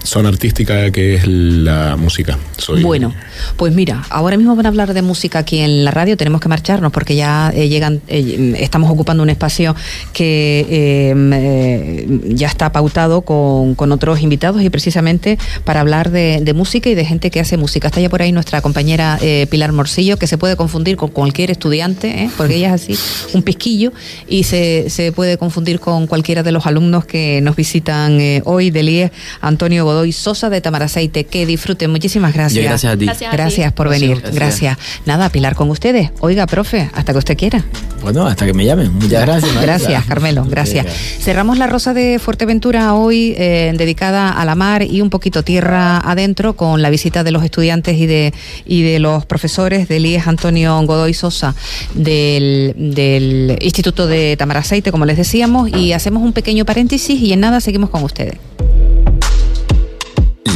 zona 0.04 0.28
artística 0.28 0.90
que 0.90 1.14
es 1.14 1.26
la 1.26 1.96
música. 1.96 2.38
Bueno, 2.82 3.14
pues 3.56 3.74
mira, 3.74 4.04
ahora 4.10 4.36
mismo 4.36 4.54
van 4.56 4.66
a 4.66 4.68
hablar 4.68 4.94
de 4.94 5.02
música 5.02 5.40
aquí 5.40 5.58
en 5.58 5.84
la 5.84 5.90
radio, 5.90 6.16
tenemos 6.16 6.40
que 6.40 6.48
marcharnos 6.48 6.92
porque 6.92 7.16
ya 7.16 7.52
eh, 7.54 7.68
llegan, 7.68 8.00
eh, 8.08 8.54
estamos 8.58 8.90
ocupando 8.90 9.22
un 9.22 9.30
espacio 9.30 9.74
que 10.12 10.66
eh, 10.68 12.20
ya 12.28 12.48
está 12.48 12.72
pautado 12.72 13.22
con, 13.22 13.74
con, 13.74 13.92
otros 13.92 14.20
invitados 14.20 14.62
y 14.62 14.70
precisamente 14.70 15.38
para 15.64 15.80
hablar 15.80 16.10
de, 16.10 16.40
de, 16.42 16.54
música 16.54 16.88
y 16.88 16.94
de 16.94 17.04
gente 17.04 17.30
que 17.30 17.40
hace 17.40 17.56
música. 17.56 17.88
Está 17.88 18.00
ya 18.00 18.08
por 18.08 18.22
ahí 18.22 18.32
nuestra 18.32 18.60
compañera 18.62 19.18
Pilar 19.50 19.72
Morcillo, 19.72 20.16
que 20.16 20.26
se 20.26 20.38
puede 20.38 20.56
confundir 20.56 20.96
con 20.96 21.10
cualquier 21.10 21.50
estudiante, 21.50 22.30
porque 22.36 22.56
ella 22.56 22.74
es 22.74 22.82
así, 22.82 22.98
un 23.34 23.42
pisquillo, 23.42 23.92
y 24.28 24.44
se, 24.44 24.88
se 24.88 25.12
puede 25.12 25.36
confundir 25.36 25.80
con 25.80 26.06
cualquiera 26.06 26.42
de 26.42 26.52
los 26.52 26.66
alumnos 26.66 27.04
que 27.04 27.40
nos 27.42 27.56
visitan 27.56 28.18
hoy 28.44 28.70
del 28.70 28.88
IE, 28.88 29.12
Antonio 29.40 29.84
Godoy 29.92 30.12
Sosa 30.12 30.50
de 30.50 30.60
Tamaraceite. 30.60 31.24
Que 31.24 31.46
disfruten. 31.46 31.90
Muchísimas 31.90 32.34
gracias. 32.34 32.64
gracias 32.64 32.92
a 32.92 32.96
ti. 32.96 33.06
Gracias, 33.32 33.72
por 33.72 33.88
venir. 33.88 34.22
Gracias. 34.32 34.78
Nada, 35.06 35.28
Pilar 35.28 35.54
con 35.54 35.70
ustedes. 35.70 36.10
Oiga, 36.20 36.46
profe, 36.46 36.90
hasta 36.94 37.12
que 37.12 37.18
usted 37.18 37.36
quiera. 37.36 37.64
Bueno, 38.02 38.26
hasta 38.26 38.46
que 38.46 38.52
me 38.52 38.64
llamen. 38.64 38.92
Muchas 38.92 39.22
gracias. 39.22 39.62
Gracias, 39.62 40.04
Carmelo. 40.06 40.44
Gracias. 40.48 40.86
Cerramos 41.20 41.58
la 41.58 41.66
Rosa 41.66 41.94
de 41.94 42.18
Fuerteventura 42.18 42.94
hoy 42.94 43.34
eh, 43.36 43.72
dedicada 43.76 44.30
a 44.30 44.44
la 44.44 44.54
mar 44.54 44.82
y 44.82 45.00
un 45.00 45.10
poquito 45.10 45.42
tierra 45.42 45.98
adentro 45.98 46.54
con 46.54 46.82
la 46.82 46.90
visita 46.90 47.24
de 47.24 47.30
los 47.30 47.44
estudiantes 47.44 47.96
y 47.98 48.06
de, 48.06 48.34
y 48.66 48.82
de 48.82 48.98
los 48.98 49.24
profesores 49.26 49.88
del 49.88 50.06
IES 50.06 50.26
Antonio 50.26 50.80
Godoy 50.82 51.14
Sosa 51.14 51.54
del, 51.94 52.74
del 52.76 53.58
Instituto 53.60 54.06
de 54.06 54.36
Tamaraceite, 54.36 54.90
como 54.90 55.06
les 55.06 55.16
decíamos, 55.16 55.70
y 55.70 55.92
hacemos 55.92 56.22
un 56.22 56.32
pequeño 56.32 56.64
paréntesis 56.64 57.20
y 57.20 57.32
en 57.32 57.40
nada 57.40 57.60
seguimos 57.60 57.90
con 57.90 58.02
ustedes. 58.02 58.51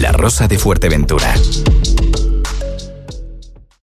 La 0.01 0.13
Rosa 0.13 0.47
de 0.47 0.59
Fuerteventura. 0.59 1.35